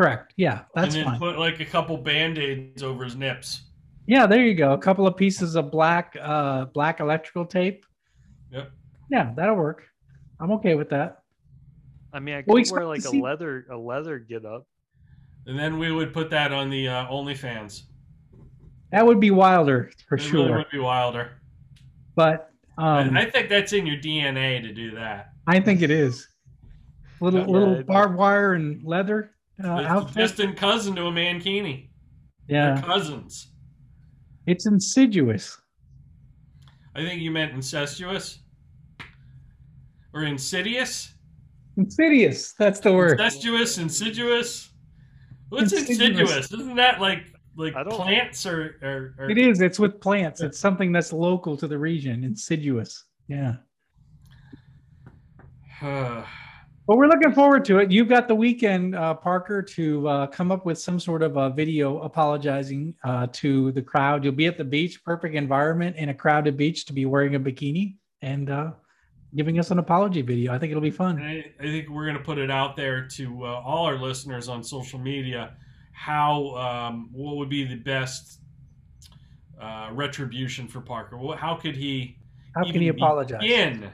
Correct. 0.00 0.34
Yeah, 0.36 0.62
that's 0.74 0.94
and 0.96 1.04
then 1.04 1.10
fine. 1.12 1.18
put 1.20 1.38
like 1.38 1.60
a 1.60 1.64
couple 1.64 1.96
band-aids 1.98 2.82
over 2.82 3.04
his 3.04 3.14
nips. 3.14 3.68
Yeah, 4.06 4.26
there 4.26 4.44
you 4.44 4.54
go. 4.54 4.72
A 4.72 4.78
couple 4.78 5.06
of 5.06 5.16
pieces 5.16 5.54
of 5.54 5.70
black 5.70 6.16
uh 6.20 6.64
black 6.64 6.98
electrical 6.98 7.44
tape. 7.46 7.86
Yep. 8.50 8.72
Yeah, 9.10 9.32
that'll 9.36 9.54
work. 9.54 9.84
I'm 10.40 10.50
okay 10.52 10.74
with 10.74 10.90
that. 10.90 11.18
I 12.12 12.18
mean, 12.18 12.34
I 12.34 12.42
could 12.42 12.48
Well, 12.48 12.62
we 12.64 12.68
wear 12.72 12.86
like 12.86 12.98
a 13.00 13.02
see- 13.02 13.20
leather 13.22 13.66
a 13.70 13.76
leather 13.76 14.18
get 14.18 14.44
up. 14.44 14.66
And 15.46 15.58
then 15.58 15.78
we 15.78 15.90
would 15.90 16.12
put 16.12 16.30
that 16.30 16.52
on 16.52 16.70
the 16.70 16.88
uh, 16.88 17.06
OnlyFans. 17.06 17.82
That 18.92 19.04
would 19.06 19.20
be 19.20 19.30
wilder 19.30 19.90
for 20.08 20.16
It 20.16 20.32
really 20.32 20.46
sure. 20.48 20.56
would 20.58 20.70
be 20.70 20.78
wilder. 20.78 21.32
But 22.14 22.50
um, 22.78 23.16
I 23.16 23.24
think 23.28 23.48
that's 23.48 23.72
in 23.72 23.86
your 23.86 23.96
DNA 23.96 24.62
to 24.62 24.72
do 24.72 24.92
that. 24.92 25.32
I 25.46 25.60
think 25.60 25.82
it 25.82 25.90
is. 25.90 26.28
Little 27.20 27.40
Yeah, 27.40 27.46
little 27.46 27.74
it- 27.76 27.86
barbed 27.86 28.16
wire 28.16 28.54
and 28.54 28.82
leather 28.84 29.30
uh, 29.62 29.68
outfit. 29.68 30.14
distant 30.16 30.56
cousin 30.56 30.94
to 30.96 31.06
a 31.06 31.10
mankini. 31.12 31.88
They're 32.48 32.74
Yeah, 32.76 32.82
cousins. 32.82 33.48
it's 34.46 34.66
insidious. 34.66 35.58
I 36.94 37.02
think 37.02 37.22
you 37.22 37.30
meant 37.30 37.52
incestuous 37.52 38.40
or 40.12 40.24
insidious. 40.24 41.14
Insidious. 41.78 42.52
That's 42.58 42.80
the 42.80 42.92
word. 42.92 43.12
Incestuous, 43.12 43.78
insidious. 43.78 44.68
What's 45.52 45.72
Insidious. 45.74 46.00
insidious? 46.00 46.52
Isn't 46.52 46.76
that 46.76 46.98
like 46.98 47.24
like 47.56 47.74
plants 47.74 48.46
or, 48.46 48.76
or, 48.80 49.14
or 49.18 49.30
It 49.30 49.36
is. 49.36 49.60
It's 49.60 49.78
with 49.78 50.00
plants. 50.00 50.40
It's 50.40 50.58
something 50.58 50.92
that's 50.92 51.12
local 51.12 51.58
to 51.58 51.68
the 51.68 51.76
region. 51.76 52.24
Insidious. 52.24 53.04
Yeah. 53.28 53.56
Well, 56.88 56.98
we're 56.98 57.06
looking 57.06 57.32
forward 57.32 57.64
to 57.66 57.78
it. 57.78 57.92
You've 57.92 58.08
got 58.08 58.26
the 58.26 58.34
weekend, 58.34 58.96
uh, 58.96 59.14
Parker, 59.14 59.62
to 59.62 60.08
uh, 60.08 60.26
come 60.26 60.50
up 60.50 60.66
with 60.66 60.80
some 60.80 60.98
sort 60.98 61.22
of 61.22 61.36
a 61.36 61.48
video 61.48 62.00
apologizing 62.00 62.92
uh, 63.04 63.28
to 63.34 63.70
the 63.70 63.80
crowd. 63.80 64.24
You'll 64.24 64.32
be 64.32 64.46
at 64.46 64.58
the 64.58 64.64
beach, 64.64 65.04
perfect 65.04 65.36
environment 65.36 65.94
in 65.94 66.08
a 66.08 66.14
crowded 66.14 66.56
beach 66.56 66.84
to 66.86 66.92
be 66.92 67.06
wearing 67.06 67.36
a 67.36 67.40
bikini 67.40 67.98
and 68.20 68.50
uh, 68.50 68.72
giving 69.34 69.58
us 69.58 69.70
an 69.70 69.78
apology 69.78 70.22
video. 70.22 70.52
I 70.52 70.58
think 70.58 70.70
it'll 70.70 70.82
be 70.82 70.90
fun. 70.90 71.20
I, 71.20 71.52
I 71.60 71.64
think 71.64 71.88
we're 71.88 72.04
going 72.04 72.16
to 72.16 72.22
put 72.22 72.38
it 72.38 72.50
out 72.50 72.76
there 72.76 73.06
to 73.08 73.44
uh, 73.44 73.62
all 73.64 73.86
our 73.86 73.96
listeners 73.96 74.48
on 74.48 74.62
social 74.62 74.98
media. 74.98 75.56
How 75.92 76.54
um, 76.56 77.10
what 77.12 77.36
would 77.36 77.48
be 77.48 77.64
the 77.64 77.76
best 77.76 78.40
uh, 79.60 79.90
retribution 79.92 80.68
for 80.68 80.80
Parker? 80.80 81.18
How 81.36 81.54
could 81.54 81.76
he 81.76 82.18
How 82.54 82.64
can 82.64 82.80
he 82.80 82.88
apologize? 82.88 83.40
Begin, 83.40 83.90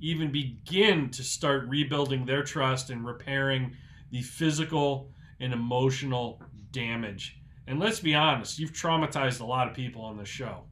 even 0.00 0.30
begin 0.30 1.10
to 1.10 1.22
start 1.22 1.68
rebuilding 1.68 2.26
their 2.26 2.42
trust 2.42 2.90
and 2.90 3.04
repairing 3.06 3.74
the 4.10 4.22
physical 4.22 5.10
and 5.40 5.52
emotional 5.52 6.42
damage. 6.70 7.40
And 7.66 7.78
let's 7.78 8.00
be 8.00 8.14
honest, 8.14 8.58
you've 8.58 8.72
traumatized 8.72 9.40
a 9.40 9.44
lot 9.44 9.68
of 9.68 9.74
people 9.74 10.02
on 10.02 10.16
this 10.16 10.28
show, 10.28 10.64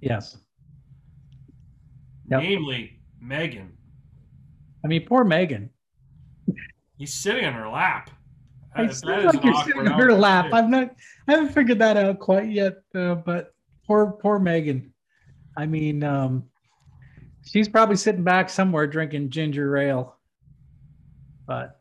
Yes. 0.00 0.38
Yep. 2.30 2.42
namely 2.42 2.97
Megan. 3.20 3.72
I 4.84 4.88
mean, 4.88 5.06
poor 5.06 5.24
Megan. 5.24 5.70
He's 6.96 7.14
sitting 7.14 7.44
on 7.44 7.52
her 7.54 7.68
lap. 7.68 8.10
It 8.76 8.88
That- 8.88 8.94
seems 8.94 9.24
like 9.24 9.44
you're 9.44 9.54
sitting 9.64 9.88
on 9.88 9.98
her 10.00 10.12
lap. 10.12 10.46
too. 10.50 10.54
I've 10.56 10.68
not, 10.68 10.94
I 11.26 11.32
haven't 11.32 11.48
figured 11.52 11.78
that 11.80 11.96
out 11.96 12.18
quite 12.20 12.48
yet. 12.50 12.82
Uh, 12.94 13.14
but 13.16 13.54
poor, 13.86 14.12
poor 14.12 14.38
Megan. 14.38 14.92
I 15.56 15.66
mean, 15.66 16.02
um, 16.04 16.44
She's 17.44 17.68
probably 17.68 17.96
sitting 17.96 18.24
back 18.24 18.50
somewhere 18.50 18.86
drinking 18.86 19.30
ginger 19.30 19.74
ale. 19.78 20.16
But 21.46 21.80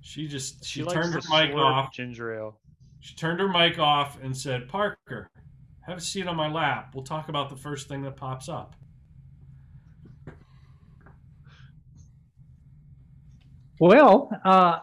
She 0.00 0.26
just 0.26 0.64
she, 0.64 0.80
She, 0.82 0.86
turned 0.86 1.12
her 1.12 1.20
mic 1.30 1.54
off. 1.54 1.92
ginger 1.92 2.32
ale. 2.34 2.60
She 3.00 3.14
turned 3.14 3.38
her 3.40 3.48
mic 3.48 3.78
off 3.78 4.18
and 4.22 4.34
said, 4.34 4.68
"Parker, 4.68 5.30
have 5.82 5.98
a 5.98 6.00
seat 6.00 6.26
on 6.26 6.34
my 6.36 6.48
lap. 6.48 6.94
We'll 6.94 7.04
talk 7.04 7.28
about 7.28 7.50
the 7.50 7.56
first 7.56 7.88
thing 7.88 8.02
that 8.04 8.16
pops 8.16 8.48
up." 8.48 8.74
Well, 13.78 14.30
uh, 14.44 14.80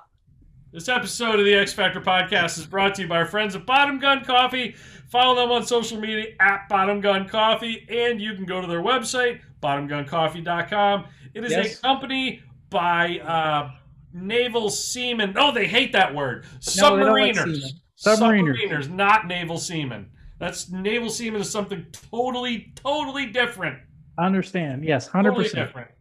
This 0.71 0.89
episode 0.89 1.39
of 1.39 1.45
the 1.45 1.53
X 1.53 1.73
Factor 1.73 2.01
podcast 2.01 2.57
is 2.57 2.65
brought 2.65 2.95
to 2.95 3.03
you 3.03 3.07
by 3.07 3.17
our 3.17 3.25
friends 3.25 3.55
at 3.55 3.65
Bottom 3.65 3.99
Gun 3.99 4.23
Coffee. 4.23 4.75
Follow 5.09 5.35
them 5.41 5.51
on 5.51 5.65
social 5.65 5.99
media 5.99 6.33
at 6.39 6.67
Bottom 6.69 6.99
Gun 7.01 7.27
Coffee, 7.27 7.85
and 7.89 8.19
you 8.19 8.33
can 8.35 8.45
go 8.45 8.59
to 8.61 8.67
their 8.67 8.81
website, 8.81 9.41
bottomguncoffee.com. 9.61 11.05
It 11.33 11.43
is 11.43 11.51
Yes. 11.51 11.77
a 11.77 11.81
company 11.81 12.41
by 12.69 13.19
uh, 13.19 13.71
naval 14.13 14.69
seamen. 14.69 15.33
Oh, 15.37 15.51
they 15.51 15.67
hate 15.67 15.91
that 15.93 16.13
word. 16.13 16.45
No, 16.77 16.95
like 16.95 17.03
Submariners. 17.35 17.63
Submariners. 18.03 18.57
Submariners, 18.67 18.89
not 18.89 19.27
naval 19.27 19.57
seamen. 19.59 20.09
That's 20.39 20.69
naval 20.71 21.09
seamen 21.09 21.41
is 21.41 21.49
something 21.49 21.85
totally, 22.11 22.73
totally 22.75 23.27
different. 23.27 23.79
I 24.17 24.25
understand. 24.25 24.83
Yes, 24.83 25.07
100%. 25.07 25.23
Totally 25.23 25.49
different. 25.49 25.91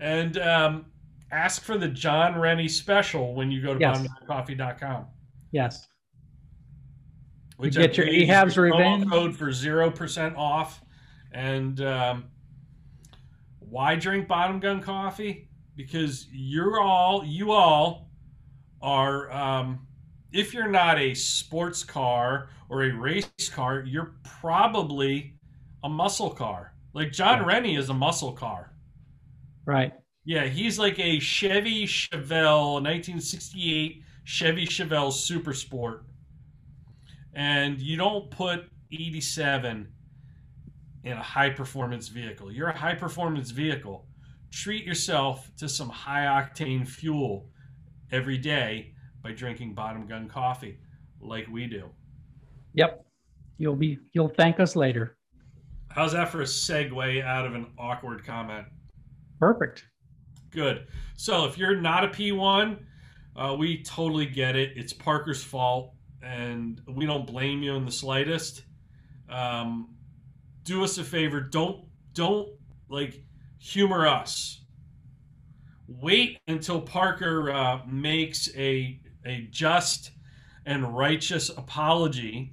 And 0.00 0.38
um, 0.38 0.86
ask 1.30 1.62
for 1.62 1.76
the 1.78 1.88
Jon 1.88 2.38
Rennie 2.38 2.68
special 2.68 3.34
when 3.34 3.50
you 3.50 3.62
go 3.62 3.74
to 3.74 3.80
Yes. 3.80 4.06
bottomguncoffee.com. 4.28 5.06
Yes. 5.52 5.86
Which 7.56 7.74
You 7.76 7.82
get 7.82 7.96
your 7.96 8.06
Ahab's 8.06 8.56
revenge. 8.56 9.08
code 9.10 9.34
for 9.36 9.52
zero 9.52 9.90
percent 9.90 10.36
off. 10.36 10.80
And 11.32 11.80
um, 11.80 12.24
why 13.58 13.96
drink 13.96 14.28
Bottom 14.28 14.60
Gun 14.60 14.80
coffee? 14.80 15.48
Because 15.76 16.26
you're 16.32 16.80
all 16.80 17.24
you 17.24 17.50
all 17.52 18.10
are. 18.80 19.30
Um, 19.32 19.86
if 20.32 20.52
you're 20.54 20.68
not 20.70 20.98
a 20.98 21.14
sports 21.14 21.82
car 21.82 22.50
or 22.68 22.84
a 22.84 22.92
race 22.92 23.28
car, 23.52 23.82
you're 23.86 24.14
probably 24.22 25.34
a 25.82 25.88
muscle 25.88 26.30
car. 26.30 26.74
Like 26.94 27.12
Jon. 27.12 27.44
Rennie 27.44 27.76
is 27.76 27.88
a 27.88 27.94
muscle 27.94 28.32
car. 28.32 28.72
Right. 29.64 29.92
Yeah, 30.28 30.44
he's 30.44 30.78
like 30.78 30.98
a 30.98 31.18
Chevy 31.20 31.86
Chevelle, 31.86 32.82
1968 32.82 34.02
Chevy 34.24 34.66
Chevelle 34.66 35.10
Super 35.10 35.54
Sport. 35.54 36.04
And 37.32 37.80
you 37.80 37.96
don't 37.96 38.30
put 38.30 38.68
87 38.92 39.88
in 41.04 41.12
a 41.12 41.22
high 41.22 41.48
performance 41.48 42.08
vehicle. 42.08 42.52
You're 42.52 42.68
a 42.68 42.76
high 42.76 42.94
performance 42.94 43.52
vehicle. 43.52 44.04
Treat 44.52 44.84
yourself 44.84 45.50
to 45.56 45.66
some 45.66 45.88
high 45.88 46.26
octane 46.26 46.86
fuel 46.86 47.48
every 48.12 48.36
day 48.36 48.92
by 49.22 49.32
drinking 49.32 49.72
bottom 49.72 50.06
gun 50.06 50.28
coffee 50.28 50.78
like 51.22 51.48
we 51.48 51.66
do. 51.66 51.88
Yep. 52.74 53.02
You'll 53.56 53.76
be. 53.76 53.98
You'll 54.12 54.28
thank 54.28 54.60
us 54.60 54.76
later. 54.76 55.16
How's 55.88 56.12
that 56.12 56.28
for 56.28 56.42
a 56.42 56.44
segue 56.44 57.24
out 57.24 57.46
of 57.46 57.54
an 57.54 57.68
awkward 57.78 58.26
comment? 58.26 58.66
Perfect. 59.40 59.86
Good. 60.50 60.86
So 61.16 61.44
if 61.46 61.58
you're 61.58 61.80
not 61.80 62.04
a 62.04 62.08
P1, 62.08 62.78
uh, 63.36 63.54
we 63.58 63.82
totally 63.82 64.26
get 64.26 64.56
it. 64.56 64.72
It's 64.76 64.92
Parker's 64.92 65.42
fault, 65.42 65.94
and 66.22 66.80
we 66.88 67.06
don't 67.06 67.26
blame 67.26 67.62
you 67.62 67.74
in 67.76 67.84
the 67.84 67.92
slightest. 67.92 68.64
Um, 69.28 69.94
do 70.64 70.82
us 70.82 70.98
a 70.98 71.04
favor. 71.04 71.40
Don't 71.40 71.84
don't 72.14 72.48
like 72.88 73.22
humor 73.58 74.06
us. 74.06 74.62
Wait 75.86 76.38
until 76.48 76.80
Parker 76.80 77.50
uh, 77.50 77.80
makes 77.86 78.48
a 78.56 79.00
a 79.24 79.48
just 79.50 80.12
and 80.66 80.96
righteous 80.96 81.48
apology, 81.50 82.52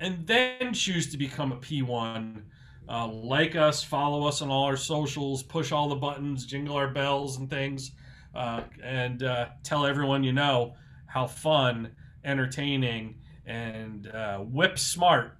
and 0.00 0.26
then 0.26 0.72
choose 0.72 1.10
to 1.10 1.16
become 1.16 1.52
a 1.52 1.56
P1 1.56 2.42
uh, 2.88 3.06
like 3.08 3.56
us, 3.56 3.82
follow 3.82 4.26
us 4.26 4.42
on 4.42 4.50
all 4.50 4.64
our 4.64 4.76
socials, 4.76 5.42
push 5.42 5.72
all 5.72 5.88
the 5.88 5.96
buttons, 5.96 6.46
jingle 6.46 6.76
our 6.76 6.88
bells 6.88 7.38
and 7.38 7.48
things, 7.48 7.92
uh, 8.34 8.62
and 8.82 9.22
uh, 9.22 9.46
tell 9.62 9.86
everyone 9.86 10.24
you 10.24 10.32
know 10.32 10.74
how 11.06 11.26
fun, 11.26 11.90
entertaining, 12.24 13.16
and 13.46 14.08
uh, 14.08 14.38
whip 14.38 14.78
smart 14.78 15.38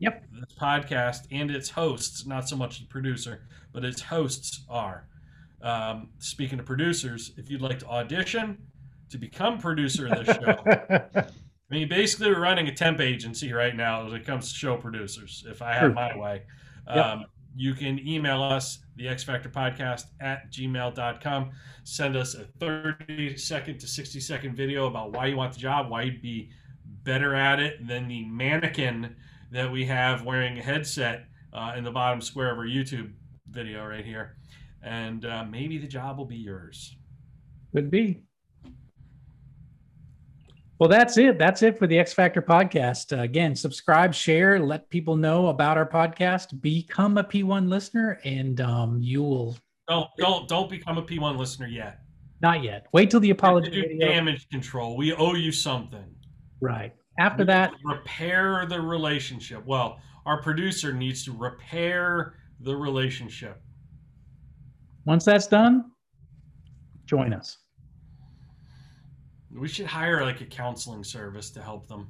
Yep. 0.00 0.24
this 0.32 0.54
podcast 0.60 1.26
and 1.30 1.50
its 1.50 1.70
hosts, 1.70 2.26
not 2.26 2.48
so 2.48 2.56
much 2.56 2.80
the 2.80 2.86
producer, 2.86 3.46
but 3.72 3.84
its 3.84 4.02
hosts 4.02 4.64
are. 4.68 5.06
Um, 5.62 6.10
speaking 6.18 6.58
of 6.58 6.66
producers, 6.66 7.32
if 7.38 7.50
you'd 7.50 7.62
like 7.62 7.78
to 7.78 7.86
audition 7.86 8.58
to 9.10 9.18
become 9.18 9.58
producer 9.58 10.08
of 10.08 10.26
this 10.26 10.36
show, 10.36 10.56
I 11.70 11.74
mean, 11.74 11.88
basically, 11.88 12.28
we're 12.28 12.40
running 12.40 12.68
a 12.68 12.74
temp 12.74 13.00
agency 13.00 13.52
right 13.52 13.74
now 13.74 14.04
when 14.04 14.14
it 14.14 14.26
comes 14.26 14.52
to 14.52 14.58
show 14.58 14.76
producers. 14.76 15.44
If 15.48 15.62
I 15.62 15.72
have 15.72 15.80
True. 15.80 15.94
my 15.94 16.16
way, 16.16 16.42
Yep. 16.88 16.96
um, 16.96 17.24
you 17.56 17.74
can 17.74 18.06
email 18.06 18.42
us, 18.42 18.80
the 18.96 19.08
X 19.08 19.22
Factor 19.22 19.48
Podcast 19.48 20.06
at 20.20 20.50
gmail.com. 20.50 21.50
Send 21.84 22.16
us 22.16 22.34
a 22.34 22.44
30 22.58 23.36
second 23.36 23.78
to 23.80 23.86
60 23.86 24.20
second 24.20 24.56
video 24.56 24.86
about 24.86 25.12
why 25.12 25.26
you 25.26 25.36
want 25.36 25.52
the 25.52 25.60
job, 25.60 25.90
why 25.90 26.02
you'd 26.02 26.22
be 26.22 26.50
better 27.04 27.34
at 27.34 27.60
it 27.60 27.86
than 27.86 28.08
the 28.08 28.24
mannequin 28.24 29.14
that 29.52 29.70
we 29.70 29.84
have 29.84 30.24
wearing 30.24 30.58
a 30.58 30.62
headset 30.62 31.26
uh, 31.52 31.74
in 31.76 31.84
the 31.84 31.90
bottom 31.90 32.20
square 32.20 32.50
of 32.50 32.58
our 32.58 32.66
YouTube 32.66 33.12
video 33.48 33.86
right 33.86 34.04
here. 34.04 34.36
And 34.82 35.24
uh, 35.24 35.44
maybe 35.44 35.78
the 35.78 35.86
job 35.86 36.18
will 36.18 36.26
be 36.26 36.36
yours. 36.36 36.96
Could 37.72 37.90
be. 37.90 38.22
Well, 40.84 40.90
that's 40.90 41.16
it. 41.16 41.38
That's 41.38 41.62
it 41.62 41.78
for 41.78 41.86
the 41.86 41.98
X 41.98 42.12
Factor 42.12 42.42
podcast. 42.42 43.16
Uh, 43.16 43.22
again, 43.22 43.56
subscribe, 43.56 44.12
share, 44.12 44.58
let 44.58 44.90
people 44.90 45.16
know 45.16 45.46
about 45.46 45.78
our 45.78 45.88
podcast. 45.88 46.60
Become 46.60 47.16
a 47.16 47.24
P1 47.24 47.70
listener, 47.70 48.20
and 48.22 48.60
um, 48.60 49.00
you 49.00 49.22
will 49.22 49.56
Don't 49.88 50.10
don't 50.18 50.46
don't 50.46 50.68
become 50.68 50.98
a 50.98 51.02
P1 51.02 51.38
listener 51.38 51.68
yet. 51.68 52.00
not 52.42 52.62
yet. 52.62 52.86
Wait 52.92 53.10
till 53.10 53.20
the 53.20 53.30
apology 53.30 53.70
do 53.70 53.98
damage 53.98 54.46
control. 54.50 54.98
We 54.98 55.14
owe 55.14 55.32
you 55.32 55.52
something. 55.52 56.04
Right 56.60 56.92
after 57.18 57.46
that, 57.46 57.72
repair 57.82 58.66
the 58.66 58.78
relationship. 58.78 59.64
Well, 59.64 59.98
our 60.26 60.42
producer 60.42 60.92
needs 60.92 61.24
to 61.24 61.32
repair 61.32 62.34
the 62.60 62.76
relationship. 62.76 63.58
once 65.06 65.24
that's 65.24 65.46
done, 65.46 65.92
join 67.06 67.32
us. 67.32 67.56
We 69.54 69.68
should 69.68 69.86
hire 69.86 70.22
like 70.22 70.40
a 70.40 70.46
counseling 70.46 71.04
service 71.04 71.50
to 71.50 71.62
help 71.62 71.86
them. 71.86 72.08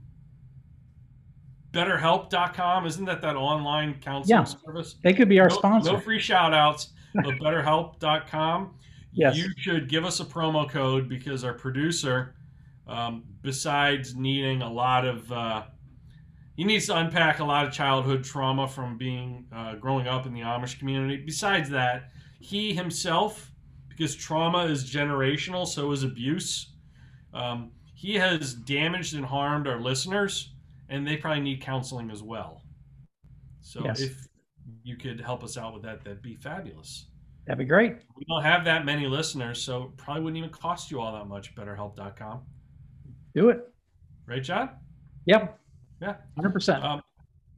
BetterHelp.com 1.73 2.87
isn't 2.87 3.05
that 3.05 3.21
that 3.23 3.37
online 3.37 4.01
counseling 4.01 4.39
Yeah. 4.39 4.45
service? 4.45 4.97
They 5.03 5.13
could 5.13 5.29
be 5.29 5.41
our 5.41 5.49
no, 5.49 5.57
sponsor. 5.57 5.93
No 5.93 6.01
free 6.01 6.21
shout 6.21 6.55
outs, 6.55 6.93
but 7.15 7.25
BetterHelp.com. 7.41 8.75
Yes. 9.13 9.37
You 9.37 9.51
should 9.57 9.89
give 9.89 10.05
us 10.05 10.21
a 10.21 10.25
promo 10.25 10.69
code 10.69 11.09
because 11.09 11.45
our 11.45 11.53
producer, 11.55 12.35
um, 12.87 13.25
besides 13.43 14.15
needing 14.15 14.63
a 14.63 14.73
lot 14.73 15.05
of, 15.05 15.31
uh, 15.31 15.65
he 16.57 16.65
needs 16.65 16.87
to 16.87 16.97
unpack 16.97 17.41
a 17.41 17.45
lot 17.45 17.67
of 17.67 17.73
childhood 17.73 18.23
trauma 18.23 18.69
from 18.69 18.97
being 18.97 19.47
uh, 19.53 19.75
growing 19.75 20.07
up 20.07 20.27
in 20.27 20.33
the 20.33 20.41
Amish 20.41 20.79
community. 20.79 21.17
Besides 21.17 21.69
that, 21.71 22.11
he 22.39 22.73
himself, 22.73 23.51
because 23.89 24.15
trauma 24.15 24.65
is 24.67 24.89
generational, 24.89 25.67
so 25.67 25.91
is 25.91 26.05
abuse. 26.05 26.74
Um, 27.35 27.73
he 27.95 28.15
has 28.15 28.55
damaged 28.55 29.15
and 29.15 29.25
harmed 29.25 29.67
our 29.67 29.81
listeners, 29.81 30.55
and 30.89 31.07
they 31.07 31.17
probably 31.17 31.43
need 31.43 31.61
counseling 31.61 32.11
as 32.11 32.23
well. 32.23 32.63
So 33.61 33.83
Yes. 33.85 34.01
if 34.01 34.27
you 34.83 34.97
could 34.97 35.21
help 35.21 35.43
us 35.45 35.57
out 35.57 35.75
with 35.75 35.83
that, 35.83 36.03
that'd 36.05 36.23
be 36.23 36.37
fabulous. 36.37 37.07
That'd 37.47 37.59
be 37.59 37.65
great. 37.65 37.97
We 38.17 38.25
don't 38.27 38.43
have 38.43 38.65
that 38.65 38.85
many 38.87 39.07
listeners, 39.07 39.61
so 39.63 39.85
it 39.85 39.97
probably 39.97 40.23
wouldn't 40.23 40.39
even 40.39 40.51
cost 40.51 40.91
you 40.91 41.01
all 41.01 41.13
that 41.13 41.27
much. 41.27 41.55
BetterHelp.com, 41.55 42.41
Do 43.35 43.51
it. 43.51 43.73
right, 44.27 44.43
John? 44.43 44.71
Yep. 45.27 45.59
Yeah. 46.01 46.17
Hundred 46.37 46.53
percent. 46.53 46.83
Um, 46.85 47.03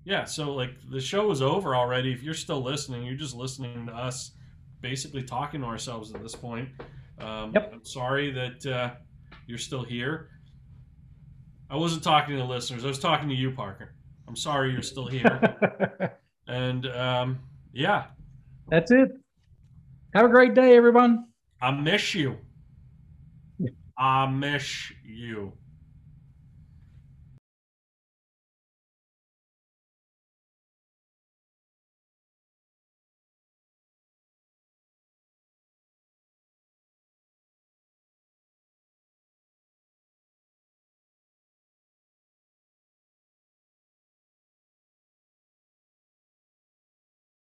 yeah. 0.05 0.25
So 0.25 0.55
like 0.55 0.71
the 0.91 1.01
show 1.01 1.31
is 1.31 1.43
over 1.43 1.75
already. 1.77 2.13
If 2.13 2.23
you're 2.23 2.35
still 2.35 2.63
listening, 2.63 3.05
you're 3.05 3.17
just 3.17 3.35
listening 3.35 3.87
to 3.87 3.93
us, 3.93 4.33
basically 4.81 5.23
talking 5.23 5.61
to 5.63 5.67
ourselves 5.67 6.13
at 6.15 6.23
this 6.23 6.35
point. 6.35 6.69
Um, 7.19 7.53
Yep. 7.55 7.71
I'm 7.73 7.85
sorry 7.85 8.31
that 8.33 8.67
uh, 8.67 8.95
you're 9.47 9.59
still 9.59 9.85
here. 9.85 10.29
I 11.71 11.77
wasn't 11.77 12.03
talking 12.03 12.35
to 12.37 12.43
the 12.43 12.47
listeners. 12.47 12.85
I 12.85 12.89
was 12.89 12.99
talking 12.99 13.29
to 13.29 13.35
you, 13.35 13.51
Parker. 13.51 13.95
I'm 14.29 14.37
sorry 14.37 14.73
you're 14.73 14.83
still 14.83 15.07
here. 15.07 16.17
and 16.49 16.87
um, 16.87 17.39
yeah, 17.73 18.07
That's 18.69 18.91
it. 18.91 19.11
Have 20.15 20.27
a 20.27 20.29
great 20.29 20.55
day, 20.55 20.77
everyone. 20.77 21.27
I 21.61 21.71
miss 21.71 22.15
you. 22.15 22.37
I 23.99 24.27
miss 24.27 24.93
you. 25.05 25.53